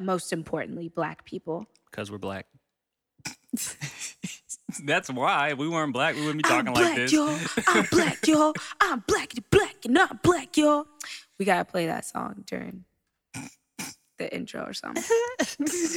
Most 0.00 0.32
importantly, 0.32 0.88
black 0.88 1.24
people. 1.24 1.66
Because 1.90 2.10
we're 2.10 2.18
black. 2.18 2.46
That's 4.84 5.08
why. 5.08 5.50
If 5.50 5.58
we 5.58 5.68
weren't 5.68 5.92
black, 5.92 6.16
we 6.16 6.22
wouldn't 6.22 6.42
be 6.42 6.48
talking 6.48 6.68
I'm 6.68 6.74
like 6.74 6.84
black, 6.84 6.96
this. 6.96 7.12
y'all. 7.12 7.38
I'm 7.68 7.86
black, 7.92 8.26
y'all. 8.26 8.52
I'm 8.80 9.04
black, 9.06 9.32
black, 9.50 9.76
and 9.84 9.96
I'm 9.96 10.18
black, 10.22 10.56
y'all. 10.56 10.86
We 11.38 11.44
gotta 11.44 11.64
play 11.64 11.86
that 11.86 12.04
song 12.04 12.42
during 12.46 12.84
the 14.18 14.34
intro 14.34 14.62
or 14.62 14.72
something. 14.72 15.04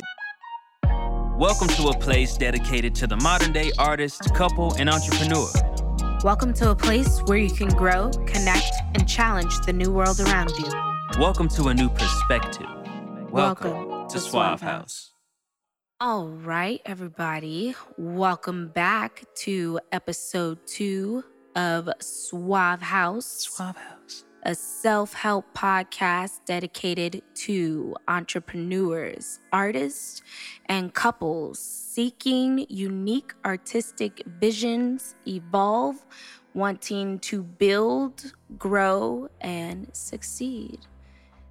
Welcome 1.39 1.67
to 1.69 1.87
a 1.87 1.97
place 1.97 2.37
dedicated 2.37 2.93
to 2.95 3.07
the 3.07 3.17
modern 3.17 3.51
day 3.51 3.71
artist, 3.79 4.33
couple, 4.35 4.73
and 4.75 4.89
entrepreneur. 4.89 5.47
Welcome 6.23 6.53
to 6.55 6.71
a 6.71 6.75
place 6.75 7.19
where 7.25 7.37
you 7.37 7.49
can 7.49 7.69
grow, 7.69 8.11
connect, 8.27 8.73
and 8.93 9.07
challenge 9.07 9.55
the 9.65 9.73
new 9.73 9.91
world 9.91 10.19
around 10.19 10.51
you. 10.57 10.69
Welcome 11.19 11.47
to 11.49 11.69
a 11.69 11.73
new 11.73 11.89
perspective. 11.89 12.67
Welcome, 13.31 13.87
Welcome 13.87 14.09
to 14.09 14.19
Suave 14.19 14.59
Suave 14.59 14.61
House. 14.61 15.11
All 15.99 16.29
right, 16.29 16.81
everybody. 16.85 17.75
Welcome 17.97 18.69
back 18.69 19.25
to 19.43 19.79
episode 19.91 20.59
two 20.65 21.23
of 21.55 21.89
Suave 21.99 22.81
House. 22.81 23.25
Suave 23.49 23.77
House. 23.77 24.23
a 24.43 24.55
self 24.55 25.13
help 25.13 25.45
podcast 25.53 26.39
dedicated 26.45 27.21
to 27.35 27.95
entrepreneurs, 28.07 29.39
artists, 29.51 30.21
and 30.67 30.93
couples 30.93 31.59
seeking 31.59 32.65
unique 32.69 33.33
artistic 33.45 34.23
visions, 34.39 35.15
evolve, 35.27 36.05
wanting 36.53 37.19
to 37.19 37.43
build, 37.43 38.33
grow, 38.57 39.27
and 39.41 39.89
succeed. 39.93 40.79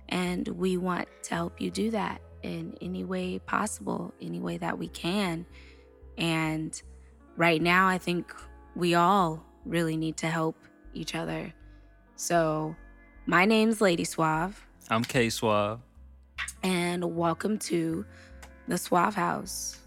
And 0.09 0.47
we 0.49 0.77
want 0.77 1.09
to 1.25 1.35
help 1.35 1.61
you 1.61 1.71
do 1.71 1.91
that 1.91 2.21
in 2.43 2.77
any 2.81 3.05
way 3.05 3.39
possible, 3.41 4.15
any 4.21 4.39
way 4.41 4.59
that 4.59 4.79
we 4.79 4.89
can. 4.89 5.47
And 6.17 6.81
right 7.37 7.61
now, 7.61 7.89
I 7.89 7.99
think 7.99 8.33
we 8.75 8.95
all 8.95 9.45
really 9.65 9.97
need 9.97 10.17
to 10.19 10.29
help 10.29 10.57
each 10.95 11.15
other. 11.15 11.53
So, 12.15 12.77
my 13.27 13.45
name's 13.45 13.81
Lady 13.81 14.05
Suave, 14.05 14.65
I'm 14.89 15.05
K 15.05 15.29
Suave. 15.29 15.81
and 16.63 17.17
welcome 17.17 17.59
to 17.59 18.07
the 18.69 18.79
Suave 18.79 19.15
House. 19.15 19.81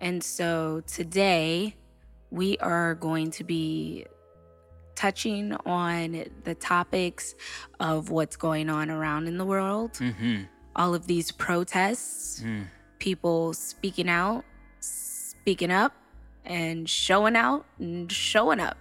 And 0.00 0.22
so, 0.22 0.82
today 0.86 1.74
we 2.30 2.56
are 2.58 2.94
going 2.94 3.30
to 3.32 3.44
be 3.44 4.06
touching 5.04 5.44
on 5.64 6.24
the 6.44 6.54
topics 6.54 7.34
of 7.78 8.10
what's 8.10 8.36
going 8.36 8.68
on 8.68 8.90
around 8.90 9.26
in 9.30 9.36
the 9.38 9.44
world, 9.54 9.92
Mm-hmm. 9.94 10.42
all 10.76 10.92
of 10.94 11.06
these 11.06 11.28
protests, 11.32 12.42
Mm. 12.44 12.64
people 12.98 13.54
speaking 13.54 14.08
out, 14.10 14.44
speaking 14.80 15.70
up, 15.70 15.92
and 16.44 16.88
showing 16.88 17.36
out 17.36 17.64
and 17.78 18.10
showing 18.12 18.60
up 18.60 18.76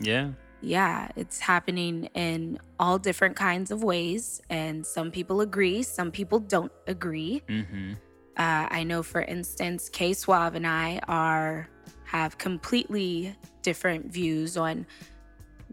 Yeah. 0.00 0.26
yeah, 0.60 1.08
it's 1.16 1.38
happening 1.40 1.96
in 2.14 2.58
all 2.78 2.98
different 2.98 3.36
kinds 3.36 3.70
of 3.70 3.82
ways. 3.82 4.40
And 4.50 4.86
some 4.86 5.10
people 5.10 5.40
agree, 5.40 5.82
some 5.82 6.10
people 6.10 6.38
don't 6.40 6.72
agree. 6.86 7.42
Mm-hmm. 7.48 7.92
Uh, 8.36 8.66
I 8.78 8.84
know, 8.84 9.02
for 9.02 9.22
instance, 9.22 9.88
K 9.88 10.12
Suave 10.14 10.54
and 10.54 10.66
I 10.66 11.00
are 11.08 11.68
have 12.04 12.38
completely 12.38 13.36
different 13.62 14.02
views 14.12 14.56
on 14.56 14.86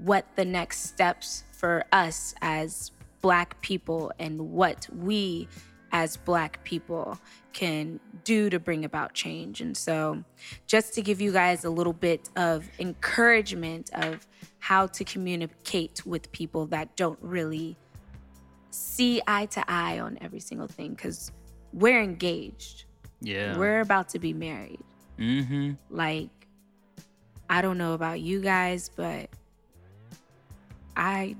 what 0.04 0.26
the 0.36 0.46
next 0.46 0.86
steps 0.86 1.44
for 1.52 1.84
us 1.92 2.34
as 2.42 2.92
Black 3.22 3.60
people 3.62 4.12
and 4.20 4.52
what 4.52 4.88
we 4.96 5.48
as 5.92 6.18
Black 6.18 6.64
people 6.64 7.20
can 7.54 8.00
do 8.24 8.50
to 8.50 8.60
bring 8.60 8.86
about 8.86 9.14
change. 9.14 9.62
And 9.62 9.76
so, 9.76 10.24
just 10.68 10.94
to 10.96 11.02
give 11.02 11.20
you 11.20 11.32
guys 11.32 11.66
a 11.66 11.70
little 11.70 11.94
bit 11.94 12.30
of 12.36 12.70
encouragement 12.80 13.90
of 13.94 14.28
how 14.60 14.88
to 14.88 15.04
communicate 15.04 16.06
with 16.06 16.32
people 16.32 16.68
that 16.68 16.96
don't 16.96 17.18
really 17.22 17.78
see 18.70 19.22
eye 19.28 19.48
to 19.48 19.64
eye 19.68 20.00
on 20.00 20.18
every 20.22 20.40
single 20.40 20.68
thing, 20.68 20.92
because 20.92 21.32
we're 21.74 22.02
engaged. 22.02 22.86
Yeah. 23.22 23.58
We're 23.58 23.80
about 23.80 24.10
to 24.10 24.20
be 24.20 24.34
married. 24.34 24.80
mm-hmm. 25.18 25.72
Like, 25.90 26.30
I 27.50 27.62
don't 27.62 27.78
know 27.78 27.94
about 27.94 28.20
you 28.20 28.42
guys, 28.42 28.90
but 28.96 29.30
I 30.98 31.36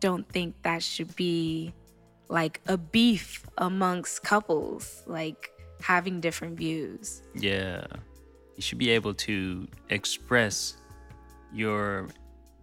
don't 0.00 0.26
think 0.28 0.54
that 0.62 0.82
should 0.82 1.14
be 1.14 1.72
like 2.28 2.60
a 2.66 2.78
beef 2.78 3.44
amongst 3.58 4.22
couples, 4.22 5.02
like 5.06 5.52
having 5.82 6.20
different 6.20 6.56
views. 6.56 7.22
Yeah. 7.34 7.84
You 8.56 8.62
should 8.62 8.78
be 8.78 8.90
able 8.90 9.14
to 9.14 9.68
express 9.90 10.76
your 11.52 12.08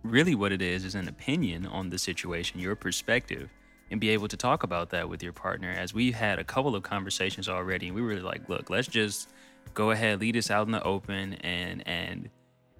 really 0.03 0.35
what 0.35 0.51
it 0.51 0.61
is 0.61 0.85
is 0.85 0.95
an 0.95 1.07
opinion 1.07 1.67
on 1.67 1.89
the 1.89 1.97
situation, 1.97 2.59
your 2.59 2.75
perspective, 2.75 3.49
and 3.91 3.99
be 3.99 4.09
able 4.09 4.27
to 4.27 4.37
talk 4.37 4.63
about 4.63 4.89
that 4.89 5.07
with 5.07 5.21
your 5.21 5.33
partner. 5.33 5.69
As 5.71 5.93
we've 5.93 6.15
had 6.15 6.39
a 6.39 6.43
couple 6.43 6.75
of 6.75 6.83
conversations 6.83 7.47
already, 7.47 7.87
and 7.87 7.95
we 7.95 8.01
were 8.01 8.19
like, 8.21 8.47
look, 8.49 8.69
let's 8.69 8.87
just 8.87 9.29
go 9.73 9.91
ahead, 9.91 10.19
lead 10.21 10.35
us 10.37 10.49
out 10.49 10.65
in 10.65 10.71
the 10.71 10.83
open 10.83 11.33
and 11.35 11.85
and 11.87 12.29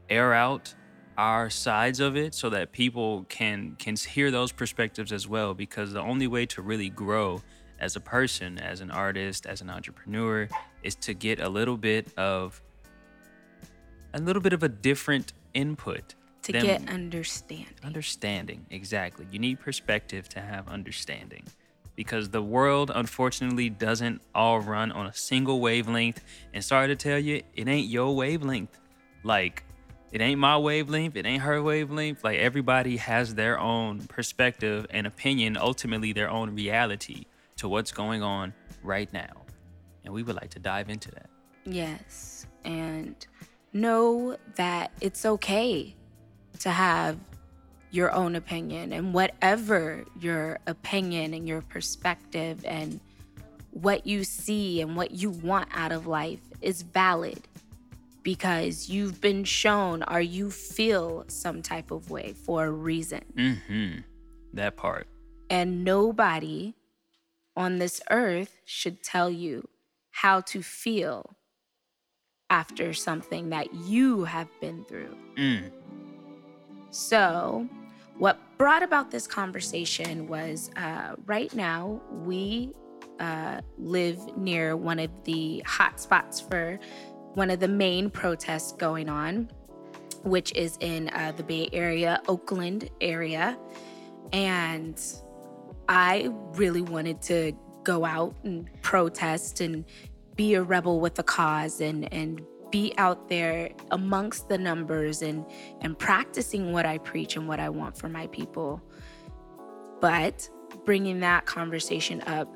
air 0.10 0.34
out 0.34 0.74
our 1.18 1.50
sides 1.50 2.00
of 2.00 2.16
it 2.16 2.34
so 2.36 2.50
that 2.50 2.72
people 2.72 3.26
can 3.28 3.76
can 3.80 3.96
hear 3.96 4.30
those 4.32 4.52
perspectives 4.52 5.12
as 5.12 5.28
well 5.28 5.54
because 5.54 5.92
the 5.92 6.02
only 6.02 6.28
way 6.28 6.46
to 6.46 6.62
really 6.62 6.90
grow 6.90 7.42
as 7.80 7.96
a 7.96 8.00
person 8.00 8.58
as 8.60 8.82
an 8.82 8.92
artist 8.92 9.46
as 9.46 9.62
an 9.62 9.70
entrepreneur 9.70 10.48
is 10.84 10.96
to 10.96 11.14
get 11.14 11.40
a 11.40 11.50
little 11.50 11.78
bit 11.78 12.08
of 12.18 12.62
a 14.14 14.20
little 14.20 14.42
bit 14.42 14.54
of 14.54 14.64
a 14.64 14.70
different 14.70 15.34
input 15.54 16.16
To 16.44 16.52
get 16.54 16.88
understanding. 16.90 17.74
understanding 17.84 18.66
exactly. 18.70 19.26
You 19.32 19.40
need 19.40 19.60
perspective 19.60 20.30
to 20.30 20.40
have 20.40 20.68
understanding 20.70 21.44
because 21.96 22.30
the 22.30 22.42
world 22.42 22.92
unfortunately 22.94 23.70
doesn't 23.70 24.22
all 24.36 24.60
run 24.60 24.92
on 24.92 25.08
a 25.08 25.14
single 25.14 25.60
wavelength. 25.60 26.24
And 26.54 26.64
sorry 26.64 26.88
to 26.88 26.96
tell 26.96 27.18
you 27.20 27.42
it 27.56 27.68
ain't 27.68 27.90
your 27.90 28.16
wavelength. 28.16 28.80
Like 29.24 29.64
it 30.12 30.22
ain't 30.22 30.40
my 30.40 30.58
wavelength 30.58 31.16
it 31.16 31.26
ain't 31.26 31.44
her 31.44 31.62
wavelength. 31.62 32.24
Like 32.24 32.40
everybody 32.40 32.98
has 32.98 33.36
their 33.36 33.60
own 33.60 34.00
perspective 34.08 34.86
and 34.90 35.06
opinion 35.08 35.58
ultimately 35.58 36.14
their 36.14 36.30
own 36.30 36.56
reality 36.56 37.26
to 37.58 37.68
what's 37.68 37.92
going 37.92 38.24
on 38.24 38.54
right 38.84 39.12
now. 39.12 39.44
And 40.06 40.14
we 40.14 40.24
would 40.24 40.36
like 40.36 40.52
to 40.52 40.60
dive 40.60 40.90
into 40.90 41.12
that. 41.12 41.30
Yes. 41.66 42.48
And 42.64 43.16
know 43.74 44.38
that 44.56 44.92
it's 45.02 45.26
okay 45.26 45.96
to 46.60 46.70
have 46.70 47.18
your 47.92 48.12
own 48.12 48.36
opinion 48.36 48.94
and 48.94 49.14
whatever 49.14 50.04
your 50.20 50.60
opinion 50.68 51.34
and 51.34 51.48
your 51.48 51.62
perspective 51.62 52.64
and 52.66 53.00
what 53.72 54.06
you 54.06 54.24
see 54.24 54.82
and 54.82 54.96
what 54.96 55.12
you 55.12 55.30
want 55.30 55.70
out 55.74 55.92
of 55.92 56.08
life 56.08 56.40
is 56.62 56.82
valid 56.82 57.47
because 58.28 58.90
you've 58.90 59.22
been 59.22 59.46
shown 59.46 60.04
or 60.04 60.20
you 60.20 60.52
feel 60.52 61.24
some 61.30 61.62
type 61.62 61.92
of 61.92 62.12
way 62.12 62.34
for 62.34 62.66
a 62.66 62.70
reason. 62.70 63.22
mm-hmm 63.34 64.00
that 64.52 64.76
part 64.76 65.08
And 65.50 65.86
nobody 65.86 66.76
on 67.56 67.80
this 67.80 68.02
earth 68.10 68.60
should 68.66 69.02
tell 69.02 69.30
you 69.30 69.70
how 70.12 70.42
to 70.42 70.62
feel 70.62 71.38
after 72.50 72.94
something 72.94 73.48
that 73.52 73.74
you 73.74 74.26
have 74.26 74.50
been 74.60 74.84
through. 74.84 75.16
mm. 75.38 75.72
So, 76.90 77.66
what 78.18 78.38
brought 78.58 78.84
about 78.84 79.10
this 79.10 79.26
conversation 79.26 80.28
was 80.28 80.70
uh, 80.76 81.16
right 81.26 81.54
now 81.56 82.02
we 82.26 82.74
uh, 83.20 83.62
live 83.78 84.20
near 84.38 84.76
one 84.76 85.00
of 85.00 85.10
the 85.24 85.64
hot 85.66 86.00
spots 86.00 86.40
for 86.40 86.80
one 87.38 87.52
of 87.52 87.60
the 87.60 87.68
main 87.68 88.10
protests 88.10 88.72
going 88.72 89.08
on, 89.08 89.48
which 90.24 90.52
is 90.54 90.76
in 90.80 91.08
uh, 91.10 91.32
the 91.38 91.44
Bay 91.44 91.70
Area, 91.72 92.20
Oakland 92.28 92.90
area. 93.00 93.56
And 94.34 95.00
I 95.88 96.32
really 96.54 96.82
wanted 96.82 97.22
to 97.24 97.54
go 97.84 98.06
out 98.06 98.36
and 98.44 98.68
protest 98.82 99.62
and 99.62 99.86
be 100.36 100.56
a 100.56 100.64
rebel 100.64 101.00
with 101.00 101.20
a 101.20 101.24
cause 101.24 101.80
and, 101.80 102.12
and 102.12 102.42
be 102.72 102.92
out 102.98 103.30
there 103.30 103.70
amongst 103.92 104.50
the 104.50 104.58
numbers 104.58 105.22
and, 105.22 105.46
and 105.82 105.98
practicing 105.98 106.72
what 106.72 106.88
I 106.88 106.98
preach 106.98 107.36
and 107.36 107.48
what 107.48 107.60
I 107.60 107.70
want 107.70 107.96
for 107.96 108.10
my 108.10 108.26
people. 108.28 108.82
But 110.02 110.50
bringing 110.86 111.20
that 111.20 111.46
conversation 111.46 112.20
up 112.22 112.52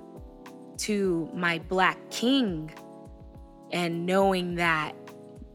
to 0.79 1.29
my 1.35 1.59
Black 1.59 1.99
King 2.09 2.71
and 3.71 4.05
knowing 4.05 4.55
that 4.55 4.95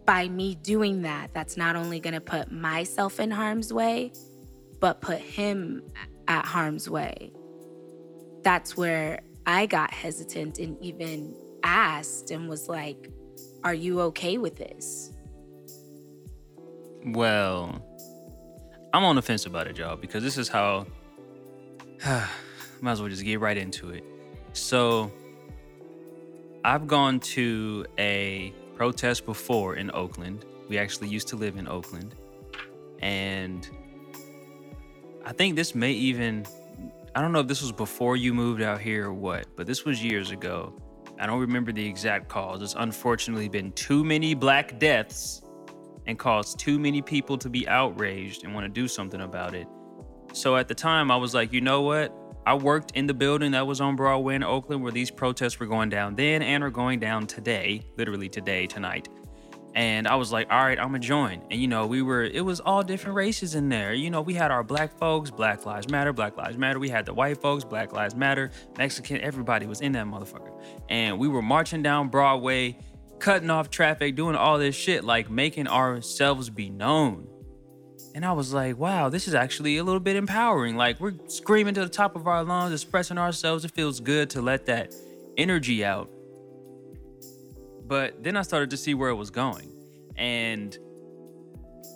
by 0.04 0.28
me 0.28 0.54
doing 0.54 1.02
that, 1.02 1.34
that's 1.34 1.56
not 1.56 1.76
only 1.76 2.00
going 2.00 2.14
to 2.14 2.20
put 2.20 2.50
myself 2.50 3.20
in 3.20 3.30
harm's 3.30 3.72
way, 3.72 4.12
but 4.80 5.00
put 5.00 5.18
him 5.18 5.82
at 6.28 6.44
harm's 6.44 6.88
way. 6.88 7.32
That's 8.42 8.76
where 8.76 9.20
I 9.46 9.66
got 9.66 9.92
hesitant 9.92 10.58
and 10.58 10.76
even 10.82 11.34
asked 11.62 12.30
and 12.30 12.48
was 12.48 12.68
like, 12.68 13.10
Are 13.64 13.74
you 13.74 14.00
okay 14.02 14.38
with 14.38 14.56
this? 14.56 15.12
Well, 17.04 17.82
I'm 18.92 19.04
on 19.04 19.16
the 19.16 19.22
fence 19.22 19.46
about 19.46 19.66
it, 19.66 19.78
y'all, 19.78 19.96
because 19.96 20.22
this 20.22 20.38
is 20.38 20.48
how. 20.48 20.86
might 22.80 22.92
as 22.92 23.00
well 23.00 23.08
just 23.08 23.24
get 23.24 23.40
right 23.40 23.56
into 23.56 23.90
it. 23.90 24.04
So, 24.52 25.10
I've 26.66 26.88
gone 26.88 27.20
to 27.20 27.86
a 27.96 28.52
protest 28.74 29.24
before 29.24 29.76
in 29.76 29.88
Oakland. 29.94 30.44
We 30.68 30.78
actually 30.78 31.06
used 31.06 31.28
to 31.28 31.36
live 31.36 31.58
in 31.58 31.68
Oakland. 31.68 32.16
And 32.98 33.70
I 35.24 35.32
think 35.32 35.54
this 35.54 35.76
may 35.76 35.92
even, 35.92 36.44
I 37.14 37.22
don't 37.22 37.30
know 37.30 37.38
if 37.38 37.46
this 37.46 37.62
was 37.62 37.70
before 37.70 38.16
you 38.16 38.34
moved 38.34 38.62
out 38.62 38.80
here 38.80 39.06
or 39.06 39.14
what, 39.14 39.46
but 39.54 39.68
this 39.68 39.84
was 39.84 40.02
years 40.02 40.32
ago. 40.32 40.74
I 41.20 41.26
don't 41.26 41.38
remember 41.38 41.70
the 41.70 41.86
exact 41.86 42.26
cause. 42.26 42.60
It's 42.62 42.74
unfortunately 42.76 43.48
been 43.48 43.70
too 43.70 44.02
many 44.02 44.34
black 44.34 44.80
deaths 44.80 45.42
and 46.08 46.18
caused 46.18 46.58
too 46.58 46.80
many 46.80 47.00
people 47.00 47.38
to 47.38 47.48
be 47.48 47.68
outraged 47.68 48.42
and 48.42 48.52
want 48.52 48.64
to 48.64 48.68
do 48.68 48.88
something 48.88 49.20
about 49.20 49.54
it. 49.54 49.68
So 50.32 50.56
at 50.56 50.66
the 50.66 50.74
time, 50.74 51.12
I 51.12 51.16
was 51.16 51.32
like, 51.32 51.52
you 51.52 51.60
know 51.60 51.82
what? 51.82 52.12
I 52.46 52.54
worked 52.54 52.92
in 52.92 53.08
the 53.08 53.14
building 53.14 53.50
that 53.50 53.66
was 53.66 53.80
on 53.80 53.96
Broadway 53.96 54.36
in 54.36 54.44
Oakland 54.44 54.80
where 54.84 54.92
these 54.92 55.10
protests 55.10 55.58
were 55.58 55.66
going 55.66 55.88
down 55.88 56.14
then 56.14 56.42
and 56.42 56.62
are 56.62 56.70
going 56.70 57.00
down 57.00 57.26
today, 57.26 57.82
literally 57.96 58.28
today, 58.28 58.68
tonight. 58.68 59.08
And 59.74 60.06
I 60.06 60.14
was 60.14 60.30
like, 60.30 60.46
all 60.48 60.64
right, 60.64 60.78
I'm 60.78 60.86
gonna 60.86 61.00
join. 61.00 61.42
And 61.50 61.60
you 61.60 61.66
know, 61.66 61.88
we 61.88 62.02
were, 62.02 62.22
it 62.22 62.44
was 62.44 62.60
all 62.60 62.84
different 62.84 63.16
races 63.16 63.56
in 63.56 63.68
there. 63.68 63.92
You 63.94 64.10
know, 64.10 64.22
we 64.22 64.32
had 64.32 64.52
our 64.52 64.62
black 64.62 64.96
folks, 64.96 65.28
Black 65.28 65.66
Lives 65.66 65.90
Matter, 65.90 66.12
Black 66.12 66.36
Lives 66.36 66.56
Matter. 66.56 66.78
We 66.78 66.88
had 66.88 67.04
the 67.04 67.12
white 67.12 67.42
folks, 67.42 67.64
Black 67.64 67.92
Lives 67.92 68.14
Matter, 68.14 68.52
Mexican, 68.78 69.20
everybody 69.20 69.66
was 69.66 69.80
in 69.80 69.90
that 69.92 70.06
motherfucker. 70.06 70.56
And 70.88 71.18
we 71.18 71.26
were 71.26 71.42
marching 71.42 71.82
down 71.82 72.08
Broadway, 72.10 72.78
cutting 73.18 73.50
off 73.50 73.70
traffic, 73.70 74.14
doing 74.14 74.36
all 74.36 74.56
this 74.56 74.76
shit, 74.76 75.02
like 75.02 75.28
making 75.28 75.66
ourselves 75.66 76.48
be 76.48 76.70
known. 76.70 77.26
And 78.16 78.24
I 78.24 78.32
was 78.32 78.54
like, 78.54 78.78
wow, 78.78 79.10
this 79.10 79.28
is 79.28 79.34
actually 79.34 79.76
a 79.76 79.84
little 79.84 80.00
bit 80.00 80.16
empowering. 80.16 80.74
Like, 80.74 80.98
we're 81.00 81.12
screaming 81.26 81.74
to 81.74 81.82
the 81.82 81.90
top 81.90 82.16
of 82.16 82.26
our 82.26 82.42
lungs, 82.42 82.72
expressing 82.72 83.18
ourselves. 83.18 83.62
It 83.66 83.72
feels 83.72 84.00
good 84.00 84.30
to 84.30 84.40
let 84.40 84.64
that 84.66 84.94
energy 85.36 85.84
out. 85.84 86.08
But 87.86 88.24
then 88.24 88.38
I 88.38 88.40
started 88.40 88.70
to 88.70 88.78
see 88.78 88.94
where 88.94 89.10
it 89.10 89.16
was 89.16 89.28
going. 89.28 89.70
And 90.16 90.78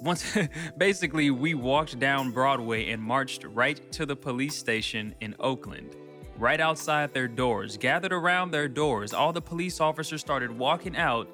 once, 0.03 0.37
basically, 0.77 1.31
we 1.31 1.55
walked 1.55 1.99
down 1.99 2.33
Broadway 2.33 2.91
and 2.91 3.03
marched 3.03 3.45
right 3.45 3.81
to 3.93 4.05
the 4.05 4.15
police 4.15 4.55
station 4.55 5.15
in 5.23 5.35
Oakland, 5.41 5.97
right 6.37 6.61
outside 6.61 7.15
their 7.15 7.29
doors, 7.29 7.79
gathered 7.79 8.13
around 8.13 8.51
their 8.51 8.69
doors. 8.69 9.15
All 9.15 9.33
the 9.33 9.41
police 9.41 9.81
officers 9.81 10.21
started 10.21 10.51
walking 10.51 10.99
out 10.99 11.29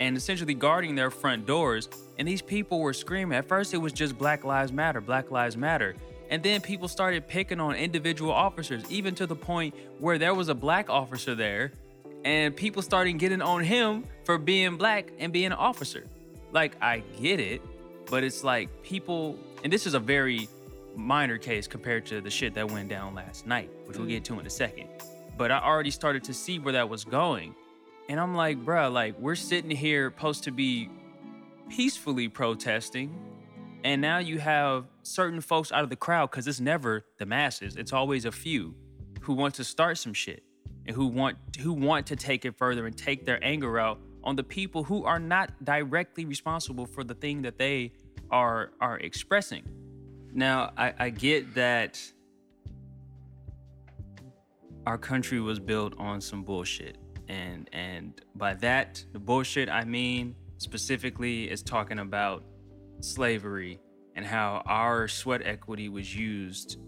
and 0.00 0.16
essentially 0.16 0.54
guarding 0.54 0.94
their 0.94 1.10
front 1.10 1.44
doors. 1.44 1.90
And 2.20 2.28
these 2.28 2.42
people 2.42 2.80
were 2.80 2.92
screaming. 2.92 3.38
At 3.38 3.48
first, 3.48 3.72
it 3.72 3.78
was 3.78 3.94
just 3.94 4.18
Black 4.18 4.44
Lives 4.44 4.72
Matter, 4.72 5.00
Black 5.00 5.30
Lives 5.30 5.56
Matter. 5.56 5.94
And 6.28 6.42
then 6.42 6.60
people 6.60 6.86
started 6.86 7.26
picking 7.26 7.58
on 7.60 7.74
individual 7.74 8.30
officers, 8.30 8.84
even 8.90 9.14
to 9.14 9.26
the 9.26 9.34
point 9.34 9.74
where 10.00 10.18
there 10.18 10.34
was 10.34 10.50
a 10.50 10.54
black 10.54 10.90
officer 10.90 11.34
there, 11.34 11.72
and 12.22 12.54
people 12.54 12.82
started 12.82 13.14
getting 13.14 13.40
on 13.40 13.64
him 13.64 14.04
for 14.24 14.36
being 14.36 14.76
black 14.76 15.10
and 15.18 15.32
being 15.32 15.46
an 15.46 15.54
officer. 15.54 16.04
Like, 16.52 16.76
I 16.82 16.98
get 17.18 17.40
it, 17.40 17.62
but 18.10 18.22
it's 18.22 18.44
like 18.44 18.68
people, 18.82 19.38
and 19.64 19.72
this 19.72 19.86
is 19.86 19.94
a 19.94 19.98
very 19.98 20.46
minor 20.94 21.38
case 21.38 21.66
compared 21.66 22.04
to 22.06 22.20
the 22.20 22.28
shit 22.28 22.52
that 22.52 22.70
went 22.70 22.90
down 22.90 23.14
last 23.14 23.46
night, 23.46 23.70
which 23.86 23.96
we'll 23.96 24.06
get 24.06 24.24
to 24.24 24.38
in 24.38 24.44
a 24.44 24.50
second. 24.50 24.90
But 25.38 25.50
I 25.50 25.58
already 25.60 25.90
started 25.90 26.24
to 26.24 26.34
see 26.34 26.58
where 26.58 26.74
that 26.74 26.90
was 26.90 27.02
going. 27.02 27.54
And 28.10 28.20
I'm 28.20 28.34
like, 28.34 28.62
bruh, 28.62 28.92
like 28.92 29.18
we're 29.18 29.36
sitting 29.36 29.70
here 29.70 30.10
supposed 30.10 30.44
to 30.44 30.50
be 30.50 30.90
peacefully 31.70 32.28
protesting. 32.28 33.16
And 33.82 34.02
now 34.02 34.18
you 34.18 34.38
have 34.38 34.84
certain 35.02 35.40
folks 35.40 35.72
out 35.72 35.82
of 35.82 35.88
the 35.88 35.96
crowd, 35.96 36.30
because 36.30 36.46
it's 36.46 36.60
never 36.60 37.06
the 37.18 37.24
masses, 37.24 37.76
it's 37.76 37.92
always 37.92 38.26
a 38.26 38.32
few 38.32 38.74
who 39.22 39.32
want 39.32 39.54
to 39.54 39.64
start 39.64 39.96
some 39.96 40.12
shit 40.12 40.42
and 40.86 40.94
who 40.94 41.06
want 41.06 41.36
who 41.58 41.72
want 41.72 42.06
to 42.06 42.16
take 42.16 42.44
it 42.44 42.56
further 42.58 42.86
and 42.86 42.96
take 42.96 43.24
their 43.24 43.42
anger 43.42 43.78
out 43.78 44.00
on 44.22 44.36
the 44.36 44.42
people 44.42 44.84
who 44.84 45.04
are 45.04 45.18
not 45.18 45.64
directly 45.64 46.24
responsible 46.24 46.84
for 46.84 47.04
the 47.04 47.14
thing 47.14 47.42
that 47.42 47.56
they 47.58 47.92
are 48.30 48.72
are 48.80 48.98
expressing. 48.98 49.64
Now, 50.32 50.72
I, 50.76 50.94
I 50.98 51.10
get 51.10 51.54
that 51.54 52.00
our 54.86 54.98
country 54.98 55.40
was 55.40 55.58
built 55.58 55.94
on 55.98 56.20
some 56.20 56.42
bullshit 56.42 56.98
and 57.28 57.70
and 57.72 58.20
by 58.34 58.54
that 58.54 59.04
the 59.12 59.18
bullshit 59.18 59.68
i 59.68 59.84
mean 59.84 60.34
specifically 60.60 61.50
is 61.50 61.62
talking 61.62 62.00
about 62.00 62.44
slavery 63.00 63.80
and 64.14 64.26
how 64.26 64.62
our 64.66 65.08
sweat 65.08 65.40
equity 65.42 65.88
was 65.88 66.14
used 66.14 66.78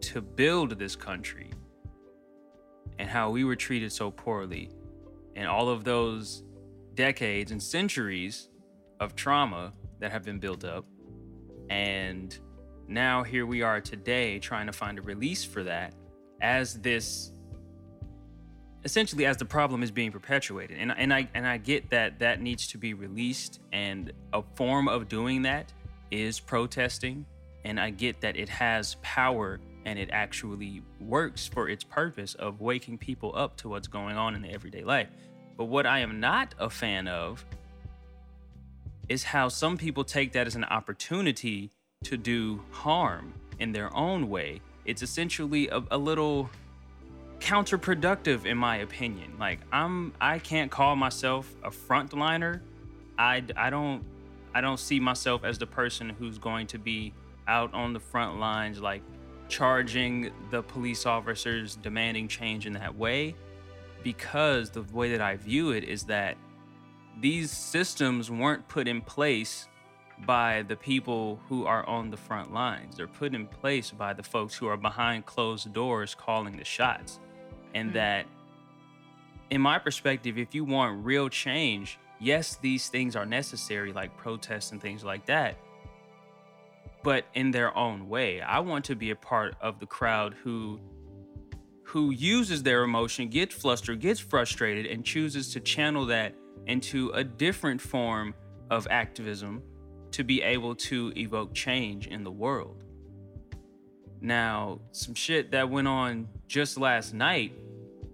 to 0.00 0.22
build 0.22 0.78
this 0.78 0.96
country 0.96 1.50
and 2.98 3.08
how 3.08 3.30
we 3.30 3.44
were 3.44 3.54
treated 3.54 3.92
so 3.92 4.10
poorly. 4.10 4.70
And 5.34 5.46
all 5.46 5.68
of 5.68 5.84
those 5.84 6.42
decades 6.94 7.52
and 7.52 7.62
centuries 7.62 8.48
of 8.98 9.14
trauma 9.14 9.74
that 10.00 10.10
have 10.10 10.24
been 10.24 10.38
built 10.38 10.64
up. 10.64 10.86
And 11.68 12.36
now 12.88 13.22
here 13.22 13.44
we 13.44 13.60
are 13.60 13.82
today 13.82 14.38
trying 14.38 14.66
to 14.68 14.72
find 14.72 14.98
a 14.98 15.02
release 15.02 15.44
for 15.44 15.62
that 15.64 15.92
as 16.40 16.80
this 16.80 17.32
essentially 18.86 19.26
as 19.26 19.36
the 19.36 19.44
problem 19.44 19.82
is 19.82 19.90
being 19.90 20.12
perpetuated. 20.12 20.78
And, 20.78 20.94
and 20.96 21.12
i 21.12 21.28
and 21.34 21.46
i 21.46 21.58
get 21.58 21.90
that 21.90 22.20
that 22.20 22.40
needs 22.40 22.68
to 22.68 22.78
be 22.78 22.94
released 22.94 23.60
and 23.72 24.12
a 24.32 24.42
form 24.54 24.86
of 24.88 25.08
doing 25.08 25.42
that 25.42 25.72
is 26.10 26.38
protesting. 26.40 27.26
And 27.64 27.80
i 27.80 27.90
get 27.90 28.20
that 28.20 28.36
it 28.36 28.48
has 28.48 28.96
power 29.02 29.60
and 29.84 29.98
it 29.98 30.08
actually 30.12 30.82
works 31.00 31.48
for 31.48 31.68
its 31.68 31.82
purpose 31.82 32.34
of 32.34 32.60
waking 32.60 32.98
people 32.98 33.32
up 33.36 33.56
to 33.58 33.68
what's 33.68 33.88
going 33.88 34.16
on 34.16 34.34
in 34.36 34.42
the 34.42 34.50
everyday 34.50 34.84
life. 34.84 35.08
But 35.56 35.64
what 35.64 35.84
i 35.84 35.98
am 35.98 36.20
not 36.20 36.54
a 36.58 36.70
fan 36.70 37.08
of 37.08 37.44
is 39.08 39.24
how 39.24 39.48
some 39.48 39.76
people 39.76 40.04
take 40.04 40.32
that 40.32 40.46
as 40.46 40.54
an 40.54 40.64
opportunity 40.64 41.70
to 42.04 42.16
do 42.16 42.62
harm 42.70 43.34
in 43.58 43.72
their 43.72 43.94
own 43.96 44.28
way. 44.28 44.60
It's 44.84 45.02
essentially 45.02 45.68
a, 45.68 45.82
a 45.90 45.98
little 45.98 46.50
counterproductive 47.40 48.44
in 48.44 48.56
my 48.58 48.78
opinion. 48.78 49.36
Like 49.38 49.60
I'm 49.72 50.12
I 50.20 50.38
can't 50.38 50.70
call 50.70 50.96
myself 50.96 51.54
a 51.62 51.70
frontliner. 51.70 52.60
I 53.18 53.44
I 53.56 53.70
don't 53.70 54.04
I 54.54 54.60
don't 54.60 54.80
see 54.80 55.00
myself 55.00 55.44
as 55.44 55.58
the 55.58 55.66
person 55.66 56.10
who's 56.10 56.38
going 56.38 56.66
to 56.68 56.78
be 56.78 57.12
out 57.46 57.72
on 57.74 57.92
the 57.92 58.00
front 58.00 58.40
lines 58.40 58.80
like 58.80 59.02
charging 59.48 60.32
the 60.50 60.62
police 60.62 61.06
officers 61.06 61.76
demanding 61.76 62.26
change 62.26 62.66
in 62.66 62.72
that 62.72 62.96
way 62.96 63.34
because 64.02 64.70
the 64.70 64.82
way 64.92 65.12
that 65.12 65.20
I 65.20 65.36
view 65.36 65.70
it 65.70 65.84
is 65.84 66.04
that 66.04 66.36
these 67.20 67.50
systems 67.50 68.30
weren't 68.30 68.66
put 68.68 68.88
in 68.88 69.00
place 69.00 69.68
by 70.26 70.62
the 70.62 70.76
people 70.76 71.40
who 71.48 71.66
are 71.66 71.86
on 71.86 72.10
the 72.10 72.16
front 72.16 72.52
lines. 72.52 72.96
They're 72.96 73.06
put 73.06 73.34
in 73.34 73.46
place 73.46 73.90
by 73.90 74.14
the 74.14 74.22
folks 74.22 74.54
who 74.54 74.66
are 74.66 74.76
behind 74.76 75.26
closed 75.26 75.72
doors 75.72 76.14
calling 76.14 76.56
the 76.56 76.64
shots 76.64 77.20
and 77.74 77.88
mm-hmm. 77.88 77.98
that 77.98 78.26
in 79.50 79.60
my 79.60 79.78
perspective 79.78 80.38
if 80.38 80.54
you 80.54 80.64
want 80.64 81.04
real 81.04 81.28
change 81.28 81.98
yes 82.20 82.56
these 82.56 82.88
things 82.88 83.14
are 83.16 83.26
necessary 83.26 83.92
like 83.92 84.16
protests 84.16 84.72
and 84.72 84.80
things 84.80 85.04
like 85.04 85.24
that 85.26 85.56
but 87.02 87.24
in 87.34 87.50
their 87.50 87.76
own 87.76 88.08
way 88.08 88.40
i 88.40 88.58
want 88.58 88.84
to 88.84 88.96
be 88.96 89.10
a 89.10 89.16
part 89.16 89.54
of 89.60 89.78
the 89.78 89.86
crowd 89.86 90.34
who 90.42 90.80
who 91.84 92.10
uses 92.10 92.62
their 92.62 92.82
emotion 92.82 93.28
gets 93.28 93.54
flustered 93.54 94.00
gets 94.00 94.18
frustrated 94.18 94.86
and 94.86 95.04
chooses 95.04 95.52
to 95.52 95.60
channel 95.60 96.06
that 96.06 96.34
into 96.66 97.10
a 97.10 97.22
different 97.22 97.80
form 97.80 98.34
of 98.70 98.86
activism 98.90 99.62
to 100.10 100.24
be 100.24 100.42
able 100.42 100.74
to 100.74 101.12
evoke 101.16 101.54
change 101.54 102.06
in 102.06 102.24
the 102.24 102.30
world 102.30 102.82
now 104.20 104.80
some 104.92 105.14
shit 105.14 105.50
that 105.52 105.68
went 105.68 105.88
on 105.88 106.28
just 106.48 106.78
last 106.78 107.14
night 107.14 107.52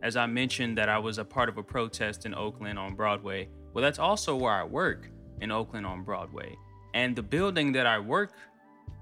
as 0.03 0.17
I 0.17 0.27
mentioned 0.27 0.77
that 0.79 0.89
I 0.89 0.99
was 0.99 1.19
a 1.19 1.25
part 1.25 1.49
of 1.49 1.59
a 1.59 1.63
protest 1.63 2.27
in 2.27 2.35
Oakland 2.35 2.79
on 2.79 2.95
Broadway. 2.95 3.49
Well, 3.73 3.83
that's 3.83 4.01
also 4.01 4.37
where 4.37 4.53
I 4.53 4.65
work 4.65 5.09
in 5.41 5.51
Oakland 5.51 5.87
on 5.87 6.03
Broadway. 6.03 6.57
And 6.93 7.15
the 7.15 7.23
building 7.23 7.73
that 7.73 7.87
I 7.87 7.99
work 8.01 8.33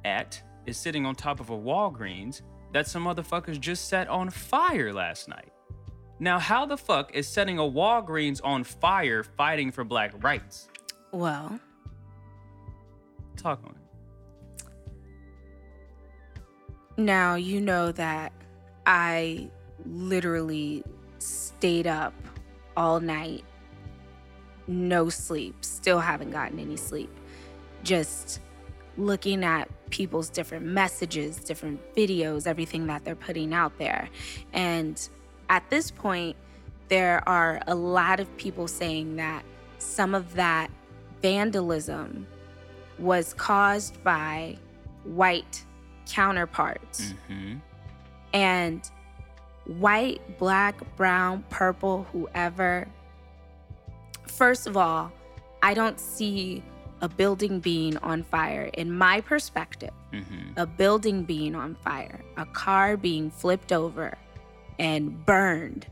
at 0.04 0.40
is 0.66 0.76
sitting 0.76 1.07
on 1.07 1.14
top 1.14 1.40
of 1.40 1.50
a 1.50 1.57
Walgreens 1.57 2.42
that 2.73 2.87
some 2.87 3.04
motherfuckers 3.04 3.59
just 3.59 3.88
set 3.88 4.09
on 4.09 4.30
fire 4.30 4.92
last 4.92 5.26
night. 5.26 5.50
Now, 6.21 6.38
how 6.38 6.66
the 6.66 6.76
fuck 6.76 7.14
is 7.14 7.26
setting 7.26 7.59
a 7.59 7.62
Walgreens 7.62 8.40
on 8.45 8.62
fire 8.62 9.23
fighting 9.23 9.73
for 9.73 9.85
black 9.85 10.23
rights? 10.23 10.69
Well, 11.12 11.59
talk 13.37 13.61
on 13.64 13.71
it. 13.71 13.79
Now, 17.00 17.37
you 17.37 17.62
know 17.62 17.92
that 17.92 18.30
I 18.85 19.49
literally 19.87 20.85
stayed 21.19 21.87
up 21.87 22.12
all 22.76 23.00
night, 23.00 23.42
no 24.66 25.09
sleep, 25.09 25.64
still 25.64 26.00
haven't 26.00 26.30
gotten 26.30 26.59
any 26.59 26.76
sleep. 26.76 27.09
Just 27.85 28.40
looking 28.99 29.45
at 29.45 29.71
people's 29.88 30.28
different 30.28 30.66
messages, 30.66 31.38
different 31.38 31.80
videos, 31.97 32.47
everything 32.47 32.87
that 32.88 33.02
they're 33.02 33.16
putting 33.16 33.54
out 33.54 33.78
there. 33.78 34.11
And 34.52 35.00
at 35.49 35.71
this 35.71 35.90
point, 35.90 36.37
there 36.88 37.26
are 37.26 37.62
a 37.66 37.75
lot 37.75 38.21
of 38.21 38.37
people 38.37 38.69
saying 38.69 39.16
that 39.16 39.42
some 39.78 40.14
of 40.14 40.35
that 40.35 40.71
vandalism 41.23 42.26
was 42.99 43.33
caused 43.33 44.04
by 44.04 44.59
white 45.04 45.64
counterparts. 46.07 47.14
Mm-hmm. 47.30 47.57
And 48.33 48.90
white, 49.66 50.38
black, 50.38 50.97
brown, 50.97 51.45
purple, 51.50 52.07
whoever. 52.12 52.88
First 54.26 54.66
of 54.66 54.76
all, 54.76 55.12
I 55.62 55.75
don't 55.75 55.99
see 56.00 56.62
a 57.00 57.09
building 57.09 57.61
being 57.61 57.97
on 57.99 58.23
fire. 58.23 58.71
In 58.75 58.92
my 58.97 59.21
perspective, 59.21 59.90
Mm-hmm. 60.12 60.59
a 60.59 60.66
building 60.66 61.23
being 61.23 61.54
on 61.54 61.76
fire, 61.76 62.21
a 62.37 62.45
car 62.45 62.97
being 62.97 63.30
flipped 63.30 63.71
over 63.71 64.19
and 64.76 65.25
burned, 65.25 65.87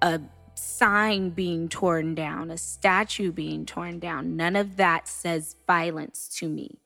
a 0.00 0.18
sign 0.54 1.28
being 1.28 1.68
torn 1.68 2.14
down, 2.14 2.50
a 2.50 2.56
statue 2.56 3.30
being 3.32 3.66
torn 3.66 3.98
down. 3.98 4.34
None 4.34 4.56
of 4.56 4.76
that 4.76 5.08
says 5.08 5.56
violence 5.66 6.26
to 6.38 6.48
me. 6.48 6.78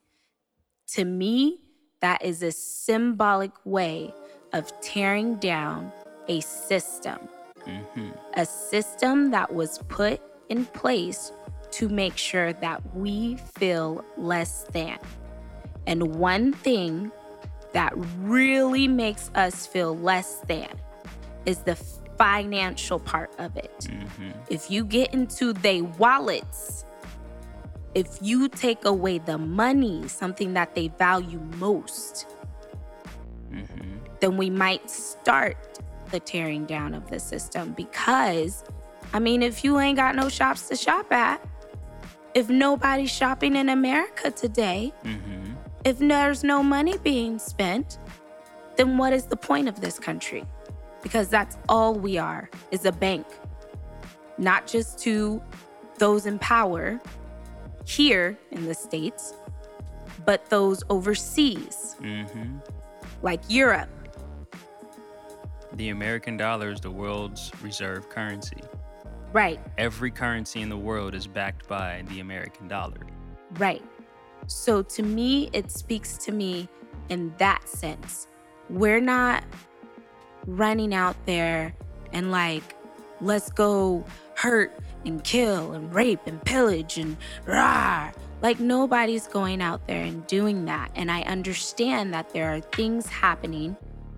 To 0.94 1.04
me, 1.04 1.60
that 2.04 2.22
is 2.22 2.42
a 2.42 2.52
symbolic 2.52 3.50
way 3.64 4.12
of 4.52 4.70
tearing 4.82 5.36
down 5.36 5.90
a 6.28 6.38
system, 6.40 7.18
Mm-hmm. 7.66 8.10
a 8.34 8.44
system 8.44 9.30
that 9.30 9.54
was 9.54 9.78
put 9.88 10.20
in 10.50 10.66
place 10.66 11.32
to 11.70 11.88
make 11.88 12.18
sure 12.18 12.52
that 12.52 12.94
we 12.94 13.36
feel 13.36 14.04
less 14.18 14.64
than. 14.64 14.98
And 15.86 16.16
one 16.16 16.52
thing 16.52 17.10
that 17.72 17.94
really 18.18 18.86
makes 18.86 19.30
us 19.34 19.66
feel 19.66 19.96
less 19.96 20.40
than 20.40 20.68
is 21.46 21.60
the 21.60 21.76
financial 22.18 22.98
part 22.98 23.32
of 23.38 23.56
it. 23.56 23.88
Mm-hmm. 23.90 24.32
If 24.50 24.70
you 24.70 24.84
get 24.84 25.14
into 25.14 25.54
they 25.54 25.80
wallets, 25.80 26.84
if 27.94 28.18
you 28.20 28.48
take 28.48 28.84
away 28.84 29.18
the 29.18 29.38
money, 29.38 30.06
something 30.08 30.54
that 30.54 30.74
they 30.74 30.88
value 30.88 31.40
most, 31.58 32.26
Mm-hmm. 33.52 33.98
then 34.20 34.36
we 34.36 34.50
might 34.50 34.90
start 34.90 35.56
the 36.10 36.18
tearing 36.18 36.64
down 36.66 36.92
of 36.92 37.08
the 37.08 37.20
system 37.20 37.72
because 37.72 38.64
I 39.12 39.20
mean 39.20 39.42
if 39.42 39.62
you 39.62 39.78
ain't 39.78 39.96
got 39.96 40.16
no 40.16 40.28
shops 40.28 40.68
to 40.68 40.76
shop 40.76 41.12
at, 41.12 41.40
if 42.34 42.48
nobody's 42.48 43.12
shopping 43.12 43.54
in 43.54 43.68
America 43.68 44.30
today, 44.32 44.92
Mm-hmm. 45.04 45.52
if 45.84 45.98
there's 45.98 46.42
no 46.42 46.62
money 46.64 46.96
being 46.98 47.38
spent, 47.38 47.98
then 48.76 48.98
what 48.98 49.12
is 49.12 49.26
the 49.26 49.36
point 49.36 49.68
of 49.68 49.80
this 49.80 50.00
country? 50.00 50.44
Because 51.02 51.28
that's 51.28 51.56
all 51.68 51.94
we 51.94 52.18
are 52.18 52.50
is 52.72 52.84
a 52.86 52.92
bank. 52.92 53.24
Not 54.36 54.66
just 54.66 54.98
to 55.00 55.40
those 55.98 56.26
in 56.26 56.40
power 56.40 57.00
here 57.84 58.38
in 58.50 58.66
the 58.66 58.74
States, 58.74 59.34
but 60.24 60.48
those 60.50 60.82
overseas, 60.90 61.96
Mm-hmm. 62.00 62.58
like 63.22 63.40
Europe. 63.48 63.88
The 65.74 65.88
American 65.90 66.36
dollar 66.36 66.70
is 66.70 66.80
the 66.80 66.90
world's 66.90 67.50
reserve 67.62 68.08
currency. 68.08 68.60
Right, 69.32 69.58
Every 69.78 70.12
currency 70.12 70.60
in 70.60 70.68
the 70.68 70.76
world 70.76 71.14
is 71.14 71.26
backed 71.26 71.66
by 71.68 72.04
the 72.08 72.20
American 72.20 72.68
dollar. 72.68 73.00
right. 73.58 73.82
So 74.46 74.82
to 74.82 75.02
me, 75.02 75.48
it 75.54 75.70
speaks 75.70 76.18
to 76.18 76.30
me 76.32 76.68
in 77.08 77.34
that 77.38 77.66
sense. 77.66 78.28
We're 78.68 79.00
not 79.00 79.42
running 80.46 80.92
out 80.94 81.16
there 81.24 81.74
and 82.12 82.30
like, 82.30 82.76
let's 83.22 83.48
go 83.50 84.04
hurt 84.34 84.72
and 85.04 85.22
kill 85.22 85.72
and 85.72 85.94
rape 85.94 86.20
and 86.26 86.42
pillage 86.44 86.98
and 86.98 87.16
rah. 87.46 88.10
Like 88.42 88.60
nobody's 88.60 89.26
going 89.26 89.62
out 89.62 89.86
there 89.86 90.02
and 90.02 90.26
doing 90.26 90.64
that. 90.66 90.90
And 90.94 91.10
I 91.10 91.22
understand 91.22 92.12
that 92.14 92.30
there 92.30 92.54
are 92.54 92.60
things 92.60 93.06
happening 93.06 93.76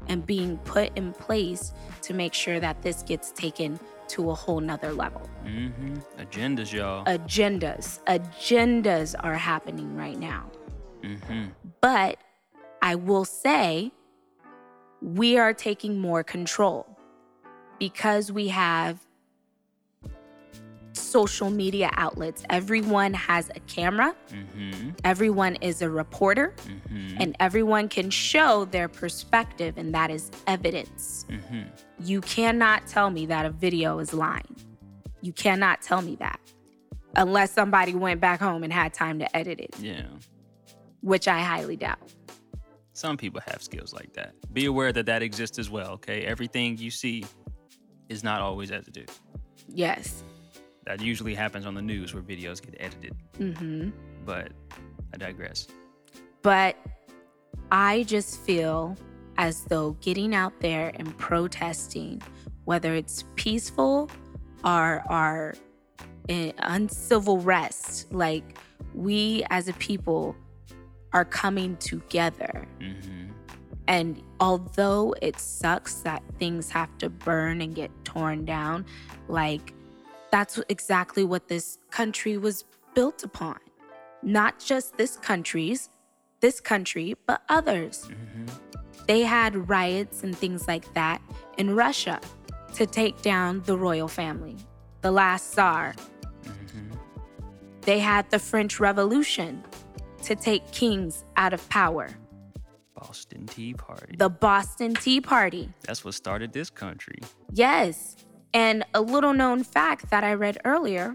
and 0.09 0.25
being 0.25 0.59
put 0.59 0.97
in 0.97 1.13
place 1.13 1.73
to 2.03 2.15
make 2.15 2.33
sure 2.35 2.61
that 2.61 2.83
this 2.83 3.03
gets 3.03 3.33
taken 3.33 3.79
to 4.09 4.31
a 4.31 4.35
whole 4.35 4.61
nother 4.61 4.93
level. 4.93 5.29
Mm-hmm. 5.45 5.97
Agendas, 6.21 6.73
y'all. 6.73 7.05
Agendas, 7.07 8.01
agendas 8.05 9.15
are 9.21 9.35
happening 9.35 9.97
right 9.97 10.19
now. 10.19 10.51
mm-hmm. 11.03 11.47
But 11.81 12.19
I 12.83 12.95
will 12.95 13.25
say 13.25 13.93
we 15.03 15.39
are 15.39 15.53
taking 15.53 16.01
more 16.01 16.23
control 16.23 16.87
because 17.79 18.33
we 18.33 18.49
have 18.49 19.06
social 20.97 21.51
media 21.51 21.91
outlets. 21.97 22.43
Everyone 22.51 23.15
has 23.15 23.51
a 23.55 23.61
camera, 23.61 24.15
Mm-hmm. 24.33 24.91
everyone 25.05 25.57
is 25.57 25.83
a 25.83 25.89
reporter, 25.91 26.55
Mm-hmm. 26.67 27.17
and 27.21 27.37
everyone 27.41 27.89
can 27.89 28.11
show 28.11 28.65
their 28.65 28.89
perspective, 28.89 29.79
and 29.79 29.95
that 29.95 30.11
is 30.11 30.31
evidence. 30.47 31.27
Mm-hmm. 31.31 31.63
You 32.05 32.21
cannot 32.21 32.87
tell 32.87 33.11
me 33.11 33.27
that 33.27 33.47
a 33.47 33.51
video 33.51 33.99
is 33.99 34.13
lying. 34.13 34.57
You 35.23 35.33
cannot 35.33 35.83
tell 35.83 36.03
me 36.03 36.17
that 36.17 36.41
unless 37.17 37.51
somebody 37.53 37.95
went 37.95 38.21
back 38.21 38.41
home 38.41 38.63
and 38.63 38.73
had 38.73 38.93
time 38.93 39.19
to 39.21 39.37
edit 39.37 39.59
it, 39.61 39.75
Yeah. 39.81 40.03
which 41.01 41.27
I 41.29 41.41
highly 41.41 41.77
doubt. 41.77 41.99
Some 42.93 43.17
people 43.17 43.41
have 43.47 43.63
skills 43.63 43.93
like 43.93 44.13
that. 44.15 44.35
Be 44.53 44.65
aware 44.67 44.93
that 44.93 45.07
that 45.07 45.23
exists 45.23 45.59
as 45.59 45.69
well, 45.71 45.93
okay? 45.93 46.23
Everything 46.25 46.79
you 46.79 46.91
see 46.91 47.25
is 48.09 48.23
not 48.25 48.41
always 48.41 48.71
as 48.71 48.87
it 48.89 48.97
is. 48.97 49.21
Yes. 49.69 50.23
That 50.87 51.01
usually 51.01 51.35
happens 51.35 51.67
on 51.67 51.75
the 51.75 51.83
news 51.83 52.15
where 52.15 52.23
videos 52.23 52.63
get 52.63 52.77
edited, 52.79 53.15
hmm 53.37 53.91
but 54.25 54.51
I 55.15 55.17
digress. 55.17 55.69
But 56.43 56.77
I 57.71 58.03
just 58.03 58.41
feel 58.41 58.97
as 59.39 59.65
though 59.65 59.93
getting 60.01 60.35
out 60.35 60.53
there 60.61 60.93
and 60.97 61.17
protesting, 61.17 62.23
whether 62.65 62.95
it's 62.95 63.25
peaceful 63.37 64.11
or 64.65 65.05
or 65.09 65.55
uncivil 66.29 67.39
rest, 67.39 68.13
like 68.13 68.59
we 68.95 69.45
as 69.51 69.69
a 69.69 69.73
people 69.75 70.35
are 71.13 71.25
coming 71.25 71.77
together. 71.77 72.67
Mm-hmm. 72.81 73.31
And 73.89 74.21
although 74.41 75.15
it 75.23 75.39
sucks 75.39 76.01
that 76.03 76.23
things 76.39 76.69
have 76.71 76.97
to 76.99 77.09
burn 77.09 77.61
and 77.61 77.75
get 77.75 77.91
torn 78.05 78.45
down, 78.45 78.85
like 79.29 79.73
that's 80.31 80.61
exactly 80.69 81.25
what 81.25 81.49
this 81.49 81.79
country 81.91 82.37
was 82.37 82.65
built 82.95 83.23
upon. 83.23 83.59
Not 84.23 84.59
just 84.59 84.97
this 84.97 85.17
country's, 85.17 85.91
this 86.41 86.61
country, 86.61 87.15
but 87.27 87.43
others. 87.49 88.09
Mm-hmm. 88.09 88.47
They 89.07 89.23
had 89.23 89.69
riots 89.69 90.25
and 90.25 90.37
things 90.37 90.67
like 90.67 90.93
that 90.95 91.23
in 91.59 91.77
Russia 91.77 92.21
to 92.75 92.87
take 92.87 93.23
down 93.23 93.63
the 93.67 93.77
royal 93.77 94.09
family, 94.09 94.57
the 95.01 95.11
last 95.11 95.53
Tsar. 95.53 95.95
Mm-hmm. 96.45 96.97
They 97.83 98.01
had 98.01 98.29
the 98.31 98.39
French 98.39 98.81
Revolution 98.81 99.63
to 100.25 100.35
take 100.35 100.71
kings 100.73 101.25
out 101.37 101.53
of 101.53 101.67
power, 101.69 102.09
Boston 102.97 103.47
Tea 103.47 103.75
Party. 103.75 104.17
the 104.17 104.29
Boston 104.29 104.95
Tea 104.95 105.21
Party. 105.21 105.69
That's 105.83 106.05
what 106.05 106.15
started 106.15 106.53
this 106.53 106.71
country. 106.71 107.19
Yes. 107.53 108.17
And 108.57 108.85
a 108.95 109.01
little 109.03 109.35
known 109.35 109.63
fact 109.65 110.09
that 110.11 110.25
I 110.25 110.33
read 110.33 110.57
earlier 110.65 111.15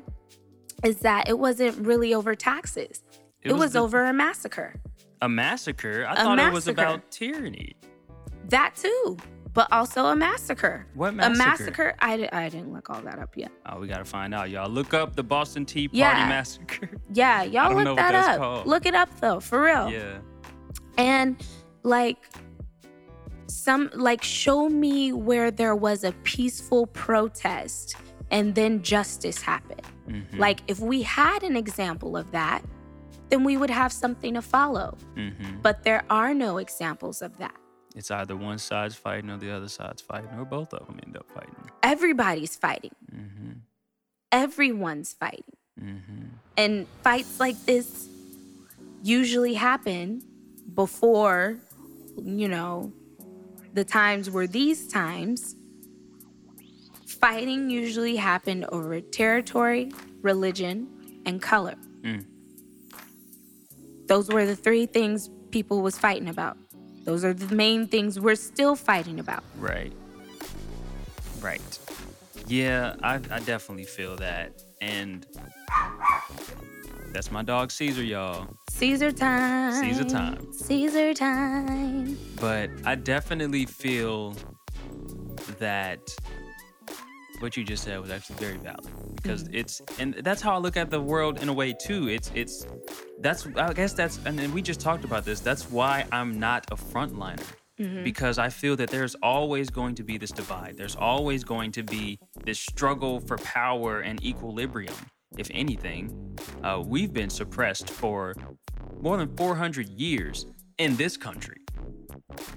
is 0.84 0.98
that 0.98 1.28
it 1.28 1.40
wasn't 1.40 1.76
really 1.86 2.14
over 2.14 2.36
taxes. 2.36 3.04
It, 3.42 3.54
was, 3.54 3.74
the- 3.74 3.80
over 3.80 4.06
a 4.06 4.14
massacre. 4.14 4.76
a 5.24 5.28
massacre. 5.28 6.06
I 6.08 6.14
A 6.14 6.16
thought 6.18 6.38
it 6.40 6.54
was 6.54 6.68
about 6.68 7.10
tyranny. 7.10 7.76
That 8.50 8.76
too, 8.76 9.18
but 9.54 9.68
also 9.72 10.06
a 10.06 10.16
massacre. 10.16 10.86
What 10.94 11.16
massacre? 11.16 11.34
A 11.34 11.38
massacre? 11.48 11.96
massacre. 12.02 12.32
I, 12.34 12.44
I 12.46 12.50
didn't 12.50 12.74
look 12.74 12.90
all 12.92 13.02
that 13.02 13.18
up 13.18 13.36
yet. 13.36 13.52
Oh, 13.66 13.80
we 13.80 13.88
gotta 13.88 14.06
find 14.06 14.34
out, 14.36 14.50
y'all. 14.52 14.70
Look 14.70 14.94
up 14.94 15.16
the 15.16 15.24
Boston 15.24 15.66
Tea 15.66 15.88
Party 15.88 15.98
Yeah. 16.00 16.30
massacre. 16.30 16.90
Yeah, 17.14 17.42
y'all 17.44 17.74
look 17.76 17.98
that 17.98 18.14
up. 18.16 18.38
called. 18.38 18.68
Look 18.68 18.86
it 18.86 18.94
up 18.94 19.10
though, 19.20 19.40
for 19.40 19.64
real. 19.64 19.90
yeah. 19.90 20.20
And 20.98 21.44
like 21.84 22.18
some 23.64 23.92
like 23.94 24.24
show 24.24 24.70
me 24.70 25.14
where 25.14 25.52
there 25.52 25.76
was 25.76 26.04
a 26.04 26.14
peaceful 26.24 26.88
protest 26.88 27.96
and 28.32 28.56
then 28.56 28.82
justice 28.82 29.40
happened. 29.40 29.86
Mm-hmm. 30.08 30.40
Like 30.40 30.62
if 30.68 30.80
we 30.80 31.04
had 31.04 31.44
an 31.44 31.56
example 31.56 32.18
of 32.18 32.32
that, 32.32 32.64
then 33.30 33.44
we 33.44 33.58
would 33.58 33.70
have 33.70 33.92
something 33.94 34.34
to 34.34 34.42
follow. 34.42 34.98
mm-hmm. 35.16 35.60
But 35.62 35.84
there 35.84 36.04
are 36.10 36.34
no 36.34 36.58
examples 36.58 37.22
of 37.22 37.38
that. 37.38 37.56
It's 37.96 38.10
either 38.10 38.36
one 38.36 38.58
side's 38.58 38.96
fighting 38.96 39.30
or 39.30 39.38
the 39.38 39.52
other 39.52 39.68
side's 39.68 40.02
fighting, 40.02 40.30
or 40.38 40.46
both 40.46 40.74
of 40.74 40.88
them 40.88 41.00
end 41.06 41.18
up 41.18 41.30
fighting. 41.30 41.56
Everybody's 41.84 42.56
fighting. 42.56 42.96
Mm-hmm. 43.14 43.52
Everyone's 44.32 45.14
fighting. 45.14 45.58
Mm-hmm. 45.80 46.24
And 46.58 46.88
fights 47.04 47.40
like 47.40 47.64
this 47.66 48.08
usually 49.04 49.54
happen 49.54 50.24
before, 50.74 51.58
you 52.24 52.48
know, 52.48 52.94
the 53.74 53.84
times 53.84 54.30
were 54.30 54.48
these 54.48 54.88
times. 54.88 55.56
Fighting 57.06 57.70
usually 57.70 58.16
happened 58.16 58.66
over 58.72 59.00
territory, 59.00 59.92
religion, 60.22 60.88
and 61.26 61.42
color. 61.42 61.76
Mm. 62.02 62.26
Those 64.08 64.30
were 64.30 64.46
the 64.46 64.56
three 64.56 64.86
things 64.86 65.30
people 65.52 65.82
was 65.82 65.98
fighting 65.98 66.30
about. 66.30 66.58
Those 67.06 67.24
are 67.24 67.34
the 67.34 67.54
main 67.56 67.88
things 67.88 68.20
we're 68.20 68.36
still 68.36 68.76
fighting 68.76 69.20
about. 69.20 69.44
Right. 69.58 69.94
Right. 71.40 71.80
Yeah, 72.48 72.96
I, 73.02 73.16
I 73.16 73.40
definitely 73.40 73.86
feel 73.86 74.16
that. 74.18 74.64
And 74.82 75.26
that's 77.14 77.32
my 77.32 77.44
dog 77.44 77.72
Caesar, 77.72 78.04
y'all. 78.04 78.48
Caesar 78.70 79.12
time. 79.12 79.74
Caesar 79.84 80.04
time. 80.04 80.54
Caesar 80.54 81.14
time. 81.14 82.18
But 82.40 82.70
I 82.86 82.96
definitely 82.96 83.66
feel 83.66 84.36
that 85.60 86.00
what 87.40 87.58
you 87.58 87.64
just 87.64 87.84
said 87.84 88.00
was 88.00 88.12
actually 88.12 88.36
very 88.36 88.58
valid 88.58 88.88
because 89.16 89.46
mm. 89.46 89.56
it's 89.56 89.82
and 90.00 90.14
that's 90.16 90.42
how 90.42 90.54
I 90.54 90.58
look 90.58 90.78
at 90.78 90.92
the 90.92 91.02
world 91.02 91.42
in 91.42 91.50
a 91.50 91.54
way 91.54 91.74
too. 91.74 92.08
It's 92.08 92.32
it's 92.36 92.66
that's 93.20 93.48
I 93.56 93.74
guess 93.74 93.94
that's 93.94 94.20
and 94.26 94.38
then 94.38 94.54
we 94.54 94.62
just 94.62 94.80
talked 94.80 95.04
about 95.04 95.26
this. 95.26 95.40
That's 95.40 95.70
why 95.70 96.06
I'm 96.12 96.40
not 96.40 96.66
a 96.72 96.76
frontliner 96.76 97.44
mm-hmm. 97.80 98.04
because 98.04 98.38
I 98.38 98.50
feel 98.50 98.76
that 98.78 98.90
there's 98.90 99.16
always 99.16 99.70
going 99.70 99.96
to 99.96 100.04
be 100.04 100.18
this 100.18 100.32
divide. 100.32 100.78
There's 100.78 100.96
always 100.96 101.44
going 101.44 101.72
to 101.74 101.84
be 101.84 102.20
this 102.44 102.60
struggle 102.60 103.20
for 103.20 103.38
power 103.38 104.02
and 104.02 104.24
equilibrium. 104.24 104.94
If 105.38 105.50
anything, 105.52 106.38
uh, 106.64 106.84
we've 106.86 107.14
been 107.14 107.30
suppressed 107.30 107.90
for 107.90 108.36
more 109.02 109.18
than 109.18 109.36
400 109.38 109.90
years 109.90 110.46
in 110.78 110.96
this 110.98 111.16
country. 111.16 111.58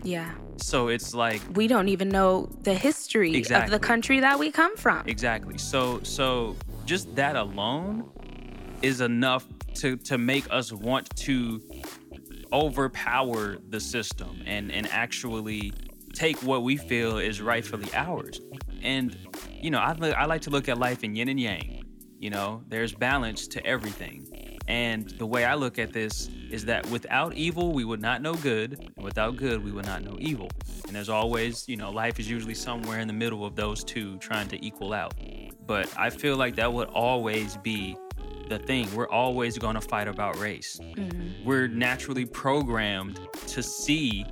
Yeah. 0.02 0.32
So 0.56 0.88
it's 0.88 1.14
like 1.14 1.40
We 1.54 1.66
don't 1.66 1.88
even 1.88 2.08
know 2.08 2.48
the 2.62 2.74
history 2.74 3.44
of 3.50 3.70
the 3.70 3.78
country 3.78 4.20
that 4.20 4.38
we 4.38 4.50
come 4.50 4.76
from. 4.76 5.06
Exactly. 5.06 5.58
So 5.58 6.00
so 6.02 6.56
just 6.84 7.14
that 7.16 7.36
alone 7.36 8.10
is 8.82 9.00
enough 9.00 9.46
to 9.74 9.96
to 9.96 10.18
make 10.18 10.46
us 10.50 10.72
want 10.72 11.14
to 11.16 11.60
overpower 12.52 13.58
the 13.68 13.80
system 13.80 14.42
and 14.46 14.70
and 14.70 14.86
actually 14.88 15.72
take 16.12 16.36
what 16.42 16.62
we 16.62 16.76
feel 16.76 17.18
is 17.18 17.40
rightfully 17.40 17.88
ours. 17.94 18.40
And 18.82 19.16
you 19.50 19.70
know, 19.70 19.78
I 19.78 19.94
I 20.16 20.26
like 20.26 20.42
to 20.42 20.50
look 20.50 20.68
at 20.68 20.78
life 20.78 21.02
in 21.02 21.16
yin 21.16 21.28
and 21.28 21.40
yang. 21.40 21.83
You 22.24 22.30
know, 22.30 22.62
there's 22.68 22.94
balance 22.94 23.46
to 23.48 23.66
everything. 23.66 24.58
And 24.66 25.10
the 25.18 25.26
way 25.26 25.44
I 25.44 25.56
look 25.56 25.78
at 25.78 25.92
this 25.92 26.30
is 26.50 26.64
that 26.64 26.88
without 26.88 27.34
evil, 27.34 27.74
we 27.74 27.84
would 27.84 28.00
not 28.00 28.22
know 28.22 28.32
good. 28.32 28.78
And 28.96 29.04
without 29.04 29.36
good, 29.36 29.62
we 29.62 29.70
would 29.70 29.84
not 29.84 30.02
know 30.02 30.16
evil. 30.18 30.48
And 30.86 30.96
there's 30.96 31.10
always, 31.10 31.68
you 31.68 31.76
know, 31.76 31.90
life 31.90 32.18
is 32.18 32.30
usually 32.30 32.54
somewhere 32.54 33.00
in 33.00 33.08
the 33.08 33.12
middle 33.12 33.44
of 33.44 33.56
those 33.56 33.84
two 33.84 34.16
trying 34.20 34.48
to 34.48 34.64
equal 34.64 34.94
out. 34.94 35.12
But 35.66 35.92
I 35.98 36.08
feel 36.08 36.38
like 36.38 36.56
that 36.56 36.72
would 36.72 36.88
always 36.88 37.58
be 37.58 37.94
the 38.48 38.58
thing. 38.58 38.88
We're 38.94 39.10
always 39.10 39.58
going 39.58 39.74
to 39.74 39.82
fight 39.82 40.08
about 40.08 40.38
race. 40.38 40.80
Mm-hmm. 40.80 41.44
We're 41.44 41.68
naturally 41.68 42.24
programmed 42.24 43.20
to 43.48 43.62
see 43.62 44.24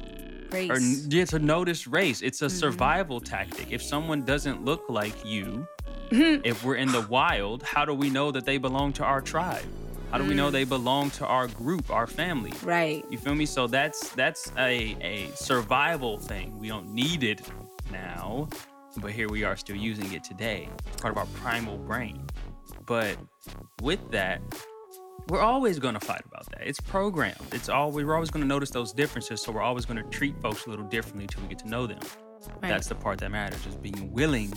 Race. 0.51 0.71
or 0.71 0.79
yeah, 1.15 1.27
to 1.27 1.39
notice 1.39 1.87
race. 1.87 2.23
It's 2.23 2.41
a 2.41 2.47
mm-hmm. 2.47 2.57
survival 2.57 3.21
tactic. 3.21 3.71
If 3.71 3.83
someone 3.83 4.25
doesn't 4.25 4.65
look 4.65 4.85
like 4.89 5.27
you, 5.27 5.67
if 6.45 6.63
we're 6.63 6.75
in 6.75 6.93
the 6.93 7.01
wild, 7.03 7.63
how 7.63 7.87
do 7.87 7.95
we 7.95 8.11
know 8.11 8.31
that 8.31 8.45
they 8.45 8.59
belong 8.59 8.93
to 8.95 9.05
our 9.05 9.23
tribe? 9.23 9.65
How 10.11 10.19
do 10.19 10.25
we 10.25 10.35
know 10.35 10.51
mm. 10.51 10.53
they 10.53 10.65
belong 10.65 11.09
to 11.13 11.27
our 11.27 11.49
group, 11.49 11.91
our 11.91 12.07
family? 12.07 12.53
right. 12.63 13.03
You 13.09 13.17
feel 13.17 13.35
me? 13.35 13.47
So 13.47 13.67
that's 13.67 14.11
that's 14.11 14.53
a 14.59 14.95
a 15.01 15.31
survival 15.35 16.19
thing. 16.19 16.59
We 16.59 16.69
don't 16.69 16.93
need 16.93 17.25
it 17.25 17.41
now, 17.91 18.47
but 18.99 19.13
here 19.13 19.31
we 19.31 19.43
are 19.45 19.57
still 19.57 19.77
using 19.77 20.13
it 20.13 20.23
today. 20.23 20.69
It's 20.89 21.01
part 21.01 21.13
of 21.13 21.19
our 21.19 21.27
primal 21.41 21.79
brain. 21.79 22.27
But 22.85 23.17
with 23.81 24.11
that, 24.11 24.43
we're 25.29 25.41
always 25.41 25.79
going 25.79 25.95
to 25.95 26.01
fight 26.01 26.23
about 26.27 26.45
that. 26.51 26.67
It's 26.67 26.81
programmed. 26.81 27.37
It's 27.53 27.71
always 27.71 28.05
we're 28.05 28.15
always 28.15 28.31
going 28.31 28.43
to 28.43 28.49
notice 28.49 28.69
those 28.69 28.93
differences. 28.93 29.41
So 29.41 29.51
we're 29.51 29.63
always 29.63 29.87
going 29.87 30.03
to 30.03 30.11
treat 30.11 30.39
folks 30.43 30.67
a 30.67 30.71
little 30.71 30.85
differently 30.85 31.25
until 31.25 31.43
we 31.43 31.49
get 31.49 31.61
to 31.61 31.69
know 31.69 31.87
them. 31.87 32.01
Right. 32.63 32.69
That's 32.69 32.89
the 32.89 32.97
part 32.97 33.19
that 33.21 33.31
matters. 33.31 33.65
Is 33.65 33.77
being 33.77 34.13
willing 34.13 34.53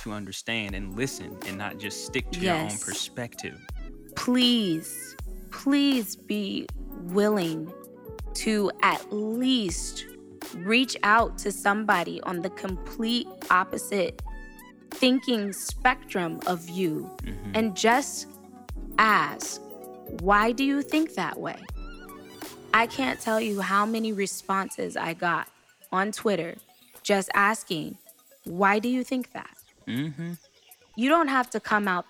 to 0.00 0.12
understand 0.12 0.74
and 0.74 0.96
listen, 0.96 1.36
and 1.46 1.58
not 1.58 1.78
just 1.78 2.06
stick 2.06 2.30
to 2.32 2.40
your 2.40 2.54
own 2.54 2.78
perspective. 2.78 3.58
please, 4.16 5.16
please 5.50 6.16
be 6.16 6.66
willing 7.02 7.72
to 8.34 8.70
at 8.82 9.12
least 9.12 10.06
reach 10.56 10.96
out 11.02 11.38
to 11.38 11.52
somebody 11.52 12.20
on 12.22 12.42
the 12.42 12.50
complete 12.50 13.26
opposite 13.50 14.20
thinking 14.90 15.52
spectrum 15.52 16.40
of 16.46 16.68
you 16.68 17.10
mm-hmm. 17.22 17.50
and 17.54 17.76
just 17.76 18.26
ask, 18.98 19.60
why 20.20 20.52
do 20.52 20.64
you 20.64 20.82
think 20.82 21.14
that 21.14 21.38
way? 21.38 21.56
I 22.74 22.86
can't 22.86 23.20
tell 23.20 23.40
you 23.40 23.60
how 23.60 23.86
many 23.86 24.12
responses 24.12 24.96
I 24.96 25.14
got 25.14 25.48
on 25.90 26.12
Twitter 26.12 26.56
just 27.02 27.30
asking, 27.34 27.98
why 28.44 28.78
do 28.78 28.88
you 28.88 29.04
think 29.04 29.32
that? 29.32 29.56
Mm-hmm. 29.86 30.32
you 30.96 31.08
don't 31.08 31.28
have 31.28 31.50
to 31.50 31.60
come 31.60 31.86
out 31.88 32.06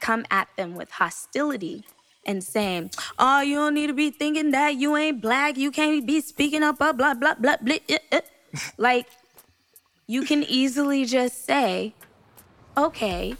come 0.00 0.24
at 0.30 0.48
them 0.56 0.74
with 0.74 0.90
hostility 0.90 1.84
and 2.26 2.42
saying 2.42 2.90
oh 3.18 3.40
you 3.40 3.54
don't 3.56 3.74
need 3.74 3.86
to 3.88 3.92
be 3.94 4.10
thinking 4.10 4.50
that 4.50 4.76
you 4.76 4.96
ain't 4.96 5.20
black 5.20 5.56
you 5.56 5.70
can't 5.70 6.06
be 6.06 6.20
speaking 6.20 6.62
up 6.62 6.78
blah 6.78 6.92
blah 6.92 7.14
blah 7.14 7.34
blah, 7.34 7.56
blah 7.62 7.76
eh, 7.88 7.98
eh." 8.12 8.20
like 8.78 9.06
you 10.06 10.22
can 10.24 10.42
easily 10.44 11.04
just 11.04 11.44
say 11.46 11.94
okay 12.76 13.34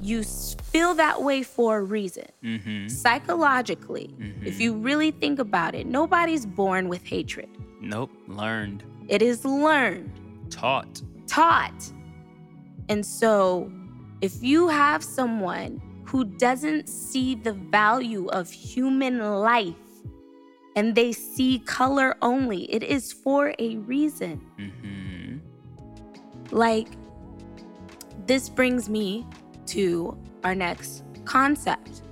you 0.00 0.22
feel 0.24 0.94
that 0.94 1.22
way 1.22 1.42
for 1.42 1.78
a 1.78 1.82
reason 1.82 2.26
Mm-hmm. 2.42 2.88
psychologically 2.88 4.14
if 4.44 4.60
you 4.60 4.74
really 4.74 5.10
think 5.12 5.38
about 5.38 5.74
it 5.74 5.86
nobody's 5.86 6.44
born 6.46 6.88
with 6.88 7.04
hatred 7.04 7.48
Nope. 7.80 8.10
Learned. 8.28 8.82
it 9.08 9.22
is 9.22 9.44
learned 9.44 10.10
Taught. 10.50 11.02
taught. 11.26 11.92
And 12.88 13.04
so, 13.04 13.70
if 14.20 14.42
you 14.42 14.68
have 14.68 15.02
someone 15.02 15.80
who 16.04 16.24
doesn't 16.24 16.88
see 16.88 17.34
the 17.34 17.52
value 17.52 18.26
of 18.28 18.50
human 18.50 19.18
life 19.18 19.74
and 20.76 20.94
they 20.94 21.12
see 21.12 21.60
color 21.60 22.16
only, 22.22 22.70
it 22.72 22.82
is 22.82 23.12
for 23.12 23.54
a 23.58 23.76
reason. 23.78 24.40
Mm-hmm. 24.58 25.38
Like, 26.54 26.88
this 28.26 28.48
brings 28.48 28.88
me 28.88 29.26
to 29.66 30.16
our 30.44 30.54
next 30.54 31.04
concept 31.24 32.02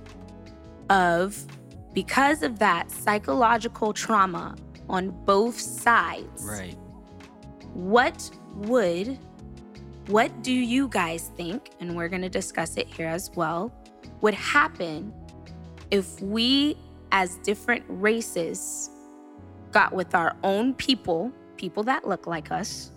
of 0.89 1.45
because 1.93 2.43
of 2.43 2.59
that 2.59 2.89
psychological 2.91 3.93
trauma 3.93 4.55
on 4.89 5.09
both 5.25 5.59
sides 5.59 6.43
Right. 6.45 6.77
what 7.73 8.29
would 8.55 9.17
what 10.11 10.43
do 10.43 10.51
you 10.51 10.87
guys 10.89 11.31
think 11.35 11.71
and 11.79 11.95
we're 11.95 12.09
going 12.09 12.21
to 12.21 12.29
discuss 12.29 12.77
it 12.77 12.87
here 12.87 13.07
as 13.07 13.31
well 13.35 13.71
would 14.21 14.33
happen 14.33 15.13
if 15.89 16.21
we 16.21 16.75
as 17.11 17.35
different 17.37 17.83
races 17.87 18.89
got 19.71 19.93
with 19.93 20.13
our 20.15 20.35
own 20.43 20.73
people 20.73 21.31
people 21.57 21.83
that 21.83 22.07
look 22.07 22.27
like 22.27 22.51
us 22.51 22.91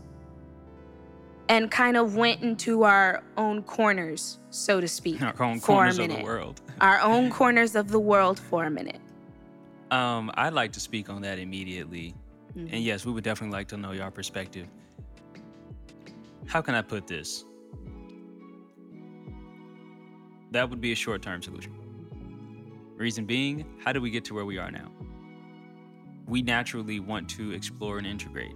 and 1.50 1.70
kind 1.70 1.96
of 1.96 2.16
went 2.16 2.42
into 2.42 2.84
our 2.84 3.22
own 3.36 3.62
corners 3.62 4.38
so 4.50 4.80
to 4.80 4.88
speak 4.88 5.20
Our 5.22 5.42
own 5.42 5.60
corners 5.60 5.98
of 5.98 6.08
the 6.08 6.22
world. 6.22 6.60
our 6.80 7.00
own 7.00 7.30
corners 7.40 7.74
of 7.76 7.88
the 7.90 8.00
world 8.00 8.38
for 8.40 8.64
a 8.64 8.70
minute 8.70 9.00
Um, 9.90 10.30
I'd 10.34 10.54
like 10.54 10.72
to 10.72 10.80
speak 10.80 11.08
on 11.10 11.22
that 11.22 11.38
immediately. 11.38 12.14
Mhm. 12.56 12.72
And 12.72 12.82
yes, 12.82 13.04
we 13.06 13.12
would 13.12 13.22
definitely 13.22 13.52
like 13.56 13.68
to 13.68 13.76
know 13.76 13.92
your 13.92 14.10
perspective. 14.10 14.66
How 16.46 16.60
can 16.60 16.74
I 16.74 16.82
put 16.82 17.06
this? 17.06 17.44
That 20.50 20.70
would 20.70 20.80
be 20.80 20.92
a 20.92 20.96
short 20.96 21.22
term 21.22 21.42
solution. 21.42 21.74
Reason 22.96 23.24
being, 23.24 23.66
how 23.84 23.92
do 23.92 24.00
we 24.00 24.10
get 24.10 24.24
to 24.26 24.34
where 24.34 24.44
we 24.44 24.56
are 24.58 24.70
now? 24.70 24.92
We 26.26 26.42
naturally 26.42 27.00
want 27.00 27.28
to 27.30 27.50
explore 27.52 27.98
and 27.98 28.06
integrate. 28.06 28.54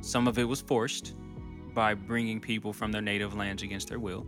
Some 0.00 0.26
of 0.26 0.38
it 0.38 0.44
was 0.44 0.62
forced 0.62 1.14
by 1.74 1.94
bringing 1.94 2.40
people 2.40 2.72
from 2.72 2.90
their 2.90 3.02
native 3.02 3.34
lands 3.34 3.62
against 3.62 3.88
their 3.88 3.98
will. 3.98 4.26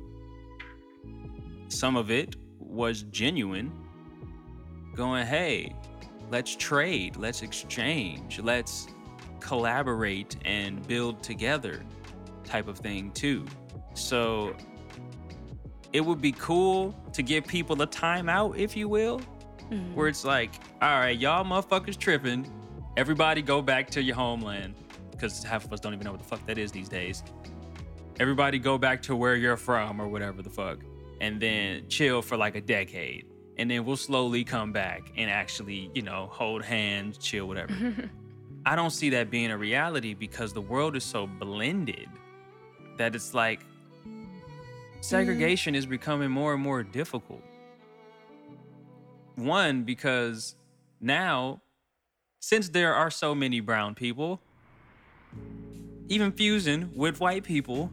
Some 1.69 1.97
of 1.97 2.11
it 2.11 2.37
was 2.59 3.05
genuine, 3.05 3.73
going, 4.95 5.27
hey, 5.27 5.75
let's 6.31 6.55
trade, 6.55 7.17
let's 7.17 7.43
exchange, 7.43 8.39
let's 8.41 8.87
collaborate 9.41 10.37
and 10.45 10.87
build 10.87 11.23
together 11.23 11.83
type 12.45 12.69
of 12.69 12.79
thing 12.79 13.11
too. 13.13 13.45
So 13.95 14.55
it 15.93 16.01
would 16.05 16.21
be 16.21 16.33
cool 16.33 16.95
to 17.13 17.23
give 17.23 17.47
people 17.47 17.81
a 17.83 17.87
timeout, 17.87 18.57
if 18.59 18.77
you 18.77 18.89
will, 18.89 19.21
Mhm. 19.71 19.95
where 19.95 20.09
it's 20.09 20.25
like, 20.25 20.55
all 20.81 20.99
right, 21.01 21.19
y'all 21.19 21.45
motherfuckers 21.45 21.99
tripping. 21.99 22.47
Everybody 22.97 23.43
go 23.43 23.61
back 23.63 23.91
to 23.91 24.03
your 24.03 24.17
homeland. 24.17 24.75
Because 25.11 25.43
half 25.45 25.65
of 25.65 25.73
us 25.73 25.79
don't 25.81 25.93
even 25.95 26.05
know 26.05 26.11
what 26.11 26.21
the 26.21 26.27
fuck 26.27 26.45
that 26.47 26.59
is 26.59 26.73
these 26.73 26.89
days. 26.89 27.23
Everybody 28.19 28.59
go 28.59 28.77
back 28.77 29.03
to 29.03 29.15
where 29.17 29.37
you're 29.37 29.57
from 29.57 30.01
or 30.01 30.09
whatever 30.09 30.43
the 30.43 30.51
fuck. 30.51 30.79
And 31.21 31.41
then 31.41 31.89
chill 31.89 32.23
for 32.23 32.37
like 32.37 32.57
a 32.57 32.61
decade. 32.61 33.27
And 33.57 33.71
then 33.71 33.85
we'll 33.85 33.97
slowly 33.97 34.43
come 34.45 34.73
back 34.73 35.13
and 35.17 35.31
actually, 35.31 35.91
you 35.95 36.03
know, 36.03 36.29
hold 36.33 36.65
hands, 36.65 37.19
chill, 37.19 37.47
whatever. 37.47 37.73
I 38.67 38.75
don't 38.77 38.91
see 38.91 39.11
that 39.11 39.31
being 39.31 39.51
a 39.51 39.59
reality 39.59 40.15
because 40.15 40.53
the 40.53 40.61
world 40.61 40.97
is 40.97 41.05
so 41.05 41.27
blended 41.27 42.09
that 42.99 43.15
it's 43.15 43.35
like 43.35 43.61
mm. 44.07 44.27
segregation 45.01 45.75
is 45.75 45.87
becoming 45.87 46.31
more 46.31 46.55
and 46.55 46.63
more 46.63 46.83
difficult. 46.83 47.43
One, 49.37 49.85
because 49.85 50.57
now, 51.01 51.63
since 52.41 52.69
there 52.69 52.95
are 52.95 53.11
so 53.11 53.35
many 53.35 53.61
brown 53.61 53.95
people, 53.95 54.41
even 56.09 56.33
fusing 56.33 56.91
with 56.95 57.21
white 57.21 57.45
people, 57.45 57.91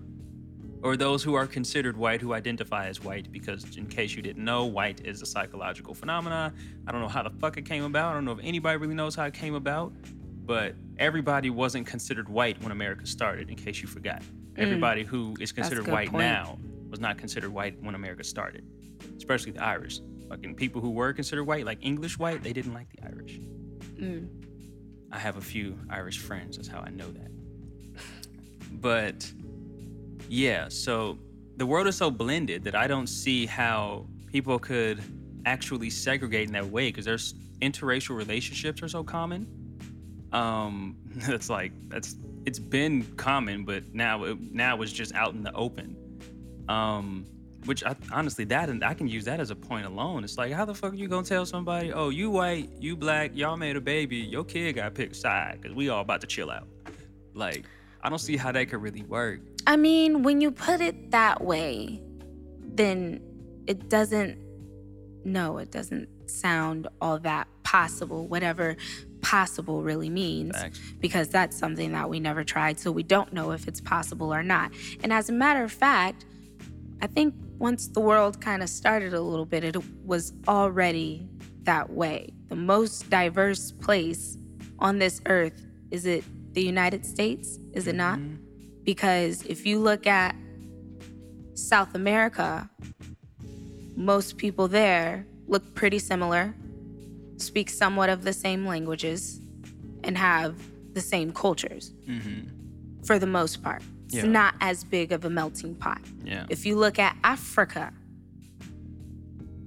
or 0.81 0.95
those 0.95 1.23
who 1.23 1.33
are 1.33 1.45
considered 1.47 1.97
white 1.97 2.21
who 2.21 2.33
identify 2.33 2.88
as 2.88 3.03
white, 3.03 3.31
because 3.31 3.77
in 3.77 3.85
case 3.85 4.15
you 4.15 4.21
didn't 4.21 4.43
know, 4.43 4.65
white 4.65 5.05
is 5.05 5.21
a 5.21 5.25
psychological 5.25 5.93
phenomenon. 5.93 6.53
I 6.88 6.91
don't 6.91 7.01
know 7.01 7.07
how 7.07 7.23
the 7.23 7.29
fuck 7.29 7.57
it 7.57 7.65
came 7.65 7.83
about. 7.83 8.12
I 8.12 8.13
don't 8.13 8.25
know 8.25 8.31
if 8.31 8.39
anybody 8.41 8.77
really 8.77 8.95
knows 8.95 9.15
how 9.15 9.25
it 9.25 9.33
came 9.33 9.55
about, 9.55 9.93
but 10.45 10.75
everybody 10.97 11.49
wasn't 11.49 11.85
considered 11.85 12.29
white 12.29 12.62
when 12.62 12.71
America 12.71 13.05
started, 13.05 13.49
in 13.49 13.55
case 13.55 13.81
you 13.81 13.88
forgot. 13.88 14.21
Everybody 14.59 15.03
who 15.03 15.35
is 15.39 15.51
considered 15.51 15.87
white 15.87 16.09
point. 16.09 16.23
now 16.23 16.59
was 16.89 16.99
not 16.99 17.17
considered 17.17 17.51
white 17.51 17.81
when 17.81 17.95
America 17.95 18.23
started, 18.23 18.65
especially 19.17 19.51
the 19.51 19.63
Irish. 19.63 20.01
Fucking 20.29 20.55
people 20.55 20.81
who 20.81 20.91
were 20.91 21.13
considered 21.13 21.45
white, 21.45 21.65
like 21.65 21.79
English 21.81 22.19
white, 22.19 22.43
they 22.43 22.53
didn't 22.53 22.73
like 22.73 22.87
the 22.95 23.05
Irish. 23.05 23.39
Mm. 23.95 24.27
I 25.11 25.17
have 25.17 25.37
a 25.37 25.41
few 25.41 25.77
Irish 25.89 26.19
friends. 26.19 26.57
That's 26.57 26.67
how 26.67 26.81
I 26.81 26.89
know 26.89 27.09
that. 27.11 27.31
But 28.73 29.31
yeah, 30.27 30.69
so 30.69 31.17
the 31.57 31.65
world 31.65 31.87
is 31.87 31.97
so 31.97 32.11
blended 32.11 32.63
that 32.63 32.75
I 32.75 32.87
don't 32.87 33.07
see 33.07 33.45
how 33.45 34.05
people 34.27 34.59
could 34.59 35.01
actually 35.45 35.89
segregate 35.89 36.47
in 36.47 36.53
that 36.53 36.67
way 36.67 36.89
because 36.89 37.05
there's 37.05 37.33
interracial 37.61 38.15
relationships 38.15 38.81
are 38.83 38.87
so 38.87 39.03
common. 39.03 39.47
Um, 40.31 40.95
that's 41.15 41.49
like 41.49 41.71
that's 41.89 42.15
it's 42.45 42.60
been 42.60 43.04
common, 43.17 43.63
but 43.63 43.93
now 43.93 44.23
it, 44.23 44.38
now 44.52 44.82
it's 44.82 44.91
just 44.91 45.13
out 45.13 45.34
in 45.34 45.43
the 45.43 45.54
open. 45.54 45.95
Um, 46.67 47.25
which 47.65 47.84
I, 47.84 47.95
honestly, 48.12 48.45
that 48.45 48.69
and 48.69 48.84
I 48.84 48.93
can 48.93 49.08
use 49.08 49.25
that 49.25 49.39
as 49.39 49.52
a 49.52 49.56
point 49.56 49.86
alone. 49.86 50.23
It's 50.23 50.38
like, 50.38 50.52
how 50.52 50.65
the 50.65 50.73
fuck 50.73 50.93
are 50.93 50.95
you 50.95 51.08
gonna 51.08 51.25
tell 51.25 51.45
somebody, 51.45 51.91
oh, 51.91 52.10
you 52.10 52.30
white, 52.30 52.69
you 52.80 52.95
black, 52.95 53.32
y'all 53.36 53.58
made 53.58 53.75
a 53.75 53.82
baby, 53.82 54.17
your 54.17 54.43
kid 54.43 54.75
got 54.75 54.93
picked 54.93 55.15
side 55.15 55.60
because 55.62 55.75
we 55.75 55.89
all 55.89 56.02
about 56.02 56.21
to 56.21 56.28
chill 56.28 56.49
out. 56.49 56.67
Like, 57.34 57.65
I 58.02 58.10
don't 58.10 58.19
see 58.19 58.38
how 58.38 58.52
that 58.52 58.69
could 58.69 58.82
really 58.82 59.04
work. 59.04 59.41
I 59.67 59.75
mean, 59.75 60.23
when 60.23 60.41
you 60.41 60.52
put 60.52 60.80
it 60.80 61.12
that 61.12 61.41
way, 61.41 62.02
then 62.62 63.21
it 63.67 63.89
doesn't, 63.89 64.39
no, 65.25 65.58
it 65.58 65.69
doesn't 65.69 66.08
sound 66.30 66.88
all 67.02 67.19
that 67.19 67.47
possible, 67.63 68.28
whatever 68.28 68.78
possible 69.21 69.82
really 69.84 70.10
means, 70.10 70.55
Facts. 70.58 70.79
because 70.99 71.29
that's 71.29 71.58
something 71.58 71.91
that 71.91 72.10
we 72.10 72.19
never 72.19 72.43
tried, 72.43 72.79
so 72.79 72.91
we 72.91 73.03
don't 73.03 73.34
know 73.34 73.51
if 73.51 73.67
it's 73.67 73.82
possible 73.82 74.34
or 74.34 74.43
not. 74.43 74.71
And 75.03 75.12
as 75.13 75.29
a 75.29 75.34
matter 75.34 75.63
of 75.63 75.71
fact, 75.71 76.25
I 77.01 77.08
think 77.08 77.34
once 77.58 77.88
the 77.88 77.99
world 78.01 78.41
kind 78.41 78.62
of 78.63 78.69
started 78.69 79.13
a 79.13 79.21
little 79.21 79.45
bit, 79.45 79.63
it 79.63 79.75
was 80.05 80.34
already 80.47 81.27
that 81.63 81.89
way. 81.91 82.34
The 82.47 82.55
most 82.55 83.10
diverse 83.10 83.71
place 83.71 84.38
on 84.79 84.99
this 84.99 85.21
earth 85.25 85.65
is 85.91 86.05
it 86.05 86.23
the 86.53 86.63
United 86.63 87.05
States? 87.05 87.60
Is 87.73 87.88
it 87.88 87.95
not? 87.95 88.19
Mhm. 88.19 88.38
because 88.86 89.43
if 89.45 89.67
you 89.67 89.77
look 89.77 90.08
at 90.08 90.36
South 91.53 91.93
America, 91.93 92.67
most 93.95 94.38
people 94.38 94.67
there 94.67 95.25
look 95.47 95.75
pretty 95.75 95.99
similar, 95.99 96.55
speak 97.39 97.69
somewhat 97.69 98.10
of 98.10 98.23
the 98.23 98.34
same 98.34 98.65
languages, 98.65 99.39
and 100.04 100.17
have 100.17 100.56
the 100.93 101.02
same 101.02 101.32
cultures 101.32 101.93
Mhm. 102.08 102.49
for 103.06 103.19
the 103.19 103.28
most 103.28 103.62
part. 103.62 103.84
It's 104.06 104.15
Yeah. 104.15 104.25
not 104.25 104.56
as 104.62 104.84
big 104.84 105.12
of 105.12 105.23
a 105.25 105.30
melting 105.30 105.75
pot. 105.75 106.02
Yeah. 106.23 106.45
If 106.49 106.65
you 106.65 106.75
look 106.78 106.97
at 106.99 107.15
Africa, 107.23 107.93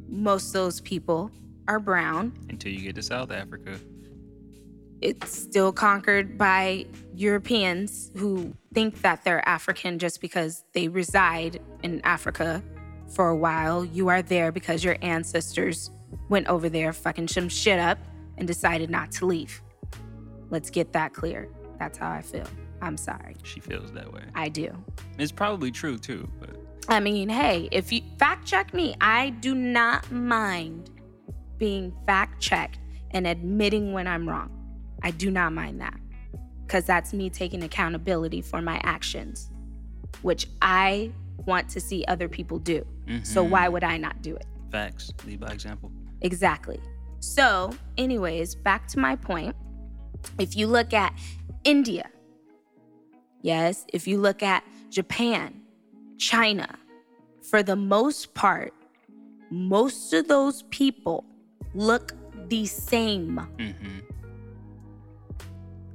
most 0.09 0.49
of 0.49 0.53
those 0.55 0.81
people 0.81 1.31
are 1.69 1.79
brown. 1.79 2.33
Until 2.49 2.73
you 2.73 2.81
get 2.81 2.95
to 2.97 3.03
South 3.03 3.31
Africa. 3.31 3.79
it's 5.01 5.37
still 5.37 5.73
conquered 5.73 6.39
by 6.39 6.87
Europeans 7.17 8.13
who 8.17 8.55
think 8.73 9.01
that 9.03 9.25
they're 9.25 9.47
African 9.49 9.99
just 9.99 10.21
because 10.21 10.65
they 10.75 10.87
reside 10.87 11.61
in 11.83 12.01
Africa 12.05 12.63
for 13.09 13.29
a 13.29 13.37
while. 13.37 13.85
You 13.85 14.07
are 14.09 14.23
there 14.23 14.53
because 14.53 14.85
your 14.85 14.97
ancestors 15.03 15.91
went 16.29 16.47
over 16.49 16.69
there, 16.69 16.93
fucking 16.93 17.29
some 17.29 17.49
shit 17.49 17.79
up, 17.79 17.99
and 18.39 18.47
decided 18.47 18.91
not 18.91 19.11
to 19.13 19.27
leave. 19.27 19.63
Let's 20.51 20.71
get 20.71 20.93
that 20.93 21.13
clear. 21.15 21.49
That's 21.79 21.99
how 21.99 22.11
I 22.11 22.23
feel. 22.23 22.47
I'm 22.81 22.97
sorry. 22.97 23.37
She 23.45 23.61
feels 23.61 23.93
that 23.93 24.13
way. 24.13 24.23
I 24.35 24.49
do. 24.49 24.73
It's 25.19 25.33
probably 25.33 25.71
true 25.71 25.99
too, 25.99 26.29
but 26.41 26.51
I 26.89 26.99
mean, 27.01 27.29
hey, 27.29 27.69
if 27.71 27.93
you 27.93 28.03
fact 28.19 28.47
check 28.47 28.75
me, 28.75 28.95
I 29.01 29.31
do 29.31 29.55
not 29.55 30.11
mind 30.11 30.91
being 31.59 31.93
fact 32.07 32.41
checked 32.41 32.79
and 33.13 33.27
admitting 33.27 33.93
when 33.93 34.07
I'm 34.09 34.29
wrong. 34.29 34.51
I 35.03 35.13
do 35.13 35.31
not 35.31 35.53
mind 35.53 35.81
that 35.81 35.99
because 36.67 36.85
that's 36.85 37.13
me 37.13 37.31
taking 37.31 37.63
accountability 37.63 38.41
for 38.41 38.61
my 38.63 38.81
actions, 38.83 39.51
which 40.23 40.49
I 40.61 41.13
want 41.47 41.69
to 41.71 41.81
see 41.81 42.05
other 42.09 42.29
people 42.29 42.59
do. 42.59 42.85
So 43.23 43.45
Mhm. 43.45 43.51
why 43.51 43.69
would 43.69 43.85
I 43.85 43.97
not 43.97 44.23
do 44.23 44.35
it? 44.37 44.47
facts. 44.71 45.13
Lead 45.27 45.39
by 45.39 45.53
example. 45.53 45.93
Exactly. 46.23 46.81
So, 47.21 47.73
anyways, 47.99 48.55
back 48.55 48.89
to 48.89 48.99
my 48.99 49.17
point. 49.17 49.55
If 50.39 50.57
you 50.57 50.67
look 50.67 50.93
at 50.93 51.13
India, 51.65 52.09
yes, 53.43 53.85
if 53.93 54.07
you 54.07 54.19
look 54.19 54.43
at 54.43 54.65
Japan, 54.91 55.61
China, 56.19 56.69
for 57.51 57.63
the 57.63 57.77
most 57.77 58.35
part, 58.35 58.73
most 59.51 60.13
of 60.13 60.29
those 60.29 60.63
people 60.71 61.25
look 61.75 62.15
the 62.49 62.67
same. 62.67 63.37
hmm 63.59 63.99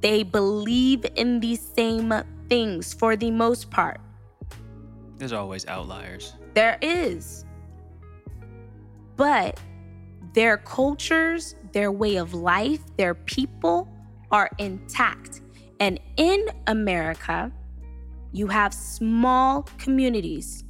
They 0.00 0.22
believe 0.22 1.04
in 1.16 1.40
the 1.40 1.56
same 1.56 2.12
things 2.48 2.94
for 2.94 3.16
the 3.16 3.30
most 3.30 3.70
part. 3.70 4.00
There's 5.16 5.32
always 5.32 5.66
outliers. 5.66 6.34
There 6.54 6.78
is. 6.80 7.44
But 9.16 9.58
their 10.38 10.56
cultures, 10.58 11.56
their 11.72 11.90
way 11.90 12.14
of 12.14 12.32
life, 12.32 12.78
their 12.96 13.12
people 13.12 13.88
are 14.30 14.48
intact. 14.58 15.40
And 15.80 15.98
in 16.16 16.46
America, 16.68 17.50
you 18.30 18.46
have 18.46 18.72
small 18.72 19.62
communities, 19.78 20.62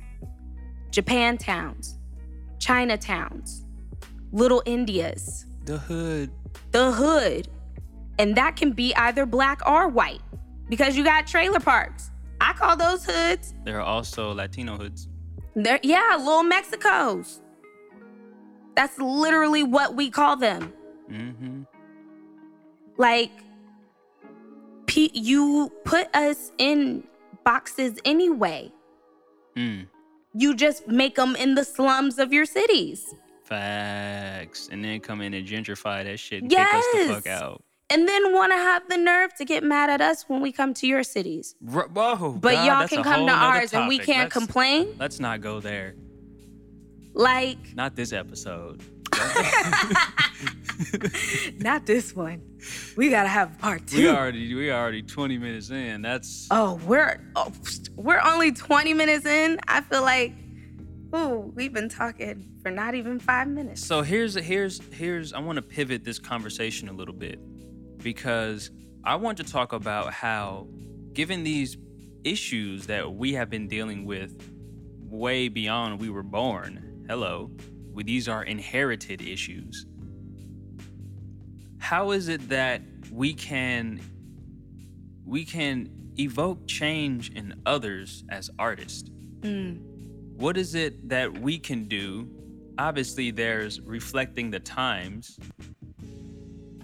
Japantowns, 0.91 1.99
Chinatowns, 2.57 3.67
little 4.33 4.63
Indias, 4.65 5.45
The 5.67 5.77
hood. 5.77 6.31
the 6.71 6.91
hood. 6.91 7.49
And 8.19 8.35
that 8.39 8.57
can 8.57 8.73
be 8.73 8.95
either 8.95 9.27
black 9.27 9.61
or 9.69 9.89
white 9.89 10.23
because 10.71 10.97
you 10.97 11.05
got 11.05 11.27
trailer 11.27 11.61
parks. 11.61 12.11
I 12.41 12.55
call 12.55 12.75
those 12.75 13.05
hoods. 13.05 13.53
There 13.67 13.77
are 13.77 13.83
also 13.85 14.33
Latino 14.33 14.79
hoods. 14.79 15.09
They're, 15.55 15.79
yeah, 15.83 16.17
little 16.19 16.43
Mexicos. 16.43 17.41
That's 18.79 18.97
literally 19.01 19.65
what 19.65 19.97
we 19.97 20.09
call 20.09 20.37
them. 20.37 20.73
hmm 21.11 21.63
Like, 22.97 23.33
pe- 24.87 25.11
you 25.13 25.73
put 25.85 26.15
us 26.15 26.53
in 26.59 27.03
boxes 27.45 27.99
anyway. 28.05 28.71
Mm. 29.57 29.89
You 30.33 30.55
just 30.55 30.87
make 30.87 31.17
them 31.17 31.35
in 31.35 31.57
the 31.57 31.65
slums 31.65 32.21
of 32.21 32.33
your 32.33 32.45
cities. 32.47 33.13
Facts. 33.43 34.69
And 34.71 34.85
then 34.85 35.01
come 35.01 35.23
in 35.23 35.35
and 35.35 35.45
gentrify 35.45 36.05
that 36.05 36.21
shit 36.21 36.43
and 36.43 36.51
kick 36.51 36.61
us 36.61 36.85
the 36.95 37.05
fuck 37.15 37.27
out. 37.27 37.65
And 37.91 38.07
then 38.07 38.33
want 38.33 38.53
to 38.53 38.59
have 38.59 38.89
the 38.89 38.97
nerve 38.99 39.35
to 39.39 39.45
get 39.45 39.65
mad 39.65 39.91
at 39.91 40.01
us 40.01 40.23
when 40.29 40.41
we 40.41 40.53
come 40.53 40.73
to 40.75 40.87
your 40.87 41.03
cities. 41.03 41.57
R- 41.75 41.89
Whoa, 41.89 42.39
But 42.41 42.53
God, 42.55 42.67
y'all 42.67 42.87
can 42.89 43.03
come 43.03 43.27
to 43.27 43.33
ours 43.33 43.75
and 43.75 43.89
we 43.89 43.99
can't 43.99 44.27
Let's- 44.27 44.33
complain. 44.35 44.95
Let's 45.01 45.19
not 45.19 45.41
go 45.41 45.59
there. 45.59 45.97
Like, 47.19 47.75
Not 47.75 47.97
this 47.97 48.13
episode. 48.13 48.81
Not 51.59 51.85
this 51.85 52.15
one. 52.15 52.41
We 52.97 53.11
gotta 53.11 53.29
have 53.29 53.59
part 53.59 53.89
two. 53.89 53.97
we 53.99 54.09
already 54.09 54.55
we 54.55 54.71
already 54.71 55.03
20 55.03 55.37
minutes 55.37 55.71
in. 55.71 56.03
That's 56.03 56.47
Oh, 56.53 56.81
we're 56.87 57.21
oh, 57.35 57.51
we're 57.97 58.21
only 58.25 58.53
20 58.53 58.95
minutes 58.95 59.27
in. 59.27 59.59
I 59.67 59.81
feel 59.81 60.03
like, 60.03 60.33
ooh, 61.13 61.53
we've 61.57 61.73
been 61.73 61.89
talking 61.89 62.49
for 62.63 62.71
not 62.71 62.95
even 62.95 63.19
five 63.19 63.49
minutes. 63.49 63.85
So 63.85 64.03
here's 64.03 64.37
here's 64.37 64.81
here's 64.93 65.33
I 65.33 65.41
want 65.41 65.57
to 65.57 65.63
pivot 65.63 66.05
this 66.05 66.21
conversation 66.21 66.89
a 66.89 66.93
little 66.93 67.15
bit 67.15 67.41
because 67.99 68.71
I 69.03 69.17
want 69.17 69.39
to 69.39 69.45
talk 69.45 69.73
about 69.73 70.13
how 70.13 70.69
given 71.15 71.43
these 71.43 71.77
issues 72.23 72.87
that 72.87 73.13
we 73.13 73.33
have 73.33 73.51
been 73.51 73.67
dealing 73.67 74.05
with 74.05 74.41
way 75.01 75.49
beyond 75.49 76.01
we 76.01 76.11
were 76.11 76.23
born. 76.23 76.85
Hello. 77.09 77.51
well, 77.95 78.05
These 78.05 78.29
are 78.29 78.43
inherited 78.43 79.23
issues. 79.23 79.87
How 81.79 82.11
is 82.11 82.29
it 82.29 82.51
that 82.51 82.83
we 83.11 83.33
can 83.33 83.99
we 85.25 85.47
can 85.47 85.89
evoke 86.19 86.67
change 86.67 87.31
in 87.31 87.55
others 87.65 88.25
as 88.29 88.51
artists? 88.59 89.09
Mm, 89.41 89.81
what 90.37 90.59
is 90.59 90.75
it 90.75 91.09
that 91.09 91.33
we 91.33 91.59
can 91.59 91.85
do? 91.85 92.29
Obviously, 92.77 93.31
there's 93.31 93.81
reflecting 93.81 94.51
the 94.51 94.61
times, 94.61 95.39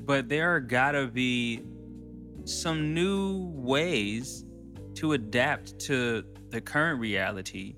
but 0.07 0.31
there 0.31 0.55
are 0.55 0.61
gotta 0.61 1.07
be 1.07 1.61
some 2.45 2.95
new 2.95 3.53
ways 3.55 4.47
to 4.95 5.13
adapt 5.13 5.79
to 5.81 6.25
the 6.49 6.63
current 6.63 6.99
reality 6.99 7.77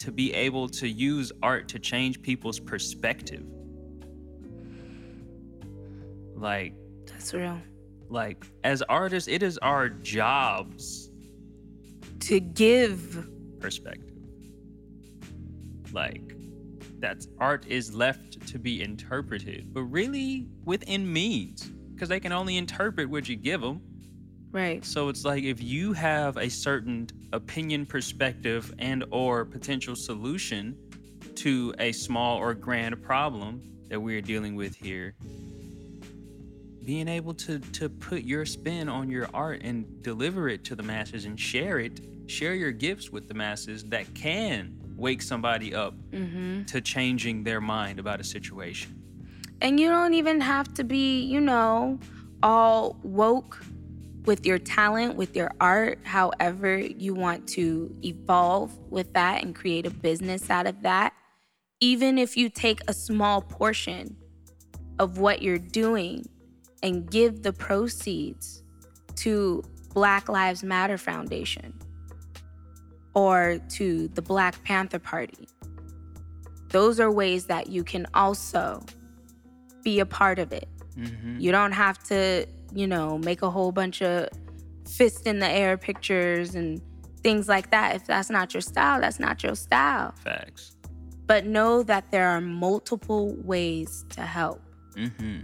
to 0.00 0.12
be 0.12 0.32
able 0.34 0.68
to 0.68 0.88
use 0.88 1.32
art 1.42 1.68
to 1.68 1.78
change 1.78 2.22
people's 2.22 2.60
perspective. 2.60 3.44
Like, 6.34 6.74
that's 7.06 7.34
real. 7.34 7.60
like 8.08 8.46
as 8.64 8.82
artists, 8.82 9.28
it 9.28 9.42
is 9.42 9.58
our 9.58 9.88
jobs 9.90 11.10
To 12.20 12.40
give, 12.40 13.28
perspective. 13.60 14.16
Like, 15.92 16.34
that's 17.00 17.28
art 17.38 17.66
is 17.66 17.94
left 17.94 18.46
to 18.48 18.58
be 18.58 18.82
interpreted, 18.82 19.72
but 19.74 19.82
really 19.84 20.48
within 20.64 21.10
means, 21.12 21.64
because 21.94 22.08
they 22.08 22.20
can 22.20 22.32
only 22.32 22.56
interpret 22.58 23.10
what 23.10 23.28
you 23.28 23.36
give 23.36 23.60
them. 23.62 23.80
Right? 24.52 24.84
So 24.84 25.08
it's 25.08 25.24
like 25.24 25.44
if 25.44 25.62
you 25.62 25.92
have 25.92 26.36
a 26.36 26.48
certain 26.48 27.08
opinion, 27.32 27.86
perspective, 27.86 28.74
and 28.78 29.04
or 29.10 29.44
potential 29.44 29.96
solution 29.96 30.76
to 31.36 31.74
a 31.78 31.92
small 31.92 32.38
or 32.38 32.54
grand 32.54 33.02
problem 33.02 33.62
that 33.88 34.00
we're 34.00 34.20
dealing 34.20 34.54
with 34.56 34.74
here, 34.74 35.14
being 36.84 37.08
able 37.08 37.34
to 37.34 37.58
to 37.58 37.88
put 37.88 38.22
your 38.22 38.44
spin 38.46 38.88
on 38.88 39.10
your 39.10 39.28
art 39.34 39.60
and 39.62 40.02
deliver 40.02 40.48
it 40.48 40.64
to 40.64 40.74
the 40.74 40.82
masses 40.82 41.24
and 41.24 41.38
share 41.38 41.78
it, 41.78 42.00
share 42.26 42.54
your 42.54 42.72
gifts 42.72 43.10
with 43.10 43.28
the 43.28 43.34
masses 43.34 43.84
that 43.84 44.12
can 44.14 44.76
wake 44.96 45.22
somebody 45.22 45.74
up 45.74 45.94
Mm-hmm. 46.12 46.64
to 46.64 46.80
changing 46.80 47.44
their 47.44 47.60
mind 47.60 47.98
about 47.98 48.20
a 48.20 48.24
situation. 48.24 48.94
And 49.62 49.78
you 49.78 49.88
don't 49.88 50.14
even 50.14 50.40
have 50.40 50.72
to 50.74 50.84
be, 50.84 51.22
you 51.22 51.40
know, 51.40 51.98
all 52.42 52.96
woke 53.02 53.62
with 54.26 54.44
your 54.44 54.58
talent, 54.58 55.16
with 55.16 55.34
your 55.34 55.50
art, 55.60 55.98
however 56.04 56.78
you 56.78 57.14
want 57.14 57.48
to 57.48 57.94
evolve 58.04 58.76
with 58.90 59.12
that 59.14 59.42
and 59.42 59.54
create 59.54 59.86
a 59.86 59.90
business 59.90 60.50
out 60.50 60.66
of 60.66 60.82
that. 60.82 61.14
Even 61.80 62.18
if 62.18 62.36
you 62.36 62.48
take 62.50 62.80
a 62.88 62.92
small 62.92 63.40
portion 63.40 64.16
of 64.98 65.18
what 65.18 65.40
you're 65.40 65.58
doing 65.58 66.28
and 66.82 67.10
give 67.10 67.42
the 67.42 67.52
proceeds 67.52 68.62
to 69.16 69.62
Black 69.94 70.28
Lives 70.28 70.62
Matter 70.62 70.98
Foundation 70.98 71.74
or 73.14 73.58
to 73.70 74.08
the 74.08 74.22
Black 74.22 74.62
Panther 74.64 74.98
Party. 74.98 75.48
Those 76.68 77.00
are 77.00 77.10
ways 77.10 77.46
that 77.46 77.68
you 77.68 77.82
can 77.82 78.06
also 78.14 78.84
be 79.82 79.98
a 80.00 80.06
part 80.06 80.38
of 80.38 80.52
it. 80.52 80.68
Mm-hmm. 80.96 81.40
You 81.40 81.50
don't 81.50 81.72
have 81.72 82.02
to, 82.04 82.46
you 82.74 82.86
know, 82.86 83.18
make 83.18 83.42
a 83.42 83.50
whole 83.50 83.72
bunch 83.72 84.02
of 84.02 84.28
fist 84.88 85.26
in 85.26 85.38
the 85.38 85.48
air 85.48 85.76
pictures 85.76 86.54
and 86.54 86.80
things 87.22 87.48
like 87.48 87.70
that. 87.70 87.96
If 87.96 88.06
that's 88.06 88.30
not 88.30 88.54
your 88.54 88.60
style, 88.60 89.00
that's 89.00 89.20
not 89.20 89.42
your 89.42 89.54
style. 89.54 90.14
Facts. 90.24 90.76
But 91.26 91.46
know 91.46 91.82
that 91.84 92.10
there 92.10 92.28
are 92.28 92.40
multiple 92.40 93.36
ways 93.44 94.04
to 94.10 94.22
help. 94.22 94.62
Mm-hmm. 94.96 95.42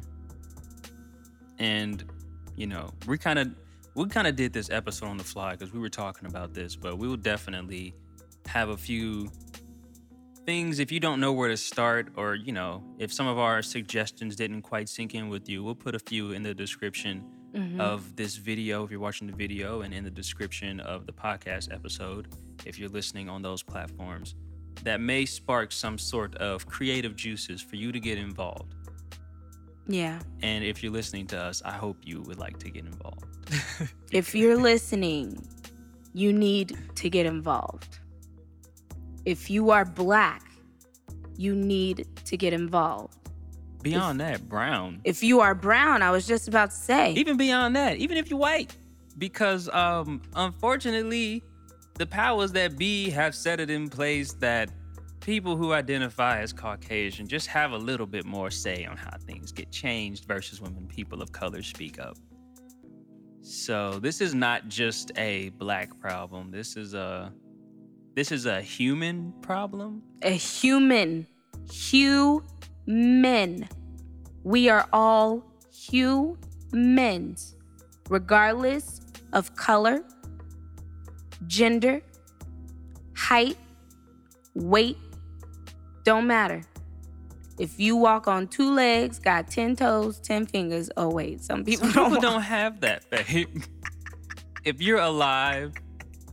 And 1.58 2.04
you 2.56 2.66
know, 2.66 2.90
we 3.06 3.18
kind 3.18 3.38
of 3.38 3.54
we 3.94 4.06
kind 4.06 4.26
of 4.26 4.36
did 4.36 4.52
this 4.52 4.70
episode 4.70 5.06
on 5.06 5.16
the 5.16 5.24
fly 5.24 5.52
because 5.52 5.72
we 5.72 5.80
were 5.80 5.88
talking 5.88 6.28
about 6.28 6.54
this, 6.54 6.76
but 6.76 6.98
we 6.98 7.08
will 7.08 7.16
definitely 7.16 7.94
have 8.46 8.68
a 8.68 8.76
few 8.76 9.30
things 10.46 10.78
if 10.78 10.90
you 10.92 11.00
don't 11.00 11.20
know 11.20 11.32
where 11.32 11.48
to 11.48 11.56
start 11.56 12.09
or 12.16 12.35
you 12.37 12.52
know 12.52 12.82
if 12.98 13.12
some 13.12 13.26
of 13.26 13.38
our 13.38 13.62
suggestions 13.62 14.37
didn't 14.37 14.62
quite 14.62 14.88
sink 14.88 15.14
in 15.14 15.28
with 15.28 15.48
you 15.48 15.62
we'll 15.64 15.74
put 15.74 15.94
a 15.94 15.98
few 15.98 16.30
in 16.32 16.42
the 16.42 16.54
description 16.54 17.24
Mhm. 17.54 17.80
of 17.80 18.14
this 18.16 18.37
video 18.37 18.85
if 18.85 18.90
you're 18.90 19.00
watching 19.00 19.26
the 19.26 19.32
video 19.32 19.80
and 19.80 19.92
in 19.94 20.04
the 20.04 20.11
description 20.11 20.78
of 20.80 21.06
the 21.06 21.12
podcast 21.12 21.72
episode 21.72 22.28
if 22.64 22.78
you're 22.78 22.88
listening 22.90 23.28
on 23.28 23.40
those 23.42 23.62
platforms 23.62 24.35
that 24.85 25.00
may 25.00 25.24
spark 25.24 25.72
some 25.72 25.96
sort 25.98 26.35
of 26.37 26.66
creative 26.66 27.16
juices 27.16 27.61
for 27.62 27.76
you 27.76 27.90
to 27.92 27.98
get 28.00 28.18
involved 28.18 28.74
Yeah. 29.88 30.20
and 30.42 30.64
if 30.64 30.82
you're 30.82 30.92
listening 30.92 31.26
to 31.28 31.38
us, 31.38 31.62
I 31.64 31.72
hope 31.72 31.96
you 32.04 32.20
would 32.22 32.38
like 32.38 32.59
to 32.59 32.70
get 32.70 32.85
involved. 32.85 33.24
If 34.12 34.35
you're 34.35 34.56
listening, 34.56 35.24
you 36.12 36.32
need 36.32 36.76
to 36.96 37.09
get 37.09 37.24
involved. 37.26 38.00
If 39.26 39.50
you 39.50 39.70
are 39.70 39.84
black, 39.84 40.42
you 41.36 41.54
need 41.54 42.06
to 42.24 42.36
get 42.36 42.52
involved. 42.52 43.18
beyond 43.82 44.20
that, 44.20 44.48
brown. 44.48 45.00
If 45.04 45.22
you 45.22 45.40
are 45.40 45.54
brown, 45.54 46.00
I 46.00 46.12
was 46.12 46.26
just 46.26 46.46
about 46.48 46.70
to 46.70 46.76
say, 46.76 47.12
Even 47.14 47.36
beyond 47.36 47.74
that, 47.74 47.96
even 47.96 48.16
if 48.16 48.30
you're 48.30 48.38
white. 48.38 48.74
Because 49.18 49.68
um 49.70 50.22
unfortunately, 50.36 51.42
the 51.94 52.06
powers 52.06 52.52
that 52.52 52.78
be 52.78 53.10
have 53.10 53.34
set 53.34 53.58
it 53.58 53.68
in 53.68 53.88
place 53.88 54.32
that 54.34 54.70
people 55.20 55.56
who 55.56 55.72
identify 55.72 56.38
as 56.40 56.52
Caucasian 56.52 57.26
just 57.26 57.48
have 57.48 57.72
a 57.72 57.76
little 57.76 58.06
bit 58.06 58.24
more 58.24 58.48
say 58.50 58.84
on 58.84 58.96
how 58.96 59.16
things 59.26 59.50
get 59.50 59.72
changed 59.72 60.24
versus 60.26 60.60
when 60.60 60.86
people 60.86 61.20
of 61.20 61.32
color 61.32 61.62
speak 61.62 61.98
up. 61.98 62.16
So 63.40 63.98
this 63.98 64.20
is 64.20 64.34
not 64.34 64.68
just 64.68 65.10
a 65.16 65.48
black 65.50 65.98
problem. 66.00 66.52
This 66.52 66.76
is 66.76 66.94
a 66.94 67.32
this 68.16 68.33
is 68.33 68.46
a 68.46 68.61
human 68.61 69.33
problem. 69.42 70.02
a 70.22 70.31
human, 70.31 71.26
human. 71.70 73.68
We 74.42 74.68
are 74.68 74.88
all 74.92 75.44
humans, 75.70 77.57
regardless 78.09 79.00
of 79.33 79.55
color, 79.55 80.02
gender, 81.46 82.00
height, 83.14 83.59
weight, 84.55 84.96
don't 86.05 86.26
matter. 86.26 86.62
If 87.59 87.79
you 87.79 87.96
walk 87.96 88.29
on 88.29 88.48
two 88.48 88.72
legs, 88.74 89.18
got 89.18 89.50
10 89.50 89.76
toes, 89.76 90.20
10 90.20 90.46
fingers, 90.46 90.90
oh 90.96 91.11
wait, 91.11 91.42
some 91.42 91.64
people 91.64 91.88
Some 91.88 92.12
don't. 92.12 92.22
don't 92.22 92.42
have 92.42 92.81
that, 92.81 93.09
babe. 93.11 93.62
if 94.64 94.81
you're 94.81 95.00
alive, 95.00 95.72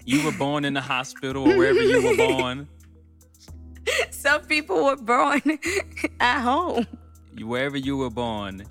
you 0.06 0.24
were 0.26 0.32
born 0.34 0.66
in 0.66 0.74
the 0.74 0.82
hospital 0.82 1.50
or 1.50 1.58
wherever 1.58 1.82
you 1.82 2.04
were 2.06 2.16
born, 2.18 2.68
Some 4.12 4.42
people 4.46 4.86
were 4.86 4.96
born 4.96 5.42
at 6.20 6.42
home. 6.42 6.88
wherever 7.42 7.78
you 7.78 7.98
were 7.98 8.10
born, 8.10 8.64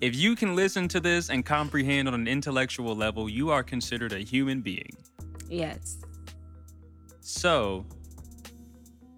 if 0.00 0.14
you 0.16 0.34
can 0.36 0.56
listen 0.56 0.88
to 0.88 1.00
this 1.00 1.30
and 1.30 1.44
comprehend 1.44 2.08
on 2.08 2.14
an 2.14 2.26
intellectual 2.28 2.94
level, 2.96 3.28
you 3.28 3.50
are 3.50 3.62
considered 3.62 4.12
a 4.12 4.18
human 4.18 4.60
being. 4.60 4.90
Yes. 5.48 5.98
So, 7.20 7.86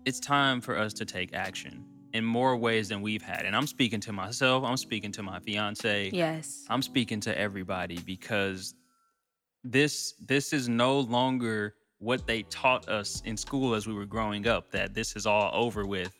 it's 0.04 0.20
time 0.20 0.60
for 0.60 0.76
us 0.78 0.92
to 0.94 1.04
take 1.04 1.34
action 1.34 1.84
in 2.14 2.24
more 2.24 2.56
ways 2.56 2.88
than 2.88 3.02
we've 3.02 3.22
had. 3.22 3.44
And 3.44 3.54
I'm 3.54 3.66
speaking 3.66 4.00
to 4.00 4.12
myself, 4.12 4.64
I'm 4.64 4.76
speaking 4.76 5.12
to 5.12 5.22
my 5.22 5.40
fiance. 5.40 6.10
Yes. 6.12 6.64
I'm 6.70 6.82
speaking 6.82 7.20
to 7.20 7.38
everybody 7.38 7.98
because 8.00 8.74
this 9.64 10.14
this 10.26 10.52
is 10.52 10.68
no 10.68 11.00
longer 11.00 11.74
what 11.98 12.26
they 12.26 12.42
taught 12.44 12.88
us 12.88 13.22
in 13.24 13.36
school 13.36 13.74
as 13.74 13.86
we 13.86 13.92
were 13.94 14.06
growing 14.06 14.46
up 14.46 14.70
that 14.70 14.94
this 14.94 15.16
is 15.16 15.26
all 15.26 15.50
over 15.52 15.84
with 15.86 16.14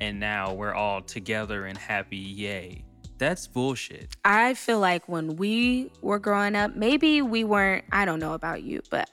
and 0.00 0.18
now 0.18 0.52
we're 0.52 0.74
all 0.74 1.00
together 1.02 1.66
and 1.66 1.76
happy 1.76 2.16
yay 2.16 2.84
that's 3.18 3.46
bullshit 3.46 4.16
I 4.24 4.54
feel 4.54 4.80
like 4.80 5.08
when 5.08 5.36
we 5.36 5.92
were 6.00 6.18
growing 6.18 6.56
up, 6.56 6.74
maybe 6.74 7.20
we 7.20 7.44
weren't, 7.44 7.84
I 7.92 8.04
don't 8.06 8.18
know 8.18 8.32
about 8.32 8.62
you, 8.62 8.80
but 8.90 9.10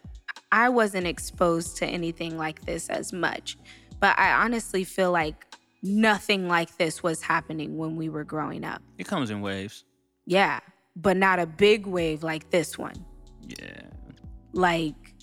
I 0.52 0.70
wasn't 0.70 1.08
exposed 1.08 1.78
to 1.78 1.86
anything 1.86 2.38
like 2.38 2.66
this 2.66 2.90
as 2.90 3.12
much. 3.12 3.58
But 4.00 4.18
I 4.18 4.32
honestly 4.32 4.84
feel 4.86 5.12
like 5.12 5.46
nothing 5.84 6.48
like 6.48 6.78
this 6.78 7.04
was 7.04 7.22
happening 7.22 7.78
when 7.78 7.96
we 7.96 8.10
were 8.10 8.24
growing 8.24 8.64
up. 8.64 8.82
It 8.98 9.08
comes 9.08 9.30
in 9.30 9.42
waves. 9.42 9.84
Yeah, 10.26 10.60
but 10.96 11.18
not 11.18 11.40
a 11.40 11.46
big 11.46 11.86
wave 11.86 12.24
like 12.24 12.50
this 12.50 12.78
one. 12.78 12.96
Yeah. 13.48 13.82
Like, 14.54 15.16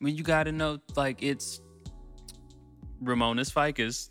mean, 0.00 0.16
you 0.16 0.22
got 0.22 0.44
to 0.44 0.52
know, 0.52 0.78
like, 0.96 1.22
it's 1.22 1.60
Ramona's 3.00 3.50
ficus. 3.50 4.10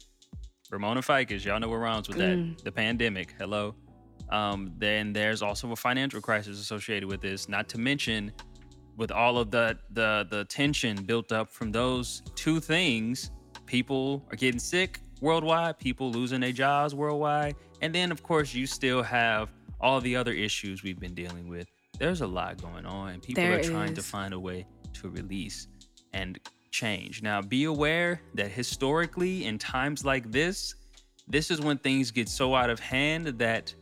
Ramona 0.71 1.01
ficus. 1.01 1.43
Y'all 1.43 1.59
know 1.59 1.67
what 1.67 1.77
rhymes 1.77 2.07
with 2.07 2.17
that. 2.17 2.37
Mm. 2.37 2.63
The 2.63 2.71
pandemic. 2.71 3.35
Hello. 3.37 3.75
Um, 4.29 4.73
then 4.77 5.11
there's 5.11 5.41
also 5.41 5.69
a 5.71 5.75
financial 5.75 6.21
crisis 6.21 6.59
associated 6.59 7.09
with 7.09 7.21
this. 7.21 7.49
Not 7.49 7.67
to 7.69 7.77
mention, 7.77 8.31
with 8.95 9.11
all 9.11 9.37
of 9.37 9.51
the 9.51 9.77
the 9.91 10.25
the 10.29 10.45
tension 10.45 11.03
built 11.03 11.33
up 11.33 11.49
from 11.49 11.71
those 11.73 12.21
two 12.35 12.61
things, 12.61 13.31
people 13.65 14.25
are 14.31 14.37
getting 14.37 14.59
sick 14.59 15.01
worldwide. 15.19 15.77
People 15.77 16.09
losing 16.09 16.39
their 16.39 16.53
jobs 16.53 16.95
worldwide, 16.95 17.55
and 17.81 17.93
then 17.93 18.09
of 18.09 18.23
course 18.23 18.53
you 18.53 18.65
still 18.65 19.03
have 19.03 19.51
all 19.81 19.99
the 19.99 20.15
other 20.15 20.31
issues 20.31 20.83
we've 20.83 20.99
been 20.99 21.13
dealing 21.13 21.49
with. 21.49 21.67
There's 22.01 22.21
a 22.21 22.27
lot 22.27 22.59
going 22.59 22.87
on. 22.87 23.09
And 23.09 23.21
people 23.21 23.43
There 23.43 23.59
are 23.59 23.63
trying 23.63 23.93
to 23.93 24.01
find 24.01 24.33
a 24.33 24.39
way 24.39 24.65
to 24.93 25.09
release 25.09 25.67
and 26.13 26.39
change. 26.71 27.21
Now, 27.21 27.43
be 27.43 27.65
aware 27.65 28.23
that 28.33 28.49
historically, 28.49 29.45
in 29.45 29.59
times 29.59 30.03
like 30.03 30.31
this, 30.31 30.73
this 31.27 31.51
is 31.51 31.61
when 31.61 31.77
things 31.77 32.09
get 32.09 32.27
so 32.27 32.55
out 32.55 32.71
of 32.71 32.79
hand 32.79 33.27
that 33.27 33.75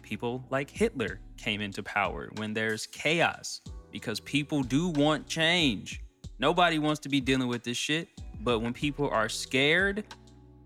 people 0.00 0.42
like 0.48 0.70
Hitler 0.70 1.20
came 1.36 1.60
into 1.60 1.82
power, 1.82 2.30
when 2.36 2.54
there's 2.54 2.86
chaos, 2.86 3.60
because 3.92 4.20
people 4.20 4.62
do 4.62 4.88
want 4.88 5.26
change. 5.26 6.02
Nobody 6.38 6.78
wants 6.78 7.00
to 7.00 7.10
be 7.10 7.20
dealing 7.20 7.48
with 7.48 7.62
this 7.62 7.76
shit, 7.76 8.08
but 8.40 8.60
when 8.60 8.72
people 8.72 9.10
are 9.10 9.28
scared, 9.28 10.04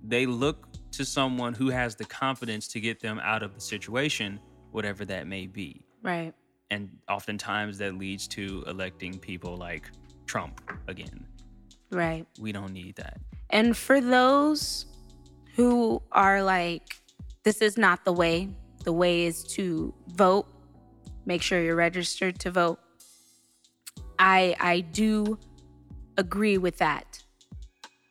they 0.05 0.27
look 0.27 0.69
to 0.93 1.05
someone 1.05 1.55
who 1.55 1.71
has 1.71 1.97
the 1.97 2.05
confidence 2.05 2.69
to 2.69 2.79
get 2.79 3.01
them 3.01 3.21
out 3.25 3.43
of 3.43 3.53
the 3.53 3.61
situation, 3.61 4.39
whatever 4.71 5.05
that 5.07 5.27
may 5.27 5.49
be. 5.49 5.83
right. 6.01 6.33
And 6.75 6.91
oftentimes 7.09 7.79
that 7.79 7.95
leads 7.95 8.27
to 8.29 8.65
electing 8.67 9.17
people 9.17 9.57
like 9.57 9.89
Trump 10.27 10.61
again. 10.89 11.25
Right. 11.93 12.27
We 12.41 12.51
don't 12.51 12.73
need 12.73 12.97
that. 12.97 13.21
And 13.51 13.77
for 13.77 14.01
those 14.01 14.87
who 15.55 16.03
are 16.11 16.43
like, 16.43 17.01
this 17.45 17.63
is 17.63 17.79
not 17.79 18.05
the 18.05 18.13
way, 18.13 18.49
the 18.83 18.93
way 18.93 19.23
is 19.23 19.45
to 19.55 19.95
vote, 20.09 20.49
make 21.27 21.43
sure 21.43 21.63
you're 21.63 21.77
registered 21.77 22.41
to 22.41 22.51
vote. 22.51 22.81
I 24.19 24.57
I 24.59 24.81
do 24.81 25.39
agree 26.19 26.59
with 26.59 26.79
that 26.79 27.23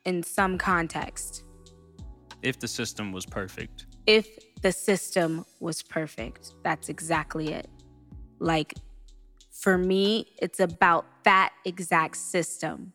in 0.06 0.24
some 0.24 0.58
context. 0.58 1.44
If 2.42 2.62
the 2.62 2.68
system 2.70 3.12
was 3.12 3.26
perfect, 3.26 3.88
If 4.06 4.28
the 4.62 4.72
system 4.72 5.46
was 5.60 5.84
perfect, 5.84 6.54
that's 6.64 6.88
exactly 6.88 7.52
it. 7.52 7.68
Like 8.44 8.74
for 9.50 9.78
me, 9.78 10.28
it's 10.38 10.60
about 10.60 11.06
that 11.24 11.54
exact 11.64 12.18
system. 12.18 12.92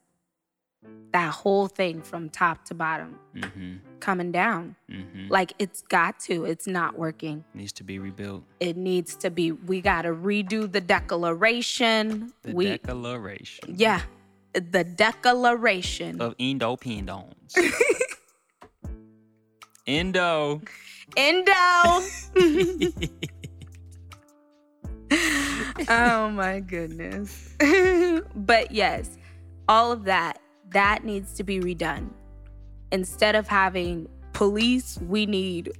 That 1.12 1.32
whole 1.32 1.68
thing 1.68 2.02
from 2.02 2.28
top 2.28 2.66
to 2.66 2.74
bottom 2.74 3.18
hmm 3.34 3.76
coming 4.00 4.30
down. 4.30 4.76
hmm 4.88 5.26
Like 5.28 5.54
it's 5.58 5.82
got 5.82 6.20
to. 6.20 6.44
It's 6.44 6.66
not 6.66 6.98
working. 6.98 7.44
needs 7.54 7.72
to 7.72 7.84
be 7.84 7.98
rebuilt. 7.98 8.44
It 8.60 8.76
needs 8.76 9.16
to 9.16 9.30
be. 9.30 9.52
We 9.52 9.80
got 9.80 10.02
to 10.02 10.10
redo 10.10 10.70
the 10.70 10.82
declaration. 10.82 12.32
The 12.42 12.52
we 12.52 12.66
declaration 12.66 13.74
yeah, 13.74 14.02
the 14.52 14.84
declaration. 14.84 16.20
of 16.20 16.36
endopendons. 16.36 17.56
Endo. 19.86 20.60
Indo. 21.16 22.02
oh 25.88 26.30
my 26.30 26.60
goodness. 26.60 27.54
but 28.34 28.72
yes, 28.72 29.16
all 29.68 29.92
of 29.92 30.04
that 30.04 30.40
that 30.70 31.04
needs 31.04 31.34
to 31.34 31.44
be 31.44 31.60
redone. 31.60 32.10
Instead 32.92 33.34
of 33.34 33.48
having 33.48 34.08
police, 34.32 34.98
we 35.02 35.26
need 35.26 35.72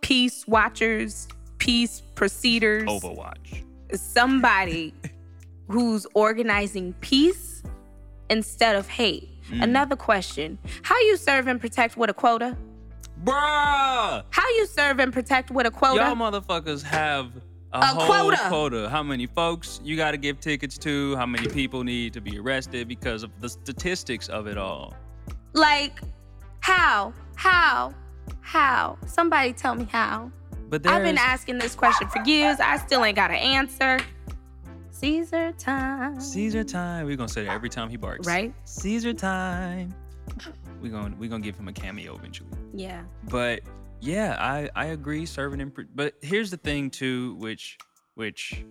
peace 0.00 0.46
watchers, 0.46 1.28
peace 1.58 2.02
proceeders. 2.14 2.84
Overwatch. 2.84 3.62
somebody 3.94 4.94
who's 5.68 6.06
organizing 6.14 6.92
peace 7.00 7.62
instead 8.30 8.76
of 8.76 8.88
hate. 8.88 9.28
Mm. 9.50 9.62
Another 9.62 9.96
question 9.96 10.58
How 10.82 10.98
you 11.00 11.16
serve 11.16 11.46
and 11.46 11.60
protect 11.60 11.96
with 11.96 12.10
a 12.10 12.14
quota? 12.14 12.56
Bruh! 13.24 14.22
How 14.30 14.48
you 14.50 14.66
serve 14.66 14.98
and 15.00 15.12
protect 15.12 15.50
with 15.50 15.66
a 15.66 15.70
quota? 15.70 16.02
Y'all 16.02 16.14
motherfuckers 16.14 16.82
have 16.82 17.32
a, 17.76 17.80
A 17.80 17.86
whole 17.86 18.06
quota. 18.06 18.38
quota. 18.48 18.88
How 18.90 19.02
many 19.02 19.26
folks 19.26 19.80
you 19.84 19.96
got 19.96 20.12
to 20.12 20.16
give 20.16 20.40
tickets 20.40 20.78
to? 20.78 21.16
How 21.16 21.26
many 21.26 21.48
people 21.48 21.84
need 21.84 22.12
to 22.14 22.20
be 22.20 22.38
arrested 22.38 22.88
because 22.88 23.22
of 23.22 23.30
the 23.40 23.48
statistics 23.48 24.28
of 24.28 24.46
it 24.46 24.58
all? 24.58 24.94
like, 25.54 26.00
how? 26.60 27.12
How? 27.34 27.94
How? 28.40 28.98
Somebody 29.06 29.52
tell 29.52 29.74
me 29.74 29.84
how. 29.90 30.30
But 30.68 30.86
I've 30.86 31.02
been 31.02 31.16
asking 31.18 31.58
this 31.58 31.74
question 31.74 32.08
for 32.08 32.22
years. 32.24 32.58
I 32.60 32.76
still 32.78 33.04
ain't 33.04 33.16
got 33.16 33.30
an 33.30 33.36
answer. 33.36 33.98
Caesar 34.90 35.52
time. 35.52 36.18
Caesar 36.20 36.64
time. 36.64 37.06
We're 37.06 37.16
gonna 37.16 37.28
say 37.28 37.44
that 37.44 37.52
every 37.52 37.68
time 37.68 37.88
he 37.88 37.96
barks. 37.96 38.26
Right? 38.26 38.52
Caesar 38.64 39.12
time. 39.12 39.94
We're 40.82 40.90
gonna 40.90 41.14
we're 41.18 41.30
gonna 41.30 41.44
give 41.44 41.56
him 41.56 41.68
a 41.68 41.72
cameo 41.72 42.16
eventually. 42.16 42.50
Yeah. 42.74 43.02
But 43.30 43.60
yeah, 44.00 44.36
I 44.38 44.68
I 44.74 44.86
agree. 44.86 45.26
Serving 45.26 45.60
in, 45.60 45.72
but 45.94 46.14
here's 46.22 46.50
the 46.50 46.56
thing 46.56 46.90
too, 46.90 47.34
which 47.36 47.78
which 48.14 48.64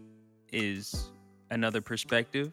is 0.52 1.12
another 1.52 1.82
perspective. 1.82 2.52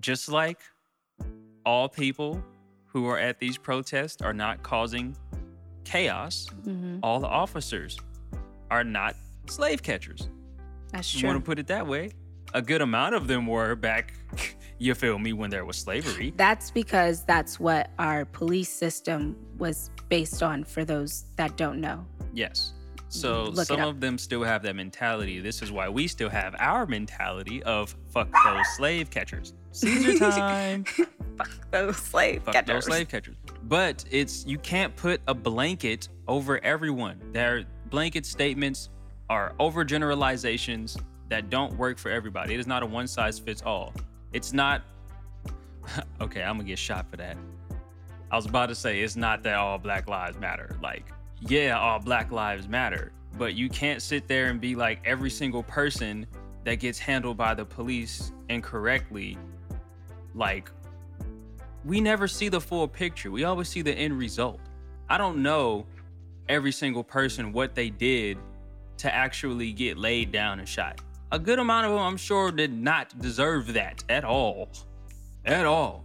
Just 0.00 0.28
like 0.28 0.60
all 1.64 1.88
people 1.88 2.42
who 2.86 3.06
are 3.06 3.18
at 3.18 3.38
these 3.40 3.56
protests 3.56 4.22
are 4.22 4.34
not 4.34 4.62
causing 4.62 5.16
chaos, 5.84 6.46
hmm 6.64 6.98
all 7.02 7.20
the 7.20 7.26
officers 7.28 7.98
are 8.70 8.84
not 8.84 9.14
slave 9.46 9.82
catchers. 9.82 10.28
That's 10.92 11.14
You 11.14 11.26
want 11.26 11.38
to 11.38 11.44
put 11.44 11.58
it 11.58 11.66
that 11.66 11.86
way? 11.86 12.12
A 12.54 12.62
good 12.62 12.82
amount 12.82 13.16
of 13.16 13.26
them 13.26 13.46
were 13.46 13.74
back, 13.74 14.14
you 14.78 14.94
feel 14.94 15.18
me, 15.18 15.32
when 15.32 15.50
there 15.50 15.64
was 15.64 15.76
slavery. 15.76 16.32
That's 16.36 16.70
because 16.70 17.24
that's 17.24 17.58
what 17.58 17.90
our 17.98 18.24
police 18.24 18.68
system 18.68 19.36
was 19.58 19.90
based 20.08 20.42
on 20.42 20.62
for 20.62 20.84
those 20.84 21.24
that 21.36 21.56
don't 21.56 21.80
know. 21.80 22.06
Yes. 22.32 22.72
So 23.08 23.44
Look 23.44 23.66
some 23.66 23.80
of 23.80 24.00
them 24.00 24.18
still 24.18 24.42
have 24.42 24.62
that 24.62 24.74
mentality. 24.74 25.40
This 25.40 25.62
is 25.62 25.70
why 25.70 25.88
we 25.88 26.08
still 26.08 26.28
have 26.28 26.54
our 26.58 26.86
mentality 26.86 27.62
of 27.62 27.94
fuck 28.08 28.28
those 28.44 28.66
slave 28.76 29.10
catchers. 29.10 29.54
Caesar 29.72 30.18
time. 30.30 30.84
Fuck 30.84 31.70
those 31.70 31.96
slave 31.96 32.42
fuck 32.42 32.66
those 32.66 32.86
slave 32.86 33.08
catchers. 33.08 33.36
But 33.64 34.04
it's 34.10 34.44
you 34.46 34.58
can't 34.58 34.94
put 34.96 35.20
a 35.28 35.34
blanket 35.34 36.08
over 36.26 36.62
everyone. 36.64 37.20
Their 37.32 37.64
blanket 37.88 38.26
statements 38.26 38.90
are 39.30 39.54
overgeneralizations 39.60 41.00
that 41.28 41.50
don't 41.50 41.76
work 41.76 41.98
for 41.98 42.10
everybody. 42.10 42.54
It 42.54 42.60
is 42.60 42.66
not 42.66 42.82
a 42.82 42.86
one 42.86 43.06
size 43.06 43.38
fits 43.38 43.62
all. 43.62 43.92
It's 44.32 44.52
not 44.52 44.82
okay, 46.20 46.42
I'm 46.42 46.56
gonna 46.56 46.68
get 46.68 46.78
shot 46.78 47.10
for 47.10 47.16
that. 47.16 47.36
I 48.30 48.36
was 48.36 48.46
about 48.46 48.66
to 48.66 48.74
say 48.74 49.00
it's 49.00 49.16
not 49.16 49.42
that 49.44 49.54
all 49.56 49.78
black 49.78 50.08
lives 50.08 50.38
matter. 50.38 50.76
Like, 50.82 51.12
yeah, 51.40 51.78
all 51.78 51.98
black 51.98 52.32
lives 52.32 52.68
matter, 52.68 53.12
but 53.38 53.54
you 53.54 53.68
can't 53.68 54.02
sit 54.02 54.26
there 54.26 54.46
and 54.46 54.60
be 54.60 54.74
like 54.74 55.00
every 55.04 55.30
single 55.30 55.62
person 55.62 56.26
that 56.64 56.76
gets 56.76 56.98
handled 56.98 57.36
by 57.36 57.54
the 57.54 57.64
police 57.64 58.32
incorrectly. 58.48 59.38
Like, 60.34 60.70
we 61.84 62.00
never 62.00 62.26
see 62.26 62.48
the 62.48 62.60
full 62.60 62.88
picture. 62.88 63.30
We 63.30 63.44
always 63.44 63.68
see 63.68 63.82
the 63.82 63.92
end 63.92 64.18
result. 64.18 64.60
I 65.08 65.18
don't 65.18 65.42
know 65.42 65.86
every 66.48 66.72
single 66.72 67.04
person 67.04 67.52
what 67.52 67.74
they 67.74 67.90
did 67.90 68.38
to 68.98 69.14
actually 69.14 69.72
get 69.72 69.98
laid 69.98 70.32
down 70.32 70.58
and 70.58 70.68
shot. 70.68 71.00
A 71.32 71.38
good 71.38 71.58
amount 71.58 71.86
of 71.86 71.92
them, 71.92 72.00
I'm 72.00 72.16
sure, 72.16 72.52
did 72.52 72.72
not 72.72 73.18
deserve 73.18 73.72
that 73.72 74.04
at 74.08 74.24
all. 74.24 74.68
At 75.44 75.66
all 75.66 76.04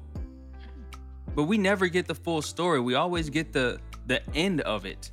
but 1.39 1.43
we 1.43 1.57
never 1.57 1.88
get 1.88 2.05
the 2.05 2.15
full 2.15 2.41
story. 2.41 2.82
We 2.82 2.95
always 2.95 3.30
get 3.30 3.53
the 3.53 3.80
the 4.07 4.22
end 4.36 4.59
of 4.61 4.86
it. 4.86 5.11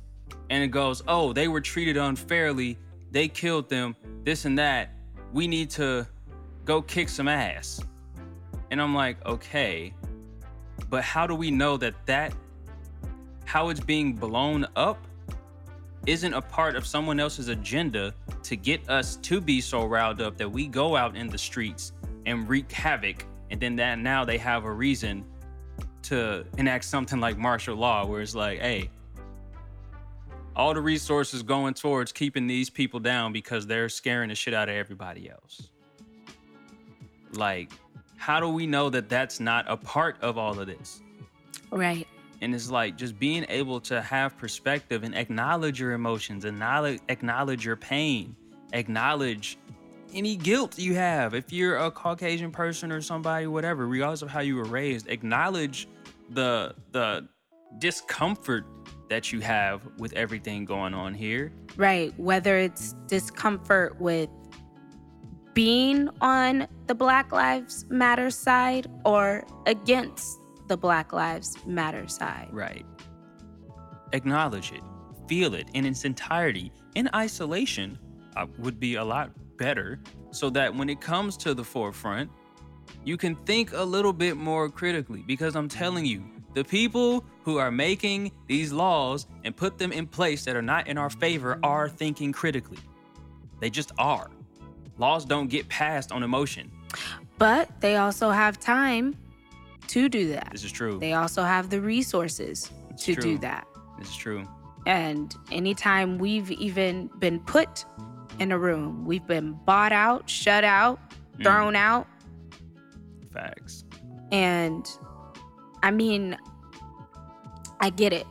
And 0.49 0.61
it 0.61 0.67
goes, 0.67 1.01
"Oh, 1.07 1.31
they 1.31 1.47
were 1.47 1.61
treated 1.61 1.95
unfairly. 1.95 2.77
They 3.11 3.29
killed 3.29 3.69
them. 3.69 3.95
This 4.25 4.43
and 4.43 4.59
that. 4.59 4.89
We 5.31 5.47
need 5.47 5.69
to 5.71 6.05
go 6.65 6.81
kick 6.81 7.07
some 7.07 7.29
ass." 7.29 7.81
And 8.71 8.81
I'm 8.81 8.93
like, 8.93 9.25
"Okay. 9.25 9.93
But 10.89 11.05
how 11.05 11.27
do 11.27 11.33
we 11.33 11.49
know 11.49 11.77
that 11.77 11.93
that 12.07 12.33
how 13.45 13.69
it's 13.69 13.79
being 13.79 14.11
blown 14.13 14.67
up 14.75 15.06
isn't 16.07 16.33
a 16.33 16.41
part 16.41 16.75
of 16.75 16.87
someone 16.87 17.19
else's 17.19 17.49
agenda 17.49 18.13
to 18.41 18.55
get 18.55 18.89
us 18.89 19.17
to 19.17 19.39
be 19.39 19.61
so 19.61 19.85
riled 19.85 20.21
up 20.21 20.37
that 20.37 20.49
we 20.49 20.65
go 20.65 20.95
out 20.95 21.15
in 21.15 21.27
the 21.27 21.37
streets 21.37 21.91
and 22.25 22.47
wreak 22.49 22.71
havoc 22.71 23.25
and 23.51 23.59
then 23.59 23.75
that 23.75 23.99
now 23.99 24.25
they 24.25 24.37
have 24.37 24.65
a 24.65 24.71
reason 24.71 25.23
to 26.03 26.45
enact 26.57 26.85
something 26.85 27.19
like 27.19 27.37
martial 27.37 27.75
law 27.75 28.05
where 28.05 28.21
it's 28.21 28.35
like, 28.35 28.59
hey, 28.59 28.89
all 30.55 30.73
the 30.73 30.81
resources 30.81 31.43
going 31.43 31.73
towards 31.73 32.11
keeping 32.11 32.47
these 32.47 32.69
people 32.69 32.99
down 32.99 33.31
because 33.31 33.67
they're 33.67 33.89
scaring 33.89 34.29
the 34.29 34.35
shit 34.35 34.53
out 34.53 34.69
of 34.69 34.75
everybody 34.75 35.29
else. 35.29 35.69
Like, 37.33 37.71
how 38.15 38.39
do 38.39 38.49
we 38.49 38.65
know 38.65 38.89
that 38.89 39.09
that's 39.09 39.39
not 39.39 39.65
a 39.67 39.77
part 39.77 40.17
of 40.21 40.37
all 40.37 40.59
of 40.59 40.65
this? 40.65 41.01
Right. 41.69 42.07
And 42.41 42.53
it's 42.53 42.69
like 42.69 42.97
just 42.97 43.17
being 43.19 43.45
able 43.49 43.79
to 43.81 44.01
have 44.01 44.37
perspective 44.37 45.03
and 45.03 45.15
acknowledge 45.15 45.79
your 45.79 45.93
emotions, 45.93 46.45
acknowledge, 46.45 46.99
acknowledge 47.09 47.65
your 47.65 47.75
pain, 47.75 48.35
acknowledge 48.73 49.57
any 50.13 50.35
guilt 50.35 50.77
you 50.77 50.95
have. 50.95 51.33
If 51.33 51.51
you're 51.51 51.77
a 51.77 51.91
Caucasian 51.91 52.51
person 52.51 52.91
or 52.91 53.01
somebody, 53.01 53.47
whatever, 53.47 53.87
regardless 53.87 54.21
of 54.21 54.29
how 54.29 54.41
you 54.41 54.55
were 54.55 54.65
raised, 54.65 55.07
acknowledge 55.09 55.87
the 56.29 56.75
the 56.91 57.27
discomfort 57.79 58.65
that 59.09 59.31
you 59.31 59.39
have 59.41 59.81
with 59.97 60.13
everything 60.13 60.65
going 60.65 60.93
on 60.93 61.13
here. 61.13 61.51
Right. 61.75 62.17
Whether 62.19 62.57
it's 62.57 62.93
discomfort 63.07 63.99
with 63.99 64.29
being 65.53 66.09
on 66.21 66.67
the 66.87 66.95
Black 66.95 67.31
Lives 67.31 67.85
Matter 67.89 68.29
side 68.29 68.87
or 69.05 69.45
against 69.65 70.39
the 70.67 70.77
Black 70.77 71.13
Lives 71.13 71.57
Matter 71.65 72.07
side. 72.07 72.49
Right. 72.51 72.85
Acknowledge 74.13 74.71
it, 74.71 74.81
feel 75.27 75.53
it 75.53 75.67
in 75.73 75.85
its 75.85 76.05
entirety. 76.05 76.71
In 76.95 77.09
isolation 77.13 77.97
uh, 78.35 78.45
would 78.57 78.79
be 78.79 78.95
a 78.95 79.03
lot 79.03 79.31
better 79.57 79.99
so 80.31 80.49
that 80.51 80.73
when 80.73 80.89
it 80.89 81.01
comes 81.01 81.37
to 81.37 81.53
the 81.53 81.63
forefront, 81.63 82.29
you 83.03 83.17
can 83.17 83.35
think 83.35 83.73
a 83.73 83.83
little 83.83 84.13
bit 84.13 84.37
more 84.37 84.69
critically. 84.69 85.23
Because 85.25 85.55
I'm 85.55 85.67
telling 85.67 86.05
you, 86.05 86.23
the 86.53 86.63
people 86.63 87.25
who 87.43 87.57
are 87.57 87.71
making 87.71 88.31
these 88.47 88.71
laws 88.71 89.27
and 89.43 89.55
put 89.55 89.77
them 89.77 89.91
in 89.91 90.07
place 90.07 90.45
that 90.45 90.55
are 90.55 90.61
not 90.61 90.87
in 90.87 90.97
our 90.97 91.09
favor 91.09 91.59
are 91.63 91.89
thinking 91.89 92.31
critically. 92.31 92.79
They 93.59 93.69
just 93.69 93.91
are. 93.97 94.29
Laws 94.97 95.25
don't 95.25 95.47
get 95.47 95.67
passed 95.69 96.11
on 96.11 96.23
emotion. 96.23 96.71
But 97.37 97.69
they 97.81 97.97
also 97.97 98.31
have 98.31 98.59
time 98.59 99.15
to 99.89 100.09
do 100.09 100.29
that. 100.29 100.49
This 100.51 100.63
is 100.63 100.71
true. 100.71 100.99
They 100.99 101.13
also 101.13 101.43
have 101.43 101.69
the 101.69 101.81
resources 101.81 102.71
It's 102.91 103.03
to 103.05 103.13
true. 103.15 103.23
do 103.23 103.37
that. 103.39 103.67
This 103.97 104.09
is 104.09 104.15
true. 104.15 104.47
And 104.85 105.35
anytime 105.51 106.17
we've 106.17 106.51
even 106.51 107.09
been 107.19 107.39
put 107.41 107.85
in 108.39 108.51
a 108.51 108.57
room, 108.59 109.05
we've 109.05 109.25
been 109.27 109.53
bought 109.65 109.91
out, 109.91 110.29
shut 110.29 110.63
out, 110.63 110.99
Mm. 111.37 111.43
thrown 111.43 111.75
out. 111.75 112.07
Facts. 113.33 113.83
And 114.31 114.87
I 115.83 115.91
mean, 115.91 116.37
I 117.79 117.89
get 117.89 118.13
it. 118.13 118.25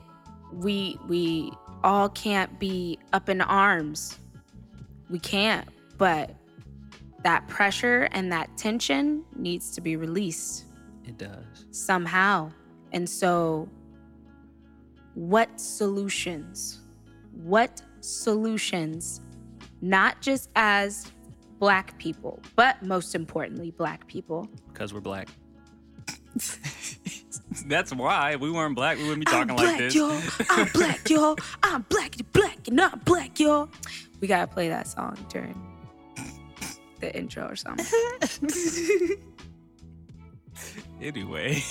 We 0.52 0.98
we 1.08 1.52
all 1.84 2.08
can't 2.08 2.58
be 2.58 2.98
up 3.12 3.28
in 3.28 3.40
arms. 3.40 4.18
We 5.10 5.18
can't, 5.18 5.68
but 5.98 6.34
that 7.22 7.46
pressure 7.48 8.08
and 8.12 8.32
that 8.32 8.56
tension 8.56 9.24
needs 9.36 9.70
to 9.72 9.80
be 9.80 9.96
released 9.96 10.64
It 11.06 11.18
does. 11.18 11.64
somehow. 11.70 12.50
And 12.92 13.08
so, 13.08 13.68
what 15.14 15.60
solutions? 15.60 16.80
What 17.32 17.82
solutions, 18.00 19.20
not 19.80 20.20
just 20.22 20.50
as 20.56 21.10
Black 21.58 21.98
people, 21.98 22.40
but 22.54 22.82
most 22.82 23.14
importantly, 23.14 23.70
Black 23.70 24.06
people? 24.06 24.48
Because 24.72 24.92
we're 24.92 25.00
black. 25.00 25.28
That's 27.66 27.92
why. 27.94 28.32
If 28.32 28.40
we 28.40 28.50
weren't 28.50 28.74
black, 28.74 28.98
we 28.98 29.04
wouldn't 29.04 29.24
be 29.26 29.30
talking 29.30 29.50
I'm 29.52 29.56
like 29.56 29.66
black, 29.66 29.78
this. 29.78 29.94
y'all. 29.94 30.20
I'm 30.50 30.68
black, 30.74 31.08
y'all. 31.10 31.36
I'm 31.62 31.82
black, 31.88 32.14
black, 32.32 32.68
and 32.68 32.80
I'm 32.80 32.98
black, 33.00 33.40
y'all. 33.40 33.70
We 34.20 34.28
gotta 34.28 34.46
play 34.46 34.68
that 34.68 34.86
song 34.86 35.16
during 35.30 35.54
the 37.00 37.14
intro 37.16 37.46
or 37.48 37.56
something. 37.56 37.86
anyway. 41.00 41.62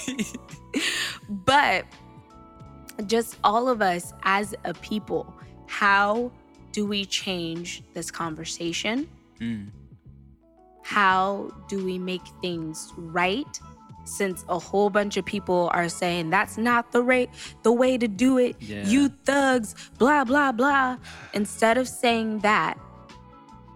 but 1.30 1.86
just 3.06 3.38
all 3.44 3.68
of 3.68 3.82
us 3.82 4.14
as 4.24 4.56
a 4.64 4.74
people, 4.74 5.34
how 5.68 6.32
do 6.72 6.86
we 6.86 7.06
change 7.06 7.84
this 7.94 8.12
conversation? 8.12 9.08
Mm. 9.40 9.70
How 10.84 11.52
do 11.68 11.84
we 11.84 11.98
make 11.98 12.22
things 12.42 12.94
right? 12.98 13.60
Since 14.04 14.46
a 14.50 14.60
whole 14.60 14.92
bunch 14.92 15.18
of 15.18 15.26
people 15.26 15.72
are 15.74 15.90
saying 15.90 16.30
that's 16.30 16.58
not 16.58 16.92
the 16.92 17.02
right 17.02 17.30
the 17.64 17.72
way 17.72 17.98
to 17.98 18.08
do 18.08 18.38
it. 18.38 18.56
Yeah. 18.60 18.86
You 18.86 19.10
thugs, 19.10 19.74
blah 19.98 20.24
blah 20.26 20.52
blah. 20.52 20.98
Instead 21.34 21.80
of 21.80 21.88
saying 21.88 22.40
that, 22.40 22.78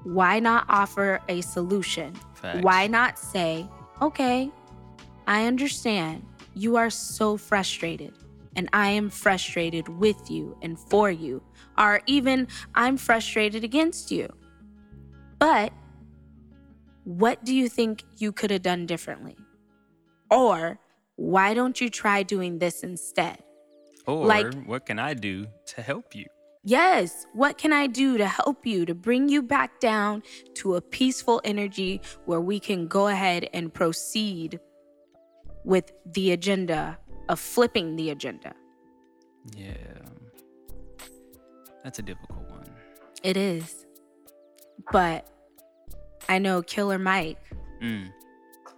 why 0.03 0.39
not 0.39 0.65
offer 0.69 1.19
a 1.27 1.41
solution? 1.41 2.13
Facts. 2.35 2.61
Why 2.61 2.85
not 2.85 3.17
say, 3.17 3.67
okay, 4.03 4.51
I 5.29 5.45
understand 5.45 6.25
you 6.55 6.75
are 6.77 6.89
so 6.89 7.37
frustrated, 7.37 8.13
and 8.55 8.67
I 8.73 8.89
am 8.89 9.11
frustrated 9.11 9.87
with 9.87 10.31
you 10.31 10.57
and 10.63 10.77
for 10.89 11.11
you, 11.11 11.43
or 11.77 12.01
even 12.07 12.47
I'm 12.73 12.97
frustrated 12.97 13.63
against 13.63 14.09
you. 14.09 14.27
But 15.37 15.71
what 17.03 17.45
do 17.45 17.53
you 17.53 17.69
think 17.69 18.03
you 18.17 18.31
could 18.31 18.49
have 18.49 18.63
done 18.63 18.87
differently? 18.87 19.37
Or 20.31 20.79
why 21.15 21.53
don't 21.53 21.79
you 21.79 21.89
try 21.89 22.23
doing 22.23 22.57
this 22.57 22.81
instead? 22.81 23.43
Or 24.07 24.25
like- 24.25 24.65
what 24.65 24.87
can 24.87 24.97
I 24.97 25.13
do 25.13 25.45
to 25.67 25.83
help 25.83 26.15
you? 26.15 26.25
Yes, 26.63 27.27
what 27.33 27.59
can 27.59 27.71
I 27.71 27.85
do 27.85 28.17
to 28.17 28.25
help 28.25 28.65
you 28.65 28.83
to 28.87 28.95
bring 28.95 29.29
you 29.29 29.43
back 29.43 29.79
down 29.79 30.23
to 30.55 30.73
a 30.75 30.81
peaceful 30.81 31.39
energy 31.43 32.01
where 32.25 32.41
we 32.41 32.59
can 32.59 32.87
go 32.87 33.07
ahead 33.07 33.47
and 33.53 33.71
proceed 33.71 34.59
with 35.69 35.91
the 36.13 36.31
agenda 36.31 36.97
of 37.29 37.39
flipping 37.39 37.95
the 37.95 38.09
agenda? 38.09 38.53
Yeah. 39.55 39.73
That's 41.83 41.99
a 41.99 42.01
difficult 42.01 42.49
one. 42.49 42.65
It 43.23 43.37
is. 43.37 43.85
But 44.91 45.27
I 46.27 46.39
know 46.39 46.61
Killer 46.61 46.97
Mike 46.99 47.37
Mm. 47.81 48.11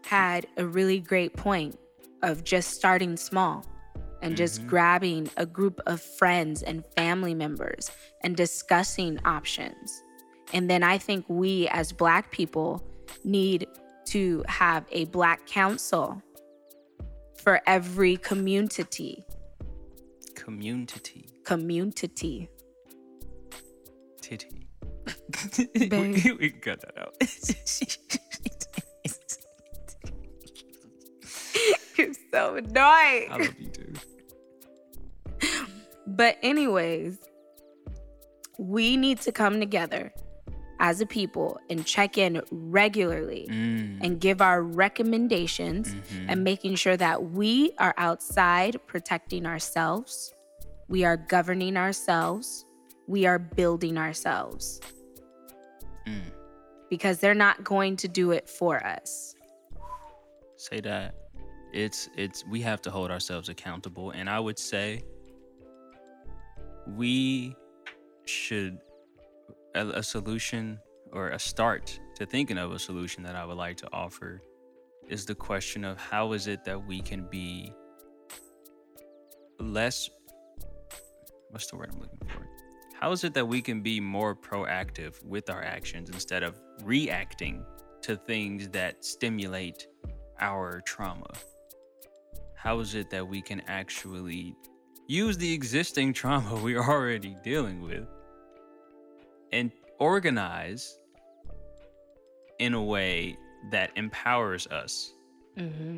had 0.05 0.45
a 0.57 0.65
really 0.65 0.99
great 0.99 1.33
point 1.33 1.79
of 2.21 2.43
just 2.43 2.71
starting 2.71 3.15
small 3.17 3.65
and 4.21 4.35
just 4.37 4.61
Mhm. 4.61 4.67
grabbing 4.67 5.29
a 5.37 5.45
group 5.45 5.79
of 5.87 5.99
friends 6.01 6.61
and 6.61 6.83
family 6.95 7.33
members 7.33 7.89
and 8.21 8.35
discussing 8.35 9.17
options. 9.25 10.03
And 10.53 10.69
then 10.69 10.83
I 10.83 10.97
think 10.97 11.25
we 11.29 11.67
as 11.69 11.91
Black 11.93 12.29
people 12.31 12.83
need 13.23 13.65
to 14.07 14.43
have 14.47 14.85
a 14.91 15.05
Black 15.05 15.47
council 15.47 16.21
for 17.41 17.61
every 17.65 18.17
community. 18.17 19.25
Community. 20.35 21.29
Community. 21.43 22.49
Titty. 24.21 24.67
Babe. 25.73 25.91
we, 26.23 26.31
we 26.33 26.51
can 26.51 26.61
cut 26.61 26.81
that 26.81 26.95
out. 26.97 27.15
You're 31.97 32.13
so 32.31 32.55
annoying. 32.55 33.31
I 33.31 33.37
love 33.37 33.59
you 33.59 33.69
too. 33.69 33.93
But, 36.07 36.37
anyways, 36.43 37.17
we 38.59 38.97
need 38.97 39.21
to 39.21 39.31
come 39.31 39.59
together 39.59 40.13
as 40.83 40.99
a 40.99 41.05
people 41.05 41.59
and 41.69 41.85
check 41.85 42.17
in 42.17 42.41
regularly 42.51 43.47
Mm. 43.49 43.99
and 44.03 44.19
give 44.19 44.41
our 44.41 44.63
recommendations 44.63 45.93
Mhm. 45.93 46.25
and 46.27 46.43
making 46.43 46.73
sure 46.75 46.97
that 46.97 47.23
we 47.31 47.71
are 47.77 47.93
outside 47.97 48.75
protecting 48.87 49.45
ourselves, 49.45 50.33
we 50.89 51.05
are 51.05 51.15
governing 51.17 51.77
ourselves, 51.77 52.65
we 53.07 53.27
are 53.27 53.37
building 53.37 53.95
ourselves 53.97 54.81
Mm. 56.07 56.31
because 56.89 57.19
they're 57.19 57.35
not 57.47 57.63
going 57.63 57.95
to 57.97 58.07
do 58.07 58.31
it 58.31 58.49
for 58.49 58.83
us. 58.85 59.35
say 60.57 60.79
that 60.79 61.15
it's 61.73 62.07
it's 62.15 62.45
we 62.45 62.61
have 62.61 62.79
to 62.83 62.91
hold 62.91 63.09
ourselves 63.09 63.49
accountable 63.49 64.11
and 64.11 64.29
i 64.29 64.39
would 64.39 64.59
say 64.59 65.01
we 66.87 67.55
should 68.25 68.77
a, 69.75 69.87
a 69.87 70.03
solution 70.03 70.79
or 71.11 71.29
a 71.29 71.39
start 71.39 71.99
to 72.15 72.25
thinking 72.25 72.57
of 72.57 72.71
a 72.71 72.79
solution 72.79 73.23
that 73.23 73.35
i 73.35 73.45
would 73.45 73.57
like 73.57 73.77
to 73.77 73.87
offer 73.91 74.41
is 75.07 75.25
the 75.25 75.35
question 75.35 75.83
of 75.83 75.97
how 75.97 76.33
is 76.33 76.47
it 76.47 76.63
that 76.63 76.87
we 76.87 77.01
can 77.01 77.27
be 77.29 77.73
less 79.59 80.09
what's 81.49 81.67
the 81.67 81.75
word 81.75 81.89
i'm 81.93 81.99
looking 81.99 82.19
for 82.27 82.47
how 82.99 83.11
is 83.11 83.23
it 83.23 83.33
that 83.33 83.47
we 83.47 83.61
can 83.61 83.81
be 83.81 83.99
more 83.99 84.35
proactive 84.35 85.23
with 85.25 85.49
our 85.49 85.63
actions 85.63 86.09
instead 86.09 86.43
of 86.43 86.59
reacting 86.83 87.65
to 88.01 88.15
things 88.15 88.67
that 88.69 89.03
stimulate 89.03 89.87
our 90.39 90.81
trauma? 90.81 91.29
how 92.55 92.79
is 92.79 92.95
it 92.95 93.09
that 93.09 93.27
we 93.27 93.41
can 93.41 93.61
actually 93.67 94.55
use 95.07 95.37
the 95.37 95.51
existing 95.51 96.13
trauma 96.13 96.55
we're 96.63 96.81
already 96.81 97.35
dealing 97.43 97.81
with 97.81 98.07
and 99.51 99.71
organize 99.99 100.97
in 102.59 102.73
a 102.73 102.83
way 102.83 103.37
that 103.71 103.91
empowers 103.95 104.67
us? 104.67 105.13
Mm-hmm. 105.57 105.97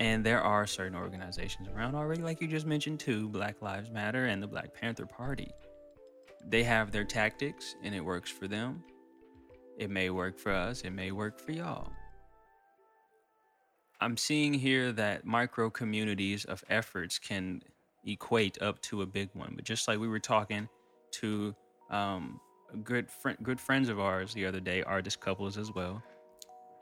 And 0.00 0.24
there 0.24 0.40
are 0.40 0.66
certain 0.66 0.96
organizations 0.96 1.68
around 1.68 1.94
already, 1.96 2.22
like 2.22 2.40
you 2.40 2.46
just 2.46 2.66
mentioned, 2.66 3.00
too 3.00 3.28
Black 3.28 3.60
Lives 3.60 3.90
Matter 3.90 4.26
and 4.26 4.42
the 4.42 4.46
Black 4.46 4.72
Panther 4.72 5.06
Party. 5.06 5.50
They 6.46 6.62
have 6.62 6.92
their 6.92 7.04
tactics 7.04 7.74
and 7.82 7.94
it 7.94 8.00
works 8.00 8.30
for 8.30 8.46
them. 8.46 8.82
It 9.76 9.90
may 9.90 10.10
work 10.10 10.38
for 10.38 10.52
us, 10.52 10.82
it 10.82 10.90
may 10.90 11.12
work 11.12 11.40
for 11.40 11.52
y'all. 11.52 11.92
I'm 14.00 14.16
seeing 14.16 14.54
here 14.54 14.92
that 14.92 15.24
micro 15.24 15.70
communities 15.70 16.44
of 16.44 16.64
efforts 16.68 17.18
can 17.18 17.62
equate 18.06 18.60
up 18.62 18.80
to 18.82 19.02
a 19.02 19.06
big 19.06 19.30
one. 19.34 19.52
But 19.56 19.64
just 19.64 19.88
like 19.88 19.98
we 19.98 20.08
were 20.08 20.20
talking 20.20 20.68
to 21.12 21.54
um, 21.90 22.40
good 22.84 23.10
fr- 23.10 23.38
good 23.42 23.60
friends 23.60 23.88
of 23.88 23.98
ours 24.00 24.34
the 24.34 24.46
other 24.46 24.60
day, 24.60 24.82
artist 24.82 25.20
couples 25.20 25.56
as 25.58 25.72
well, 25.72 26.02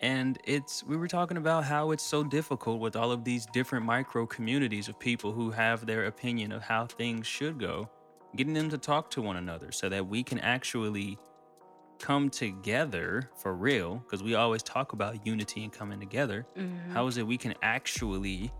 and 0.00 0.38
it's 0.44 0.84
we 0.84 0.96
were 0.96 1.08
talking 1.08 1.36
about 1.36 1.64
how 1.64 1.90
it's 1.90 2.04
so 2.04 2.22
difficult 2.22 2.80
with 2.80 2.96
all 2.96 3.10
of 3.12 3.24
these 3.24 3.46
different 3.46 3.84
micro 3.84 4.26
communities 4.26 4.88
of 4.88 4.98
people 4.98 5.32
who 5.32 5.50
have 5.50 5.86
their 5.86 6.06
opinion 6.06 6.52
of 6.52 6.62
how 6.62 6.86
things 6.86 7.26
should 7.26 7.58
go, 7.58 7.88
getting 8.36 8.54
them 8.54 8.68
to 8.70 8.78
talk 8.78 9.10
to 9.10 9.22
one 9.22 9.36
another 9.36 9.70
so 9.72 9.88
that 9.88 10.06
we 10.06 10.22
can 10.22 10.38
actually 10.40 11.18
come 11.98 12.28
together 12.28 13.30
for 13.36 13.54
real 13.54 13.96
because 13.96 14.22
we 14.22 14.34
always 14.34 14.62
talk 14.62 14.92
about 14.92 15.26
unity 15.26 15.64
and 15.64 15.72
coming 15.72 15.98
together 15.98 16.46
Mm-hmm. 16.54 16.92
how 16.92 17.06
is 17.06 17.16
it 17.16 17.26
we 17.26 17.38
can 17.38 17.54
actually 17.62 18.52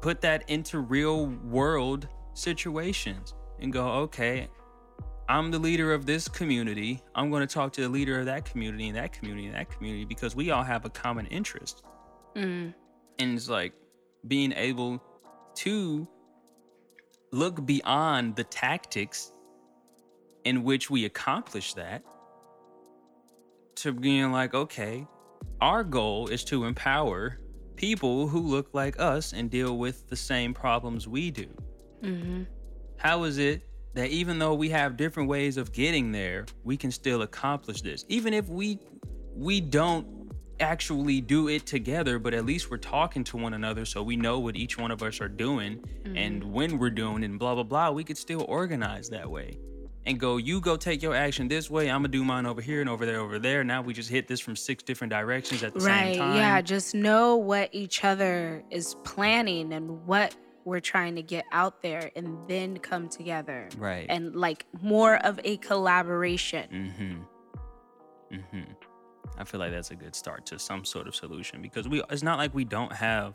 put 0.00 0.20
that 0.22 0.42
into 0.50 0.80
real 0.80 1.26
world 1.26 2.08
situations 2.34 3.34
and 3.60 3.72
go 3.72 3.86
okay 3.86 4.48
i'm 5.28 5.50
the 5.50 5.58
leader 5.58 5.92
of 5.92 6.06
this 6.06 6.26
community 6.28 7.02
i'm 7.14 7.30
going 7.30 7.46
to 7.46 7.52
talk 7.52 7.72
to 7.72 7.82
the 7.82 7.88
leader 7.88 8.18
of 8.20 8.26
that 8.26 8.44
community 8.44 8.88
and 8.88 8.96
that 8.96 9.12
community 9.12 9.46
and 9.46 9.54
that 9.54 9.70
community 9.70 10.04
because 10.04 10.34
we 10.34 10.50
all 10.50 10.62
have 10.62 10.84
a 10.84 10.90
common 10.90 11.26
interest 11.26 11.82
Mm. 12.36 12.74
and 13.18 13.34
it's 13.36 13.48
like 13.48 13.72
being 14.28 14.52
able 14.52 15.02
to 15.56 16.06
look 17.32 17.64
beyond 17.66 18.36
the 18.36 18.44
tactics 18.44 19.32
in 20.44 20.62
which 20.62 20.88
we 20.90 21.04
accomplish 21.04 21.74
that 21.74 22.02
to 23.76 23.92
being 23.92 24.30
like 24.30 24.54
okay 24.54 25.06
our 25.60 25.82
goal 25.84 26.28
is 26.28 26.44
to 26.44 26.64
empower 26.64 27.38
people 27.76 28.28
who 28.28 28.40
look 28.40 28.68
like 28.72 28.98
us 29.00 29.32
and 29.32 29.50
deal 29.50 29.78
with 29.78 30.06
the 30.08 30.16
same 30.16 30.52
problems 30.54 31.08
we 31.08 31.30
do 31.30 31.46
Mm-hmm. 32.02 32.42
how 32.98 33.24
is 33.24 33.38
it 33.38 33.62
that 33.94 34.10
even 34.10 34.38
though 34.38 34.54
we 34.54 34.68
have 34.68 34.96
different 34.96 35.28
ways 35.28 35.56
of 35.56 35.72
getting 35.72 36.12
there 36.12 36.46
we 36.64 36.76
can 36.76 36.90
still 36.90 37.22
accomplish 37.22 37.82
this 37.82 38.04
even 38.08 38.32
if 38.34 38.48
we 38.48 38.78
we 39.34 39.60
don't 39.60 40.06
actually 40.60 41.20
do 41.20 41.48
it 41.48 41.64
together 41.66 42.18
but 42.18 42.34
at 42.34 42.44
least 42.44 42.70
we're 42.70 42.76
talking 42.76 43.22
to 43.22 43.36
one 43.36 43.54
another 43.54 43.84
so 43.84 44.02
we 44.02 44.16
know 44.16 44.40
what 44.40 44.56
each 44.56 44.76
one 44.76 44.90
of 44.90 45.02
us 45.02 45.20
are 45.20 45.28
doing 45.28 45.82
and 46.04 46.42
mm-hmm. 46.42 46.52
when 46.52 46.78
we're 46.78 46.90
doing 46.90 47.22
and 47.24 47.38
blah 47.38 47.54
blah 47.54 47.62
blah 47.62 47.90
we 47.90 48.02
could 48.02 48.18
still 48.18 48.44
organize 48.48 49.08
that 49.08 49.28
way 49.30 49.56
and 50.06 50.18
go 50.18 50.36
you 50.36 50.60
go 50.60 50.76
take 50.76 51.00
your 51.00 51.14
action 51.14 51.46
this 51.46 51.70
way 51.70 51.88
i'm 51.90 51.98
gonna 51.98 52.08
do 52.08 52.24
mine 52.24 52.44
over 52.44 52.60
here 52.60 52.80
and 52.80 52.90
over 52.90 53.06
there 53.06 53.20
over 53.20 53.38
there 53.38 53.62
now 53.62 53.80
we 53.80 53.92
just 53.94 54.10
hit 54.10 54.26
this 54.26 54.40
from 54.40 54.56
six 54.56 54.82
different 54.82 55.12
directions 55.12 55.62
at 55.62 55.72
the 55.74 55.80
Right. 55.80 56.14
same 56.14 56.18
time 56.18 56.36
Yeah. 56.36 56.60
Just 56.60 56.94
know 56.94 57.36
what 57.36 57.68
each 57.72 58.02
other 58.04 58.64
is 58.70 58.96
planning 59.04 59.72
and 59.72 60.04
what 60.06 60.34
we're 60.68 60.80
trying 60.80 61.14
to 61.16 61.22
get 61.22 61.44
out 61.52 61.82
there 61.82 62.10
and 62.14 62.36
then 62.48 62.78
come 62.78 63.08
together. 63.08 63.68
right 63.78 64.06
And 64.08 64.36
like 64.36 64.66
more 64.82 65.16
of 65.24 65.40
a 65.44 65.56
collaboration. 65.58 66.68
Mm-hmm. 68.30 68.36
Mm-hmm. 68.36 68.72
I 69.38 69.44
feel 69.44 69.60
like 69.60 69.70
that's 69.72 69.90
a 69.90 69.96
good 69.96 70.14
start 70.14 70.46
to 70.46 70.58
some 70.58 70.84
sort 70.84 71.06
of 71.08 71.14
solution 71.14 71.62
because 71.62 71.88
we 71.88 72.02
it's 72.10 72.22
not 72.22 72.38
like 72.38 72.54
we 72.54 72.64
don't 72.64 72.92
have 72.92 73.34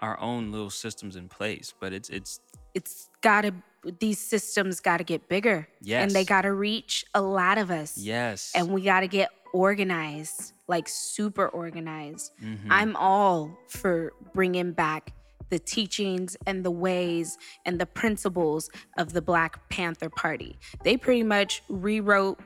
our 0.00 0.18
own 0.20 0.50
little 0.50 0.70
systems 0.70 1.16
in 1.16 1.28
place, 1.28 1.72
but 1.80 1.92
it's 1.92 2.08
it's 2.10 2.40
It's 2.74 3.08
gotta 3.20 3.52
these 4.00 4.18
systems 4.18 4.80
gotta 4.80 5.04
get 5.04 5.28
bigger. 5.28 5.68
Yes. 5.80 6.02
And 6.02 6.10
they 6.10 6.24
gotta 6.24 6.52
reach 6.52 7.04
a 7.14 7.20
lot 7.22 7.58
of 7.58 7.70
us. 7.70 7.96
yes. 7.98 8.52
And 8.54 8.70
we 8.70 8.82
gotta 8.82 9.06
get 9.06 9.30
organized, 9.52 10.52
like 10.66 10.88
super 10.88 11.46
organized. 11.48 12.32
Mhm. 12.42 12.66
I'm 12.70 12.96
all 12.96 13.56
for 13.68 14.12
bringing 14.32 14.72
back 14.72 15.12
the 15.50 15.58
teachings 15.58 16.36
and 16.46 16.64
the 16.64 16.70
ways 16.70 17.38
and 17.64 17.80
the 17.80 17.86
principles 17.86 18.70
of 18.98 19.12
the 19.12 19.22
Black 19.22 19.68
Panther 19.68 20.10
Party. 20.10 20.58
They 20.82 20.96
pretty 20.96 21.22
much 21.22 21.62
rewrote 21.68 22.40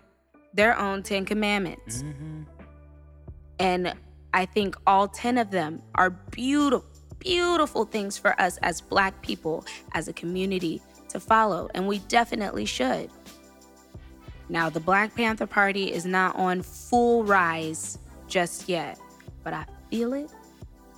their 0.54 0.76
own 0.78 1.02
10 1.02 1.24
commandments. 1.24 2.02
Mhm. 2.02 2.46
And 3.58 3.94
I 4.32 4.46
think 4.46 4.76
all 4.86 5.08
10 5.08 5.38
of 5.38 5.50
them 5.50 5.82
are 5.94 6.10
beautiful, 6.10 6.88
beautiful 7.18 7.84
things 7.84 8.16
for 8.16 8.40
us 8.40 8.58
as 8.58 8.80
Black 8.80 9.20
people, 9.22 9.64
as 9.94 10.08
a 10.08 10.12
community 10.12 10.80
to 11.08 11.18
follow. 11.20 11.68
And 11.74 11.88
we 11.88 11.98
definitely 12.00 12.64
should. 12.64 13.10
Now, 14.48 14.70
the 14.70 14.80
Black 14.80 15.14
Panther 15.14 15.46
Party 15.46 15.92
is 15.92 16.06
not 16.06 16.36
on 16.36 16.62
full 16.62 17.24
rise 17.24 17.98
just 18.28 18.68
yet, 18.68 18.98
but 19.44 19.52
I 19.52 19.66
feel 19.90 20.14
it. 20.14 20.30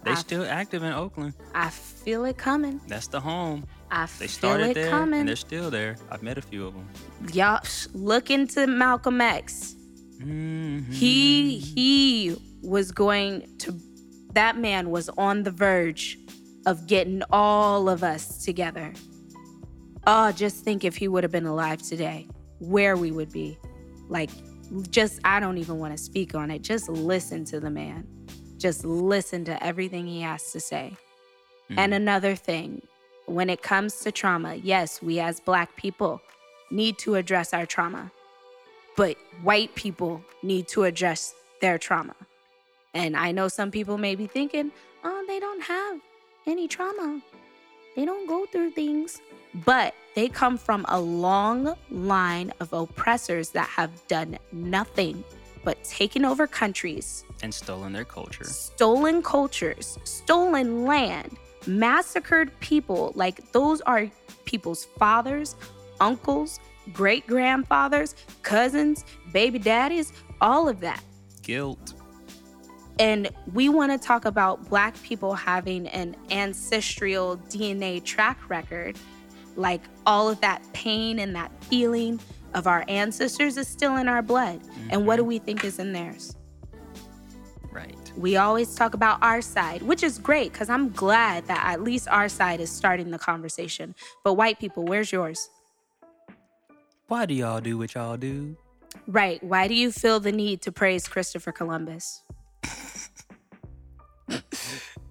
They 0.05 0.13
I- 0.13 0.15
still 0.15 0.45
active 0.45 0.83
in 0.83 0.93
Oakland. 0.93 1.35
I 1.55 1.69
feel 1.71 2.25
it 2.25 2.37
coming. 2.39 2.81
That's 2.89 3.07
the 3.09 3.21
home. 3.21 3.65
I 3.91 4.07
They 4.07 4.27
feel 4.27 4.29
started 4.29 4.69
it 4.71 4.75
there 4.75 4.91
coming. 4.91 5.21
and 5.21 5.29
they're 5.29 5.37
still 5.37 5.71
there. 5.71 5.97
I've 6.11 6.23
met 6.23 6.39
a 6.39 6.43
few 6.43 6.67
of 6.67 6.75
them. 6.75 6.89
Y'all 7.33 7.61
look 7.93 8.31
into 8.31 8.67
Malcolm 8.67 9.21
X. 9.21 9.75
Mm-hmm. 10.23 10.93
He 10.93 11.59
he 11.59 12.37
was 12.63 12.93
going 12.93 13.49
to 13.59 13.75
that 14.35 14.57
man 14.59 14.91
was 14.91 15.09
on 15.11 15.43
the 15.43 15.51
verge 15.51 16.19
of 16.67 16.87
getting 16.87 17.23
all 17.31 17.89
of 17.89 18.03
us 18.05 18.45
together. 18.45 18.93
Oh, 20.07 20.31
just 20.33 20.63
think 20.65 20.85
if 20.85 20.97
he 20.97 21.09
would 21.09 21.25
have 21.25 21.33
been 21.33 21.47
alive 21.47 21.83
today, 21.83 22.29
where 22.59 22.97
we 22.97 23.11
would 23.11 23.33
be. 23.33 23.59
Like 24.09 24.31
just 24.91 25.21
I 25.25 25.41
don't 25.41 25.59
even 25.59 25.79
want 25.79 25.97
to 25.97 26.03
speak 26.03 26.35
on 26.35 26.51
it. 26.51 26.63
Just 26.63 26.89
listen 26.89 27.45
to 27.47 27.59
the 27.61 27.71
man. 27.71 28.07
Just 28.61 28.85
listen 28.85 29.45
to 29.47 29.65
everything 29.65 30.07
he 30.07 30.21
has 30.21 30.53
to 30.53 30.61
say. 30.61 30.97
And 31.71 31.93
mm. 31.93 31.97
another 31.97 32.37
thing, 32.37 32.83
when 33.27 33.51
it 33.51 33.63
comes 33.63 34.01
to 34.01 34.13
trauma, 34.13 34.55
yes, 34.55 35.03
we 35.03 35.19
as 35.19 35.41
black 35.41 35.75
people 35.77 36.21
need 36.71 36.99
to 36.99 37.17
address 37.17 37.53
our 37.53 37.67
trauma 37.67 38.13
but 39.01 39.17
white 39.43 39.75
people 39.75 40.23
need 40.43 40.69
to 40.69 40.85
address 40.85 41.35
their 41.63 41.79
trauma. 41.79 42.15
And 42.93 43.17
I 43.17 43.33
know 43.33 43.49
some 43.49 43.71
people 43.71 43.97
may 43.97 44.15
be 44.15 44.27
thinking, 44.27 44.73
oh, 45.05 45.25
they 45.27 45.41
don't 45.41 45.63
have 45.63 46.01
any 46.47 46.69
trauma. 46.69 47.23
They 47.97 48.05
don't 48.05 48.29
go 48.29 48.45
through 48.45 48.73
things. 48.73 49.23
But 49.65 49.95
they 50.15 50.29
come 50.29 50.59
from 50.59 50.85
a 50.89 51.01
long 51.01 51.77
line 51.91 52.53
of 52.61 52.75
oppressors 52.75 53.51
that 53.53 53.71
have 53.71 54.07
done 54.07 54.37
nothing 54.53 55.25
but 55.65 55.83
taken 55.83 56.27
over 56.27 56.47
countries, 56.47 57.25
and 57.43 57.53
stolen 57.53 57.93
their 57.93 58.05
culture. 58.05 58.45
stolen 58.45 59.23
cultures, 59.23 59.99
stolen 60.05 60.85
land, 60.85 61.37
massacred 61.67 62.59
people. 62.61 63.13
Like 63.15 63.53
those 63.53 63.81
are 63.83 64.11
people's 64.45 64.85
fathers, 64.99 65.57
uncles, 66.01 66.61
great 66.93 67.27
grandfathers, 67.27 68.15
cousins, 68.43 69.05
baby 69.33 69.59
daddies, 69.59 70.13
all 70.41 70.69
of 70.69 70.81
that. 70.81 71.03
Guilt. 71.43 71.95
And 72.99 73.31
we 73.55 73.69
want 73.71 73.93
to 73.93 73.99
talk 73.99 74.27
about 74.27 74.69
Black 74.69 75.01
people 75.03 75.35
having 75.35 75.87
an 75.89 76.17
ancestral 76.31 77.39
DNA 77.49 78.05
track 78.05 78.39
record. 78.51 78.99
Like 79.57 79.81
all 80.07 80.29
of 80.29 80.41
that 80.43 80.63
pain 80.73 81.19
and 81.19 81.35
that 81.35 81.51
feeling 81.65 82.21
of 82.55 82.67
our 82.67 82.85
ancestors 82.89 83.57
is 83.57 83.69
still 83.69 83.97
in 83.97 84.09
our 84.09 84.23
blood. 84.23 84.61
And 84.91 85.07
what 85.07 85.15
mm-hmm. 85.15 85.23
do 85.23 85.25
we 85.25 85.39
think 85.39 85.65
is 85.65 85.79
in 85.79 85.93
theirs? 85.93 86.37
We 88.17 88.37
always 88.37 88.75
talk 88.75 88.95
about 88.95 89.23
our 89.23 89.41
side, 89.41 89.83
which 89.83 90.03
is 90.03 90.19
great 90.19 90.53
because 90.53 90.69
I'm 90.69 90.91
glad 90.91 91.47
that 91.47 91.63
at 91.65 91.83
least 91.83 92.09
our 92.09 92.29
side 92.29 92.61
is 92.61 92.71
starting 92.71 93.11
the 93.11 93.19
conversation. 93.19 93.95
But 94.25 94.35
white 94.35 94.59
people, 94.59 94.85
where's 94.85 95.13
yours? 95.13 95.49
Why 97.09 97.27
do 97.27 97.35
y'all 97.35 97.61
do 97.61 97.79
what 97.79 97.95
y'all 97.95 98.17
do? 98.17 98.57
Right. 99.07 99.43
Why 99.43 99.69
do 99.69 99.75
you 99.75 99.93
feel 99.93 100.21
the 100.21 100.33
need 100.33 100.63
to 100.63 100.73
praise 100.73 101.09
Christopher 101.09 101.53
Columbus? 101.53 102.23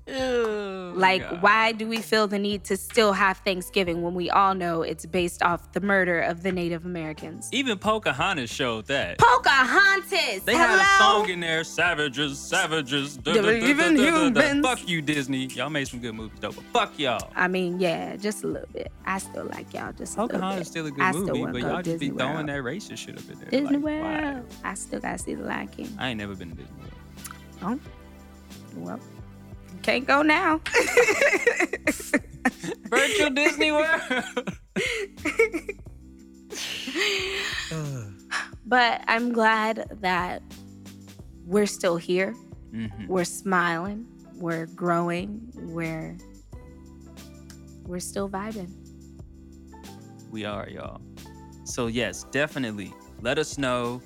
Like, 0.10 1.22
God. 1.22 1.42
why 1.42 1.72
do 1.72 1.88
we 1.88 1.98
feel 2.02 2.28
the 2.28 2.40
need 2.40 2.64
to 2.66 2.76
still 2.78 3.14
have 3.14 3.38
Thanksgiving 3.40 4.02
when 4.02 4.14
we 4.16 4.30
all 4.30 4.54
know 4.54 4.82
it's 4.82 5.06
based 5.06 5.42
off 5.44 5.72
the 5.72 5.80
murder 5.82 6.20
of 6.20 6.44
the 6.44 6.52
Native 6.52 6.86
Americans? 6.86 7.48
Even 7.52 7.78
Pocahontas 7.78 8.50
showed 8.50 8.88
that. 8.88 9.18
Pocahontas! 9.20 10.44
They 10.44 10.56
Hello? 10.56 10.68
had 10.78 10.80
a 10.82 10.98
song 11.04 11.30
in 11.30 11.40
there, 11.40 11.64
savages, 11.64 12.38
savages. 12.40 13.18
da- 13.18 13.34
da- 13.34 13.42
da- 13.42 13.60
da. 13.60 13.66
humans. 13.94 14.66
Fuck 14.66 14.88
you, 14.90 15.02
Disney. 15.02 15.46
Y'all 15.48 15.70
made 15.70 15.88
some 15.88 16.00
good 16.00 16.16
movies, 16.16 16.38
though, 16.40 16.52
but 16.52 16.64
fuck 16.74 17.00
y'all. 17.00 17.32
I 17.36 17.48
mean, 17.48 17.80
yeah, 17.80 18.16
just 18.18 18.44
a 18.44 18.48
little 18.48 18.68
bit. 18.74 18.92
I 19.06 19.20
still 19.20 19.46
like 19.46 19.74
y'all 19.74 19.94
just 19.94 20.18
a 20.18 20.22
little 20.22 20.28
bit. 20.28 20.34
Pocahontas 20.42 20.68
still 20.68 20.86
a 20.88 20.92
good 20.92 21.02
I 21.02 21.12
movie, 21.14 21.46
but 21.46 21.62
y'all 21.62 21.82
just 21.82 22.00
be 22.00 22.10
throwing 22.10 22.34
World. 22.36 22.50
that 22.50 22.64
racist 22.64 22.98
shit 22.98 23.18
up 23.18 23.24
in 23.32 23.40
there. 23.40 23.50
Disney 23.50 23.78
like, 23.78 23.84
World. 23.86 24.02
why? 24.64 24.70
I 24.70 24.74
still 24.74 25.00
gotta 25.00 25.18
see 25.18 25.36
the 25.36 25.44
Lion 25.44 25.68
King. 25.68 25.90
I 25.98 26.10
ain't 26.10 26.18
never 26.18 26.36
been 26.36 26.50
to 26.50 26.56
Disney 26.56 26.74
World. 27.62 27.80
Oh, 27.82 27.90
well, 28.78 29.00
can't 29.82 30.06
go 30.08 30.22
now. 30.22 30.62
Virtual 32.90 33.30
Disney 33.30 33.72
World. 33.72 34.02
but 38.66 39.04
I'm 39.08 39.32
glad 39.32 39.98
that 40.02 40.42
we're 41.46 41.66
still 41.68 41.98
here. 41.98 42.34
Mhm. 42.74 43.08
We're 43.08 43.24
smiling. 43.26 44.06
We're 44.36 44.66
growing. 44.68 45.42
We're 45.56 46.18
we're 47.86 48.00
still 48.00 48.30
vibing. 48.30 48.72
We 50.32 50.46
are, 50.46 50.70
y'all. 50.70 51.02
So, 51.64 51.88
yes, 51.88 52.26
definitely 52.32 52.94
let 53.22 53.38
us 53.40 53.58
know 53.58 54.02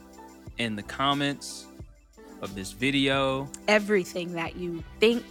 in 0.57 0.75
the 0.75 0.83
comments 0.83 1.65
of 2.41 2.55
this 2.55 2.71
video, 2.71 3.49
Everything 3.67 4.33
that 4.33 4.55
you 4.55 4.83
think. 4.99 5.23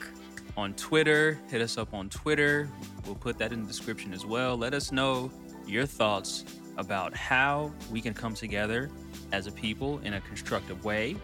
On 0.56 0.74
Twitter. 0.74 1.38
Hit 1.48 1.60
us 1.60 1.78
up 1.78 1.94
on 1.94 2.08
Twitter. 2.08 2.68
We'll 3.06 3.14
put 3.14 3.38
that 3.38 3.52
in 3.52 3.62
the 3.62 3.66
description 3.66 4.12
as 4.12 4.24
well. 4.26 4.56
Let 4.56 4.74
us 4.74 4.92
know 4.92 5.30
your 5.66 5.86
thoughts 5.86 6.44
about 6.76 7.14
how 7.14 7.72
we 7.90 8.00
can 8.00 8.14
come 8.14 8.34
together 8.34 8.90
as 9.32 9.46
a 9.46 9.52
people 9.52 9.98
in 10.00 10.14
a 10.14 10.20
constructive 10.22 10.84
way. 10.84 11.16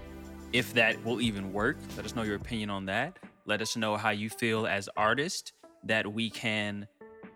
If 0.52 0.72
that 0.74 1.02
will 1.04 1.20
even 1.20 1.52
work, 1.52 1.76
let 1.96 2.04
us 2.04 2.14
know 2.14 2.22
your 2.22 2.36
opinion 2.36 2.70
on 2.70 2.86
that. 2.86 3.18
Let 3.46 3.60
us 3.62 3.76
know 3.76 3.96
how 3.96 4.10
you 4.10 4.30
feel 4.30 4.66
as 4.66 4.88
artists 4.96 5.52
that 5.84 6.10
we 6.12 6.30
can 6.30 6.86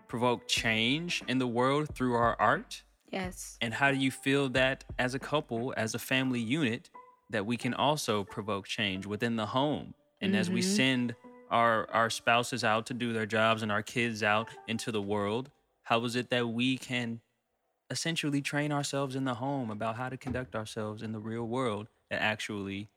provoke 0.07 0.47
change 0.47 1.23
in 1.27 1.39
the 1.39 1.47
world 1.47 1.93
through 1.95 2.13
our 2.13 2.35
art. 2.39 2.83
Yes. 3.11 3.57
And 3.61 3.73
how 3.73 3.91
do 3.91 3.97
you 3.97 4.11
feel 4.11 4.49
that 4.49 4.83
as 4.99 5.13
a 5.15 5.19
couple, 5.19 5.73
as 5.77 5.93
a 5.93 5.99
family 5.99 6.39
unit, 6.39 6.89
that 7.29 7.45
we 7.45 7.57
can 7.57 7.73
also 7.73 8.23
provoke 8.23 8.67
change 8.67 9.05
within 9.05 9.35
the 9.35 9.45
home? 9.45 9.93
And 10.21 10.35
as 10.35 10.49
we 10.49 10.61
Mhm. 10.61 10.75
send 10.75 11.15
our 11.53 11.89
our 11.91 12.09
spouses 12.09 12.63
out 12.63 12.87
to 12.87 12.93
do 12.93 13.13
their 13.13 13.27
jobs 13.27 13.61
and 13.61 13.71
our 13.71 13.83
kids 13.83 14.23
out 14.23 14.49
into 14.67 14.91
the 14.91 15.01
world, 15.01 15.51
how 15.83 16.03
is 16.03 16.15
it 16.15 16.29
that 16.31 16.49
we 16.49 16.77
can 16.77 17.21
essentially 17.89 18.41
train 18.41 18.71
ourselves 18.71 19.15
in 19.15 19.23
the 19.23 19.35
home 19.35 19.69
about 19.69 19.95
how 19.95 20.09
to 20.09 20.17
conduct 20.17 20.55
ourselves 20.55 21.03
in 21.03 21.11
the 21.11 21.19
real 21.19 21.45
world 21.45 21.87
that 22.09 22.21
actually 22.21 22.89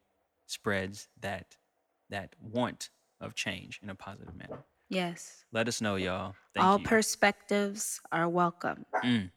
spreads 0.46 1.09
that 1.20 1.57
that 2.09 2.34
want 2.40 2.88
of 3.20 3.34
change 3.34 3.78
in 3.82 3.90
a 3.90 3.94
positive 3.94 4.34
manner? 4.34 4.64
Yes. 4.88 5.44
Let 5.52 5.68
us 5.68 5.80
know, 5.80 5.96
y'all. 5.96 6.34
Thank 6.54 6.64
All 6.64 6.78
you. 6.78 6.84
perspectives 6.84 8.00
are 8.11 8.28
welcome. 8.28 8.86
Mm. 9.04 9.30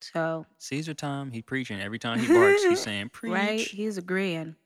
So, 0.00 0.44
Caesar 0.58 0.94
time 0.94 1.30
he 1.30 1.40
preaching 1.40 1.80
every 1.80 1.98
time 1.98 2.18
he 2.18 2.26
barks. 2.34 2.64
He's 2.64 2.80
saying, 2.80 3.10
"Preach." 3.10 3.32
right? 3.32 3.60
He's 3.60 3.96
agreeing. 3.96 4.56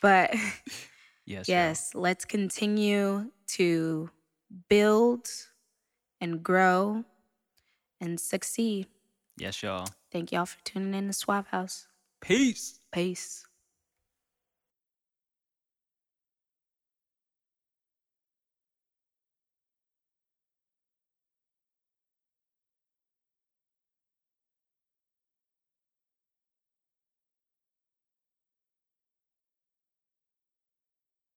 But 0.00 0.34
Yes. 1.28 1.46
y'all. 1.46 1.56
yes, 1.56 1.90
let's 1.94 2.24
continue 2.24 3.30
to 3.48 4.08
build 4.70 5.28
and 6.22 6.42
grow 6.42 7.04
and 8.00 8.18
succeed. 8.18 8.86
Yes, 9.36 9.62
y'all. 9.62 9.86
Thank 10.10 10.32
y'all 10.32 10.46
for 10.46 10.56
tuning 10.64 10.94
in 10.94 11.06
to 11.06 11.12
Suave 11.12 11.48
House. 11.48 11.86
Peace. 12.22 12.80
Peace. 12.92 13.44